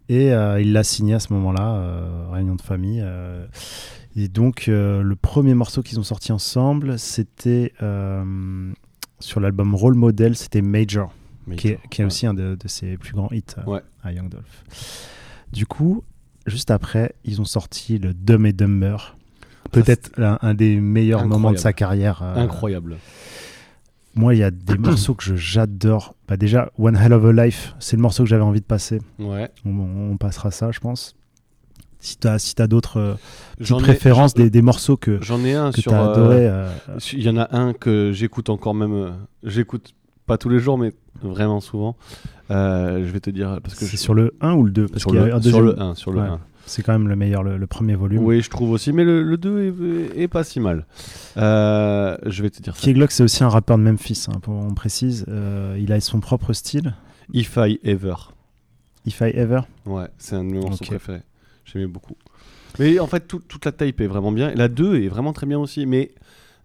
Et 0.08 0.30
il 0.30 0.72
l'a 0.72 0.82
signé 0.82 1.14
à 1.14 1.20
ce 1.20 1.32
moment-là, 1.32 1.80
réunion 2.32 2.56
de 2.56 2.62
famille. 2.62 3.04
et 4.16 4.26
donc, 4.28 4.64
le 4.66 5.14
premier 5.14 5.54
morceau 5.54 5.82
qu'ils 5.82 6.00
ont 6.00 6.04
sorti 6.04 6.32
ensemble, 6.32 6.98
c'était 6.98 7.72
sur 9.20 9.40
l'album 9.40 9.74
Role 9.74 9.94
Model, 9.94 10.36
c'était 10.36 10.62
Major, 10.62 11.12
qui 11.56 11.68
est, 11.68 11.78
qui 11.90 12.00
est 12.00 12.04
ouais. 12.04 12.06
aussi 12.06 12.26
un 12.26 12.34
de, 12.34 12.56
de 12.58 12.68
ses 12.68 12.96
plus 12.96 13.12
grands 13.12 13.30
hits 13.32 13.44
euh, 13.58 13.70
Ouais. 13.70 13.80
à 14.02 14.12
Young 14.12 14.28
Dolph. 14.28 14.64
Du 15.52 15.66
coup, 15.66 16.02
juste 16.46 16.70
après, 16.70 17.14
ils 17.24 17.40
ont 17.40 17.44
sorti 17.44 17.98
le 17.98 18.14
Dumb 18.14 18.46
et 18.46 18.52
Dumber. 18.52 19.16
Peut-être 19.72 20.10
un, 20.20 20.38
un 20.42 20.54
des 20.54 20.80
meilleurs 20.80 21.26
moments 21.26 21.52
de 21.52 21.56
sa 21.58 21.72
carrière. 21.72 22.22
euh, 22.22 22.34
Incroyable. 22.36 22.96
moi, 24.14 24.34
il 24.34 24.38
y 24.38 24.42
a 24.42 24.50
des 24.50 24.78
morceaux 24.78 25.14
que 25.14 25.36
j'adore. 25.36 26.14
Bah 26.26 26.36
déjà, 26.36 26.70
One 26.78 26.96
Hell 26.96 27.12
of 27.12 27.24
a 27.24 27.44
Life, 27.46 27.74
c'est 27.78 27.96
le 27.96 28.02
morceau 28.02 28.24
que 28.24 28.28
j'avais 28.28 28.42
envie 28.42 28.60
de 28.60 28.64
passer. 28.66 29.00
Ouais. 29.18 29.48
On, 29.64 30.10
on 30.12 30.16
passera 30.16 30.50
ça, 30.50 30.70
je 30.72 30.80
pense. 30.80 31.14
Si 32.00 32.16
tu 32.18 32.26
as, 32.28 32.38
si 32.38 32.54
t'as 32.54 32.66
d'autres 32.66 32.96
euh, 32.98 33.14
ai- 33.60 33.82
préférences, 33.82 34.32
des, 34.34 34.48
des 34.50 34.62
morceaux 34.62 34.96
que, 34.96 35.18
J'en 35.22 35.44
ai 35.44 35.54
un 35.54 35.70
que 35.70 35.80
sur. 35.82 35.92
tu 35.92 35.96
as 35.98 36.02
euh, 36.02 36.12
adoré. 36.12 36.46
euh, 36.48 36.68
Il 37.12 37.22
y 37.22 37.28
en 37.28 37.36
a 37.36 37.54
un 37.56 37.72
que 37.74 38.10
j'écoute 38.12 38.48
encore 38.50 38.74
même. 38.74 39.12
J'écoute 39.42 39.94
pas 40.26 40.38
tous 40.38 40.48
les 40.48 40.58
jours, 40.60 40.78
mais 40.78 40.92
vraiment 41.22 41.60
souvent. 41.60 41.96
Je 42.48 43.10
vais 43.10 43.20
te 43.20 43.30
dire. 43.30 43.58
Parce 43.62 43.74
que 43.74 43.84
c'est 43.84 43.92
je- 43.92 43.96
sur 44.02 44.14
le 44.14 44.34
1 44.40 44.54
ou 44.54 44.64
le 44.64 44.70
2 44.70 44.86
Parce 44.88 45.00
Sur 45.02 45.10
qu'il 45.10 45.20
y 45.20 45.22
a 45.22 45.26
le- 45.26 45.34
un 45.34 45.42
sur 45.42 45.60
le 45.60 45.80
1, 45.80 45.94
sur 45.94 46.10
le 46.12 46.20
Ouais. 46.20 46.26
1. 46.26 46.40
C'est 46.66 46.82
quand 46.84 46.92
même 46.92 47.08
le 47.08 47.16
meilleur, 47.16 47.42
le, 47.42 47.56
le 47.58 47.66
premier 47.66 47.96
volume. 47.96 48.22
Oui, 48.24 48.42
je 48.42 48.48
trouve 48.50 48.70
aussi. 48.70 48.92
Mais 48.92 49.02
le, 49.04 49.22
le 49.24 49.36
2 49.36 49.60
est, 50.16 50.22
est 50.22 50.28
pas 50.28 50.44
si 50.44 50.60
mal. 50.60 50.86
Je 51.36 52.42
vais 52.42 52.50
te 52.50 52.62
dire 52.62 52.76
ça. 52.76 52.82
Key 52.82 52.92
Glock, 52.94 53.10
c'est 53.10 53.22
aussi 53.24 53.42
un 53.44 53.48
rappeur 53.48 53.76
de 53.76 53.82
Memphis, 53.82 54.26
hein, 54.28 54.38
pour, 54.40 54.54
on 54.54 54.72
précise. 54.74 55.26
Il 55.78 55.92
a 55.92 56.00
son 56.00 56.20
propre 56.20 56.52
style. 56.52 56.94
If 57.32 57.56
I 57.56 57.78
Ever. 57.84 58.14
If 59.06 59.20
I 59.20 59.30
Ever? 59.34 59.60
Ouais, 59.86 60.06
c'est 60.18 60.36
un 60.36 60.44
de 60.44 60.50
mes 60.50 60.60
morceaux 60.60 60.84
préférés. 60.84 61.22
J'aimais 61.72 61.86
beaucoup. 61.86 62.14
Mais 62.78 62.98
en 62.98 63.06
fait, 63.06 63.26
tout- 63.26 63.42
toute 63.46 63.64
la 63.64 63.72
tape 63.72 64.00
est 64.00 64.06
vraiment 64.06 64.32
bien. 64.32 64.52
La 64.54 64.68
2 64.68 65.02
est 65.02 65.08
vraiment 65.08 65.32
très 65.32 65.46
bien 65.46 65.58
aussi. 65.58 65.86
Mais 65.86 66.12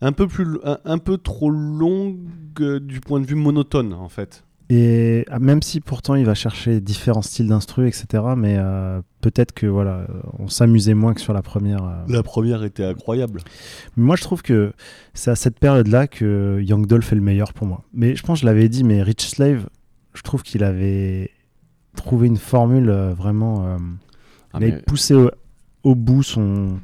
un 0.01 0.11
peu, 0.11 0.27
plus, 0.27 0.57
un, 0.63 0.77
un 0.85 0.97
peu 0.97 1.17
trop 1.17 1.49
longue 1.49 2.17
euh, 2.59 2.79
du 2.79 2.99
point 3.01 3.19
de 3.19 3.25
vue 3.25 3.35
monotone, 3.35 3.93
en 3.93 4.09
fait. 4.09 4.43
Et 4.69 5.25
ah, 5.29 5.37
même 5.37 5.61
si 5.61 5.79
pourtant 5.79 6.15
il 6.15 6.25
va 6.25 6.33
chercher 6.33 6.81
différents 6.81 7.21
styles 7.21 7.47
d'instru, 7.49 7.87
etc. 7.87 8.23
Mais 8.35 8.55
euh, 8.57 8.99
peut-être 9.21 9.51
que 9.53 9.67
voilà, 9.67 9.97
euh, 9.99 10.07
on 10.39 10.47
s'amusait 10.47 10.95
moins 10.95 11.13
que 11.13 11.21
sur 11.21 11.33
la 11.33 11.43
première. 11.43 11.83
euh. 11.83 12.03
La 12.07 12.23
première 12.23 12.63
était 12.63 12.83
incroyable. 12.85 13.41
Mais 13.95 14.03
moi, 14.03 14.15
je 14.15 14.23
trouve 14.23 14.41
que 14.41 14.73
c'est 15.13 15.29
à 15.29 15.35
cette 15.35 15.59
période-là 15.59 16.07
que 16.07 16.59
Young 16.63 16.87
Dolph 16.87 17.11
est 17.11 17.15
le 17.15 17.21
meilleur 17.21 17.53
pour 17.53 17.67
moi. 17.67 17.83
Mais 17.93 18.15
je 18.15 18.23
pense 18.23 18.39
que 18.39 18.41
je 18.41 18.45
l'avais 18.47 18.67
dit, 18.67 18.83
mais 18.83 19.03
Rich 19.03 19.27
Slave, 19.27 19.67
je 20.15 20.23
trouve 20.23 20.41
qu'il 20.41 20.63
avait 20.63 21.29
trouvé 21.95 22.25
une 22.27 22.37
formule 22.37 22.89
euh, 22.89 23.13
vraiment. 23.13 23.77
Ah, 24.55 24.59
il 24.61 24.73
mais- 24.75 24.81
poussé 24.81 25.13
au, 25.13 25.29
au 25.83 25.95
bout 25.95 26.23
son, 26.23 26.79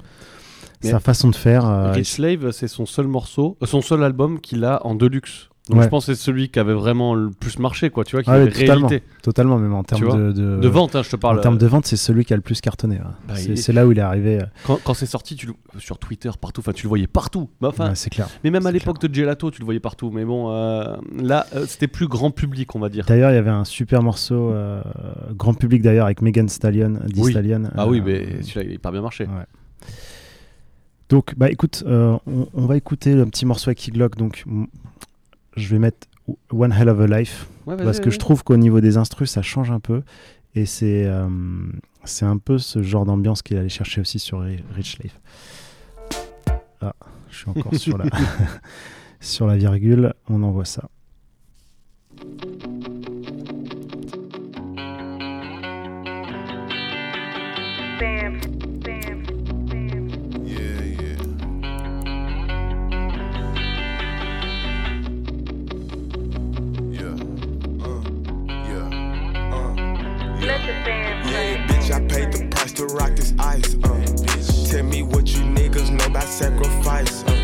Mais 0.83 0.89
sa 0.91 0.99
façon 0.99 1.29
de 1.29 1.35
faire. 1.35 1.65
euh, 1.67 1.91
Rich 1.91 2.13
Slave, 2.13 2.51
c'est 2.51 2.67
son 2.67 2.85
seul 2.85 3.07
morceau, 3.07 3.57
euh, 3.61 3.65
son 3.65 3.81
seul 3.81 4.03
album 4.03 4.39
qu'il 4.39 4.63
a 4.65 4.85
en 4.85 4.95
deluxe. 4.95 5.49
Donc 5.69 5.77
Ouais. 5.77 5.83
je 5.85 5.89
pense 5.89 6.07
que 6.07 6.13
c'est 6.15 6.19
celui 6.19 6.49
qui 6.49 6.57
avait 6.59 6.73
vraiment 6.73 7.13
le 7.13 7.29
plus 7.29 7.59
marché, 7.59 7.91
quoi. 7.91 8.03
Tu 8.03 8.15
vois, 8.15 8.23
qui 8.23 8.29
Ah 8.31 8.33
ouais, 8.33 8.41
avait 8.41 8.51
totalement, 8.51 8.87
réalité. 8.87 9.07
totalement, 9.21 9.57
même 9.59 9.73
en 9.73 9.83
termes 9.83 10.01
de, 10.17 10.31
de, 10.31 10.57
De 10.59 10.67
vente, 10.67 10.95
hein, 10.95 11.03
je 11.03 11.11
te 11.11 11.15
parle. 11.15 11.37
En 11.37 11.41
termes 11.41 11.59
de 11.59 11.67
vente, 11.67 11.85
c'est 11.85 11.97
celui 11.97 12.25
qui 12.25 12.33
a 12.33 12.35
le 12.35 12.41
plus 12.41 12.59
cartonné. 12.61 12.95
ouais. 12.97 13.03
Bah, 13.27 13.35
c'est 13.55 13.71
là 13.71 13.85
où 13.85 13.91
il 13.91 13.99
est 13.99 14.01
arrivé. 14.01 14.39
euh, 14.41 14.45
Quand, 14.65 14.79
quand 14.83 14.95
c'est 14.95 15.05
sorti, 15.05 15.35
tu 15.35 15.47
sur 15.77 15.99
Twitter, 15.99 16.31
partout, 16.41 16.61
enfin, 16.61 16.73
tu 16.73 16.83
le 16.83 16.89
voyais 16.89 17.05
partout. 17.07 17.47
Bah, 17.61 17.67
enfin, 17.69 17.89
Ouais, 17.89 17.95
c'est 17.95 18.09
clair. 18.09 18.27
Mais 18.43 18.49
même 18.49 18.65
à 18.65 18.71
l'époque 18.71 18.99
de 18.99 19.13
Gelato, 19.13 19.51
tu 19.51 19.59
le 19.59 19.65
voyais 19.65 19.79
partout. 19.79 20.09
Mais 20.09 20.25
bon, 20.25 20.49
euh, 20.51 20.95
là, 21.15 21.45
euh, 21.55 21.65
c'était 21.67 21.87
plus 21.87 22.07
grand 22.07 22.31
public, 22.31 22.75
on 22.75 22.79
va 22.79 22.89
dire. 22.89 23.05
D'ailleurs, 23.05 23.29
il 23.31 23.35
y 23.35 23.37
avait 23.37 23.51
un 23.51 23.63
super 23.63 24.01
morceau, 24.01 24.51
euh, 24.51 24.81
grand 25.35 25.53
public 25.53 25.83
d'ailleurs, 25.83 26.05
avec 26.07 26.23
Megan 26.23 26.49
Stallion, 26.49 26.95
Thee 27.13 27.21
Oui. 27.21 27.31
Stallion. 27.33 27.63
Ah 27.77 27.87
oui, 27.87 27.99
euh, 27.99 28.03
mais 28.03 28.41
celui-là, 28.41 28.63
il 28.63 28.71
a 28.71 28.73
hyper 28.73 28.91
bien 28.91 29.01
marché. 29.01 29.25
Ouais. 29.25 29.87
Donc, 31.09 31.33
bah 31.37 31.49
écoute, 31.51 31.83
euh, 31.85 32.17
on, 32.25 32.47
on 32.53 32.65
va 32.65 32.77
écouter 32.77 33.13
le 33.15 33.25
petit 33.25 33.45
morceau 33.45 33.69
avec 33.69 33.79
Key 33.79 33.91
Glock. 33.91 34.15
Donc, 34.15 34.43
je 35.55 35.67
vais 35.69 35.79
mettre 35.79 36.07
One 36.51 36.71
Hell 36.71 36.89
of 36.89 36.99
a 36.99 37.07
Life. 37.19 37.47
Ouais, 37.65 37.75
parce 37.77 37.99
que 37.99 38.09
je 38.09 38.17
trouve 38.19 38.43
qu'au 38.43 38.57
niveau 38.57 38.79
des 38.81 38.97
instrus, 38.97 39.29
ça 39.29 39.41
change 39.41 39.71
un 39.71 39.79
peu. 39.79 40.01
Et 40.55 40.65
c'est 40.65 41.05
euh, 41.05 41.27
c'est 42.03 42.25
un 42.25 42.37
peu 42.37 42.57
ce 42.57 42.81
genre 42.81 43.05
d'ambiance 43.05 43.41
qu'il 43.41 43.57
allait 43.57 43.69
chercher 43.69 44.01
aussi 44.01 44.19
sur 44.19 44.41
Ri- 44.41 44.63
Rich 44.75 44.99
Life. 44.99 45.19
Ah, 46.81 46.93
je 47.29 47.37
suis 47.37 47.49
encore 47.49 47.75
sur, 47.75 47.97
la 47.97 48.05
sur 49.19 49.47
la 49.47 49.55
virgule. 49.57 50.13
On 50.29 50.41
envoie 50.43 50.65
ça. 50.65 50.89
Ice. 73.01 73.75
Uh. 73.83 74.69
Tell 74.69 74.83
me 74.83 75.03
what 75.03 75.27
you 75.33 75.41
niggas 75.41 75.91
know 75.91 76.05
about 76.05 76.23
sacrifice. 76.23 77.23
Uh. 77.23 77.41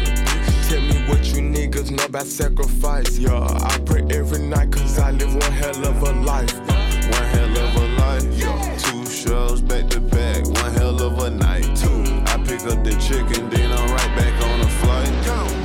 Tell 0.69 0.81
me 0.81 0.97
what 1.07 1.25
you 1.33 1.41
niggas 1.41 1.91
know 1.91 2.05
about 2.05 2.25
sacrifice. 2.25 3.17
Yeah, 3.17 3.39
I 3.39 3.79
pray 3.85 4.03
every 4.09 4.39
night 4.39 4.71
cause 4.71 4.99
I 4.99 5.11
live 5.11 5.33
one 5.33 5.51
hell 5.51 5.85
of 5.85 6.01
a 6.01 6.11
life. 6.11 6.53
One 6.59 7.27
hell 7.35 7.57
of 7.57 7.75
a 7.75 7.87
life. 8.01 8.25
Yeah. 8.37 8.77
Two 8.77 9.05
shows 9.05 9.61
back 9.61 9.89
to 9.89 9.99
back. 9.99 10.45
One 10.45 10.73
hell 10.73 11.01
of 11.01 11.19
a 11.19 11.29
night. 11.29 11.63
Two. 11.75 12.03
I 12.27 12.37
pick 12.45 12.61
up 12.71 12.83
the 12.83 12.95
chicken, 13.07 13.49
then 13.49 13.71
I'm 13.71 13.89
right 13.91 14.15
back 14.15 14.35
on 14.43 14.59
the 14.59 14.67
flight. 14.67 15.11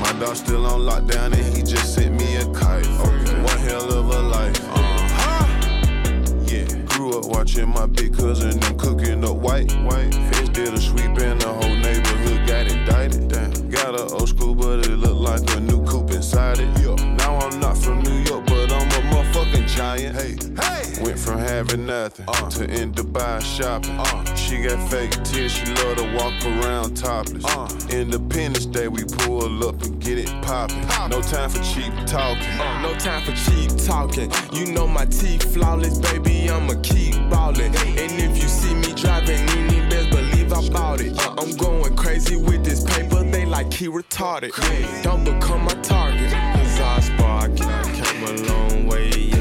My 0.00 0.12
dog 0.18 0.36
still 0.36 0.66
on 0.66 0.80
lockdown 0.80 1.32
and 1.34 1.56
he 1.56 1.62
just 1.62 1.94
sent 1.94 2.14
me 2.18 2.36
a 2.36 2.44
kite. 2.52 2.86
One 2.86 3.58
hell 3.68 3.92
of 3.92 4.10
a 4.10 4.11
nothing 21.92 22.26
to 22.50 22.64
in 22.80 22.92
Dubai 22.92 23.40
shopping. 23.40 23.98
She 24.34 24.62
got 24.62 24.80
fake 24.90 25.12
tears, 25.24 25.52
she 25.52 25.66
love 25.74 25.96
to 25.98 26.06
walk 26.16 26.34
around 26.52 26.96
topless. 26.96 27.44
Independence 27.92 28.66
Day, 28.66 28.88
we 28.88 29.04
pull 29.04 29.68
up 29.68 29.82
and 29.82 30.00
get 30.00 30.18
it 30.18 30.32
poppin'. 30.42 30.80
No 31.10 31.20
time 31.20 31.50
for 31.50 31.62
cheap 31.62 31.92
talking. 32.06 32.54
Uh, 32.60 32.80
no 32.80 32.94
time 32.94 33.22
for 33.26 33.34
cheap 33.44 33.70
talking. 33.86 34.30
You 34.52 34.72
know 34.72 34.86
my 34.86 35.04
teeth 35.04 35.44
flawless, 35.52 35.98
baby. 35.98 36.48
I'ma 36.48 36.74
keep 36.82 37.14
ballin'. 37.28 37.74
And 38.02 38.12
if 38.26 38.34
you 38.40 38.48
see 38.48 38.74
me 38.74 38.92
driving, 38.94 39.42
any 39.58 39.80
best 39.90 40.08
believe 40.10 40.52
I 40.52 40.68
bought 40.70 41.00
it. 41.00 41.18
Uh, 41.18 41.34
I'm 41.40 41.52
going 41.56 41.94
crazy 41.96 42.36
with 42.36 42.64
this 42.64 42.84
paper. 42.84 43.22
They 43.22 43.44
like 43.44 43.72
he 43.72 43.88
retarded. 43.88 44.52
Don't 45.02 45.24
become 45.24 45.62
my 45.64 45.74
target. 45.82 46.30
Cause 46.30 46.80
I 46.80 47.00
spark. 47.00 47.56
Came 47.56 48.22
a 48.24 48.32
long 48.48 48.86
way 48.86 49.31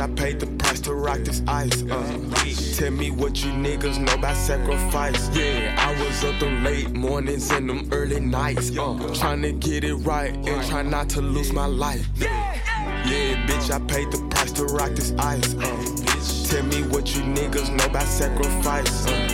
I 0.00 0.08
paid 0.08 0.40
the 0.40 0.46
price 0.46 0.80
to 0.82 0.94
rock 0.94 1.18
this 1.18 1.42
ice. 1.46 1.82
Uh. 1.82 2.76
Tell 2.76 2.90
me 2.90 3.10
what 3.10 3.44
you 3.44 3.52
niggas 3.52 3.98
know 3.98 4.14
about 4.14 4.34
sacrifice. 4.34 5.28
Yeah, 5.36 5.76
I 5.78 5.92
was 6.02 6.24
up 6.24 6.40
them 6.40 6.64
late 6.64 6.90
mornings 6.92 7.50
and 7.50 7.68
them 7.68 7.86
early 7.92 8.18
nights. 8.18 8.76
Uh. 8.78 8.96
Trying 9.14 9.42
to 9.42 9.52
get 9.52 9.84
it 9.84 9.96
right 9.96 10.34
and 10.34 10.66
try 10.66 10.82
not 10.82 11.10
to 11.10 11.20
lose 11.20 11.52
my 11.52 11.66
life. 11.66 12.06
Yeah, 12.16 13.46
bitch, 13.46 13.70
I 13.70 13.78
paid 13.86 14.10
the 14.10 14.26
price 14.30 14.52
to 14.52 14.64
rock 14.64 14.92
this 14.92 15.12
ice. 15.18 15.54
Uh. 15.54 16.46
Tell 16.48 16.64
me 16.64 16.82
what 16.88 17.14
you 17.14 17.22
niggas 17.22 17.70
know 17.70 17.84
about 17.84 18.06
sacrifice. 18.06 19.06
Uh. 19.06 19.28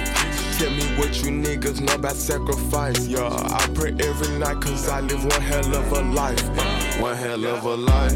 Tell 0.59 0.71
me 0.71 0.85
what 0.99 1.23
you 1.23 1.31
niggas 1.31 1.81
know 1.81 1.95
about 1.95 2.17
sacrifice. 2.17 3.07
Yeah, 3.07 3.29
I 3.29 3.69
pray 3.73 3.95
every 4.01 4.37
night 4.39 4.61
cause 4.61 4.89
I 4.89 5.01
live 5.01 5.23
one 5.25 5.41
hell 5.43 5.77
of 5.77 5.93
a 5.93 6.03
life. 6.13 6.59
Uh. 6.59 6.76
One 7.01 7.15
hell 7.15 7.45
of 7.45 7.65
a 7.65 7.77
life. 7.77 8.13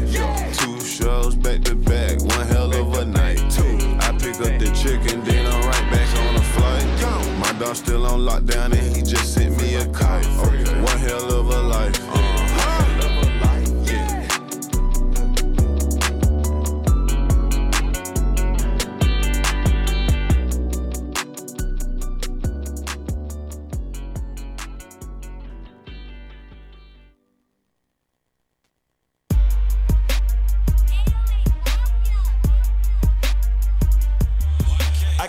Two 0.57 0.79
shows 0.81 1.35
back 1.35 1.61
to 1.63 1.75
back. 1.75 2.19
One 2.19 2.47
hell 2.47 2.73
of 2.73 2.93
a 2.97 3.05
night. 3.05 3.37
Two. 3.51 3.77
I 3.99 4.11
pick 4.13 4.35
up 4.41 4.59
the 4.59 4.71
chicken, 4.75 5.23
then 5.23 5.45
I'm 5.45 5.61
right 5.67 5.91
back 5.91 6.09
on 6.19 6.33
the 6.33 6.41
flight. 6.41 7.39
My 7.39 7.53
dog 7.59 7.75
still 7.75 8.05
on 8.07 8.21
lockdown 8.21 8.73
and 8.73 8.95
he 8.95 9.01
just 9.03 9.33
sent 9.33 9.61
me 9.61 9.75
a 9.75 9.85
kite. 9.93 10.25
One 10.25 10.97
hell 10.97 11.31
of 11.31 11.47
a 11.49 11.61
life. 11.61 12.09
Uh-huh. 12.09 12.30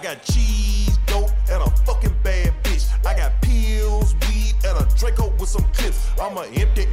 Got 0.03 0.23
cheese, 0.25 0.99
dope, 1.07 1.31
and 1.49 1.63
a 1.63 1.71
fucking 1.87 2.15
bad 2.25 2.53
bitch. 2.65 2.89
I 3.07 3.17
got 3.17 3.41
pills, 3.41 4.15
weed, 4.23 4.55
and 4.65 4.79
a 4.79 4.95
Draco 4.97 5.33
with 5.39 5.49
some 5.49 5.63
clips. 5.73 6.11
I'ma 6.21 6.43
empty 6.43 6.87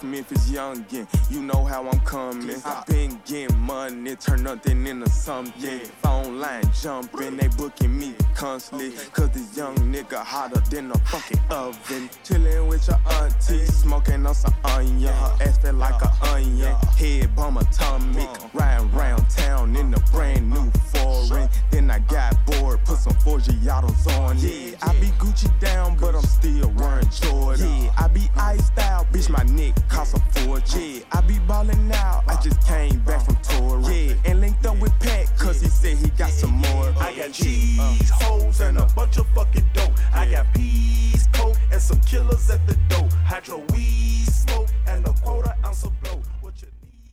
South 0.00 0.10
Memphis 0.10 0.50
youngin', 0.50 1.06
you 1.30 1.42
know 1.42 1.64
how 1.64 1.86
I'm 1.86 2.00
coming. 2.00 2.56
I 2.64 2.82
been 2.86 3.20
getting 3.26 3.58
money, 3.58 4.16
turn 4.16 4.44
nothing 4.44 4.86
into 4.86 5.10
something. 5.10 5.80
Phone 6.02 6.40
line 6.40 6.64
jumping, 6.80 7.36
they 7.36 7.48
booking 7.48 7.98
me 7.98 8.14
constantly. 8.34 8.92
Cause 9.12 9.30
this 9.30 9.54
young 9.56 9.76
nigga 9.76 10.22
hotter 10.24 10.60
than 10.70 10.90
a 10.90 10.98
fucking 11.00 11.40
oven. 11.50 12.08
Chillin' 12.24 12.66
with 12.68 12.88
your 12.88 12.98
auntie, 13.10 13.66
smoking 13.66 14.24
on 14.24 14.34
some 14.34 14.54
onion. 14.64 15.12
Her 15.12 15.36
ass 15.42 15.58
feel 15.58 15.74
like 15.74 16.00
a 16.02 16.10
onion, 16.32 16.74
head 16.96 17.36
bum 17.36 17.58
atomic. 17.58 18.28
Riding 18.54 18.90
round 18.92 19.28
town 19.28 19.76
in 19.76 19.92
a 19.92 20.00
brand 20.12 20.48
new 20.48 20.70
foreign. 20.94 21.48
Then 21.70 21.90
I 21.90 21.98
got 21.98 22.34
bored, 22.46 22.82
put 22.84 22.98
some 22.98 23.14
Forgiatos 23.14 24.06
on 24.18 24.38
it. 24.38 24.42
Yeah, 24.42 24.76
I 24.82 24.98
be 24.98 25.08
Gucci 25.18 25.50
down, 25.60 25.96
but 25.98 26.14
I'm 26.14 26.22
still 26.22 26.70
wearing 26.76 27.10
Jordan. 27.10 27.84
Yeah, 27.84 27.92
I 27.98 28.08
be 28.08 28.20
mm. 28.20 28.38
iced 28.38 28.78
out, 28.78 29.12
bitch, 29.12 29.28
my 29.28 29.42
neck 29.54 29.74
cost 29.90 30.14
a 30.14 30.20
fortune. 30.40 30.80
Yeah, 30.80 31.00
I 31.12 31.20
be 31.22 31.38
ballin' 31.40 31.92
out, 31.92 32.24
I 32.26 32.40
just 32.40 32.60
came 32.66 33.00
back 33.00 33.24
from 33.26 33.36
touring. 33.42 33.84
Yeah, 33.84 34.14
and 34.24 34.40
linked 34.40 34.64
up 34.64 34.78
with 34.78 34.98
Pat, 35.00 35.36
cause 35.36 35.60
he 35.60 35.68
said 35.68 35.98
he 35.98 36.08
got 36.10 36.30
some 36.30 36.52
more. 36.52 36.94
I 37.00 37.14
got 37.16 37.32
cheese, 37.32 38.10
hoes, 38.10 38.60
and 38.60 38.78
a 38.78 38.86
bunch 38.96 39.18
of 39.18 39.26
fucking 39.34 39.68
dope. 39.74 39.92
I 40.14 40.30
got 40.30 40.46
peas, 40.54 41.28
coke, 41.32 41.56
and 41.72 41.82
some 41.82 42.00
killers 42.00 42.48
at 42.50 42.66
the 42.66 42.76
door. 42.88 43.08
Hydro 43.24 43.58
weed, 43.72 44.26
smoke, 44.26 44.68
and 44.86 45.06
a 45.06 45.12
quarter 45.12 45.54
ounce 45.64 45.84
of 45.84 45.92
blow. 46.00 46.22
What 46.40 46.54
you 46.62 46.68
need? 46.68 47.10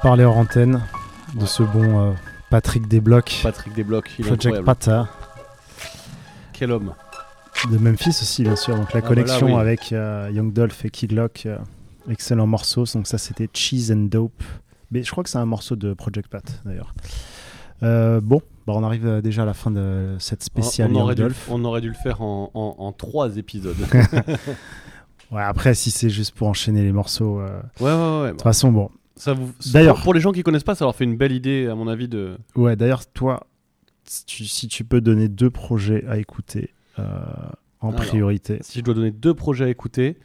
parlait 0.00 0.26
hors 0.26 0.36
antenne 0.36 0.97
de 1.38 1.46
ce 1.46 1.62
bon 1.62 2.10
euh, 2.10 2.12
Patrick 2.50 2.88
Desblocs. 2.88 3.40
Patrick 3.42 3.74
Desblocs, 3.74 4.10
il 4.18 4.24
est 4.24 4.28
Project. 4.28 4.62
Pata. 4.64 5.08
Quel 6.52 6.72
homme. 6.72 6.92
De 7.70 7.78
Memphis 7.78 8.10
aussi, 8.10 8.42
bien 8.42 8.56
sûr. 8.56 8.76
Donc 8.76 8.92
la 8.92 9.00
Ah, 9.04 9.38
oui. 9.42 9.52
avec 9.54 9.92
euh, 9.92 10.30
Young 10.32 10.52
Dolph 10.52 10.84
et 10.84 10.90
Kid 10.90 11.12
Lock, 11.12 11.44
euh, 11.46 11.58
excellent 12.10 12.46
morceau. 12.46 12.84
Donc 12.94 13.06
ça, 13.06 13.18
c'était 13.18 13.48
Cheese 13.52 13.92
and 13.92 14.06
Dope. 14.10 14.42
Mais 14.90 15.02
je 15.02 15.10
crois 15.10 15.22
que 15.24 15.30
c'est 15.30 15.38
un 15.38 15.44
morceau 15.46 15.76
de 15.76 15.92
Project 15.92 16.28
Pat, 16.28 16.62
d'ailleurs. 16.64 16.94
Bon, 17.80 18.40
bah, 18.66 18.72
on 18.76 18.82
arrive 18.82 19.20
déjà 19.22 19.42
à 19.42 19.46
la 19.46 19.54
fin 19.54 19.70
de 19.70 20.16
cette 20.18 20.42
spéciale 20.42 20.90
on, 20.90 20.94
Young 20.94 21.02
aurait 21.02 21.14
dû, 21.14 21.22
Dolph. 21.22 21.48
on 21.50 21.64
aurait 21.64 21.80
dû 21.80 21.88
le 21.88 21.94
faire 21.94 22.22
en, 22.22 22.50
en- 22.54 22.74
en 22.78 22.92
trois 22.92 23.36
épisodes. 23.36 23.76
Ouais, 25.30 25.42
après, 25.42 25.74
si 25.74 25.90
c'est 25.90 26.08
juste 26.08 26.34
pour 26.34 26.48
enchaîner 26.48 26.82
les 26.82 26.90
morceaux. 26.90 27.38
Ouais, 27.42 27.50
ouais, 27.80 27.90
ouais. 28.22 28.26
De 28.28 28.30
toute 28.30 28.40
façon, 28.42 28.72
bon. 28.72 28.90
Ça 29.18 29.32
vous... 29.34 29.52
D'ailleurs- 29.72 30.00
pour, 30.02 30.14
les 30.14 30.20
gens 30.20 30.32
qui 30.32 30.42
connaissent 30.42 30.64
pas, 30.64 30.74
ça 30.74 30.84
leur 30.84 30.94
fait 30.94 31.04
une 31.04 31.16
belle 31.16 31.32
idée, 31.32 31.66
à 31.66 31.74
mon 31.74 31.88
avis, 31.88 32.08
de. 32.08 32.38
Ouais, 32.54 32.76
d'ailleurs, 32.76 33.04
toi, 33.06 33.46
si 34.04 34.24
tu, 34.24 34.44
si 34.46 34.68
tu 34.68 34.84
peux 34.84 35.00
donner 35.00 35.28
deux 35.28 35.50
projets 35.50 36.04
à 36.08 36.18
écouter 36.18 36.70
euh, 36.98 37.02
en 37.80 37.88
Alors, 37.90 38.00
priorité. 38.00 38.58
Si 38.62 38.78
je 38.78 38.84
dois 38.84 38.94
donner 38.94 39.10
deux 39.10 39.34
projets 39.34 39.64
à 39.64 39.68
écouter, 39.68 40.16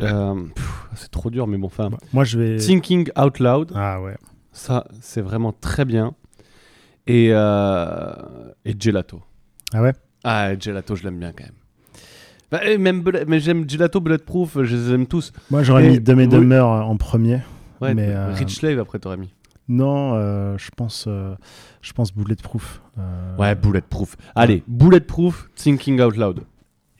euh, 0.00 0.34
c'est 0.94 1.10
trop 1.10 1.30
dur, 1.30 1.46
mais 1.46 1.58
bon, 1.58 1.66
enfin. 1.66 1.90
moi, 2.12 2.24
je 2.24 2.38
vais. 2.38 2.56
Thinking 2.56 3.10
Out 3.18 3.38
Loud. 3.40 3.72
Ah 3.74 4.00
ouais. 4.00 4.16
Ça, 4.52 4.86
c'est 5.00 5.20
vraiment 5.22 5.52
très 5.52 5.84
bien. 5.84 6.14
Et, 7.06 7.28
euh, 7.32 8.12
et 8.64 8.74
Gelato. 8.78 9.20
Ah 9.72 9.82
ouais? 9.82 9.92
Ah, 10.22 10.56
Gelato, 10.58 10.94
je 10.94 11.02
l'aime 11.02 11.18
bien 11.18 11.32
quand 11.32 11.44
même. 11.44 11.54
Bah, 12.52 12.64
et 12.64 12.76
même 12.78 13.02
mais 13.26 13.40
j'aime 13.40 13.68
Gelato, 13.68 13.98
Bulletproof, 14.00 14.62
je 14.62 14.76
les 14.76 14.92
aime 14.94 15.06
tous. 15.06 15.32
Moi, 15.50 15.62
j'aurais 15.62 15.86
Et- 15.86 15.90
mis 15.90 16.00
Dumb 16.00 16.18
oui. 16.18 16.28
Dumber 16.28 16.64
en 16.66 16.96
premier. 16.96 17.40
Ouais, 17.82 17.94
mais, 17.94 18.08
euh, 18.08 18.32
Rich 18.32 18.56
Slave 18.56 18.78
après, 18.78 18.98
t'aurais 18.98 19.16
mis. 19.16 19.32
Non, 19.68 20.14
euh, 20.14 20.56
je 20.58 20.70
pense, 20.76 21.04
euh, 21.08 21.34
je 21.80 21.92
pense 21.92 22.12
Bulletproof. 22.14 22.82
euh, 22.98 23.36
Ouais, 23.36 23.54
Bulletproof. 23.54 24.16
Allez, 24.34 24.62
Bulletproof, 24.66 25.48
Thinking 25.54 26.00
Out 26.00 26.16
Loud. 26.16 26.40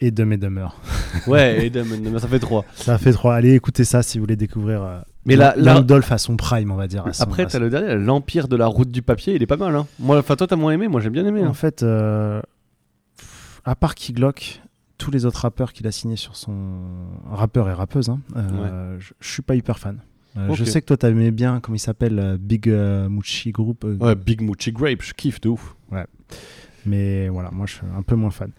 Et 0.00 0.10
Dumb 0.10 0.32
and 0.32 0.38
Dumber. 0.38 0.68
Ouais, 1.26 1.66
et 1.66 1.70
Dumb 1.70 1.86
and 1.92 1.98
Dumber, 2.02 2.18
ça 2.20 2.28
fait 2.28 2.38
trois. 2.38 2.64
Ça 2.74 2.98
fait 2.98 3.12
trois. 3.12 3.34
Allez, 3.34 3.54
écoutez 3.54 3.84
ça 3.84 4.02
si 4.02 4.18
vous 4.18 4.24
voulez 4.24 4.36
découvrir. 4.36 4.82
euh, 4.82 5.00
Mais 5.26 5.36
Dolph 5.84 6.10
à 6.10 6.18
son 6.18 6.36
prime, 6.36 6.70
on 6.72 6.76
va 6.76 6.86
dire. 6.88 7.04
son- 7.12 7.22
Après, 7.24 7.46
t'as 7.46 7.58
le 7.58 7.68
dernier, 7.70 7.94
l'Empire 7.96 8.48
de 8.48 8.56
la 8.56 8.66
route 8.66 8.90
du 8.90 9.02
papier, 9.02 9.34
il 9.34 9.42
est 9.42 9.46
pas 9.46 9.56
mal. 9.56 9.74
Hein. 9.76 9.86
Moi, 9.98 10.18
enfin, 10.18 10.34
toi, 10.36 10.46
t'as 10.46 10.56
moins 10.56 10.72
aimé, 10.72 10.88
moi, 10.88 11.00
j'ai 11.00 11.10
bien 11.10 11.24
aimé. 11.26 11.44
En 11.44 11.50
hein. 11.50 11.54
fait, 11.54 11.82
euh, 11.82 12.40
à 13.64 13.76
part 13.76 13.94
Kid 13.94 14.16
Glock, 14.16 14.60
tous 14.98 15.10
les 15.10 15.24
autres 15.26 15.40
rappeurs 15.40 15.72
qu'il 15.72 15.86
a 15.86 15.92
signés 15.92 16.16
sur 16.16 16.34
son 16.36 16.54
rappeur 17.30 17.68
et 17.68 17.72
rappeuse, 17.72 18.08
hein, 18.08 18.20
je, 18.98 19.12
je 19.20 19.28
suis 19.32 19.42
pas 19.42 19.54
hyper 19.54 19.78
fan. 19.78 19.98
Euh, 20.36 20.54
Je 20.54 20.64
sais 20.64 20.80
que 20.80 20.86
toi 20.86 20.96
t'aimais 20.96 21.30
bien, 21.30 21.60
comment 21.60 21.76
il 21.76 21.80
s'appelle, 21.80 22.18
euh, 22.18 22.36
Big 22.40 22.68
euh, 22.68 23.08
Muchi 23.08 23.50
Group. 23.52 23.84
euh, 23.84 23.96
Ouais, 23.98 24.14
Big 24.14 24.40
Moochie 24.40 24.72
Grape, 24.72 25.02
je 25.02 25.12
kiffe 25.14 25.40
de 25.40 25.50
ouf. 25.50 25.76
Ouais. 25.90 26.06
Mais 26.86 27.28
voilà, 27.28 27.50
moi 27.50 27.66
je 27.66 27.74
suis 27.74 27.82
un 27.96 28.02
peu 28.02 28.14
moins 28.16 28.30
fan. 28.30 28.50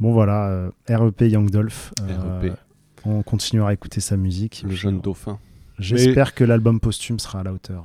Bon 0.00 0.12
voilà, 0.12 0.48
euh, 0.48 0.70
REP 0.88 1.22
Young 1.22 1.50
Dolph. 1.50 1.92
REP. 2.06 2.52
On 3.04 3.22
continuera 3.22 3.70
à 3.70 3.72
écouter 3.72 4.00
sa 4.00 4.16
musique. 4.16 4.64
Le 4.66 4.74
jeune 4.74 5.00
dauphin. 5.00 5.38
J'espère 5.78 6.34
que 6.34 6.42
l'album 6.44 6.80
posthume 6.80 7.18
sera 7.20 7.40
à 7.40 7.42
la 7.44 7.52
hauteur. 7.52 7.84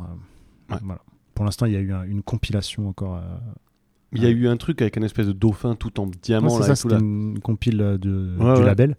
Ouais. 0.70 0.78
voilà. 0.82 1.02
Pour 1.36 1.46
l'instant, 1.46 1.66
il 1.68 1.74
y 1.74 1.78
a 1.78 1.80
eu 1.80 1.94
un- 1.94 2.04
une 2.04 2.24
compilation 2.24 2.88
encore. 2.90 3.22
Il 4.12 4.22
y 4.24 4.26
a 4.26 4.30
eu 4.30 4.48
un 4.48 4.58
truc 4.58 4.82
avec 4.82 4.98
un 4.98 5.02
espèce 5.04 5.26
de 5.28 5.32
dauphin 5.32 5.76
tout 5.76 6.00
en 6.00 6.06
Ouais, 6.06 6.12
diamant. 6.22 6.50
c'est 6.50 6.64
ça, 6.68 6.76
c'était 6.76 6.96
une 7.00 7.40
compile 7.40 7.78
de, 8.00 8.36
Ouais, 8.40 8.56
du 8.56 8.64
label. 8.64 8.96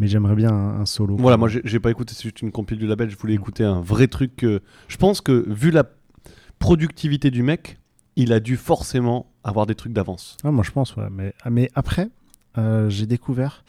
Mais 0.00 0.08
j'aimerais 0.08 0.34
bien 0.34 0.50
un, 0.50 0.80
un 0.80 0.86
solo. 0.86 1.16
Voilà, 1.18 1.36
moi 1.36 1.48
j'ai 1.48 1.78
pas 1.78 1.90
écouté 1.90 2.14
c'est 2.16 2.24
juste 2.24 2.40
une 2.42 2.50
compile 2.50 2.78
du 2.78 2.86
label, 2.88 3.08
je 3.10 3.14
Mm. 3.16 3.18
voulais 3.20 3.34
écouter 3.34 3.62
un 3.64 3.80
vrai 3.80 4.08
truc. 4.08 4.34
que- 4.36 4.60
Je 4.88 4.96
pense 4.96 5.20
que 5.20 5.44
vu 5.48 5.70
la 5.70 5.84
productivité 6.58 7.30
du 7.30 7.42
mec, 7.42 7.78
il 8.16 8.32
a 8.32 8.40
dû 8.40 8.56
forcément 8.56 9.26
avoir 9.44 9.66
des 9.66 9.74
trucs 9.74 9.92
d'avance. 9.92 10.36
Ah, 10.44 10.50
moi 10.50 10.64
je 10.64 10.70
pense, 10.70 10.96
ouais. 10.96 11.08
Mais, 11.10 11.34
ah, 11.42 11.50
mais 11.50 11.70
après, 11.74 12.08
euh, 12.58 12.88
j'ai 12.90 13.06
découvert 13.06 13.64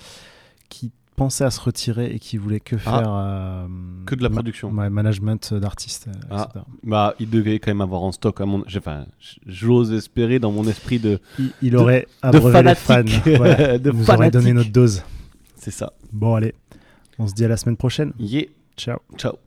qu'il 0.69 0.89
pensait 1.15 1.43
à 1.43 1.51
se 1.51 1.59
retirer 1.61 2.07
et 2.13 2.19
qu'il 2.19 2.39
voulait 2.39 2.59
que 2.59 2.75
Ah. 2.77 2.79
faire. 2.79 3.13
euh, 3.13 3.67
Que 4.05 4.15
de 4.15 4.23
la 4.23 4.29
production. 4.29 4.71
management 4.71 5.53
d'artistes. 5.53 6.07
euh, 6.07 6.11
Ah, 6.31 6.47
etc. 6.49 6.65
bah, 6.83 7.13
il 7.19 7.29
devait 7.29 7.59
quand 7.59 7.69
même 7.71 7.81
avoir 7.81 8.01
en 8.03 8.11
stock. 8.11 8.41
À 8.41 8.45
mon... 8.45 8.63
Enfin, 8.75 9.05
j'ose 9.45 9.91
espérer 9.93 10.39
dans 10.39 10.51
mon 10.51 10.65
esprit 10.67 10.99
de. 10.99 11.19
Il, 11.37 11.51
il 11.61 11.71
de- 11.71 11.77
aurait 11.77 12.07
de 12.23 12.27
abreuvé 12.27 12.63
les 12.63 12.75
fans. 12.75 12.93
fanatique. 13.05 13.23
De 13.25 13.39
aurait 13.39 13.79
donné 13.79 14.03
fanatique. 14.03 14.53
notre 14.53 14.71
dose. 14.71 15.03
C'est 15.61 15.69
ça. 15.69 15.93
Bon, 16.11 16.33
allez. 16.33 16.55
On 17.19 17.27
se 17.27 17.33
dit 17.35 17.45
à 17.45 17.47
la 17.47 17.55
semaine 17.55 17.77
prochaine. 17.77 18.13
Yeah. 18.17 18.47
Ciao. 18.75 18.97
Ciao. 19.15 19.37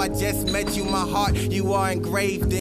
I 0.00 0.06
just 0.10 0.50
met 0.50 0.76
you, 0.76 0.84
my 0.84 1.00
heart, 1.00 1.34
you 1.34 1.72
are 1.74 1.90
engraved. 1.90 2.52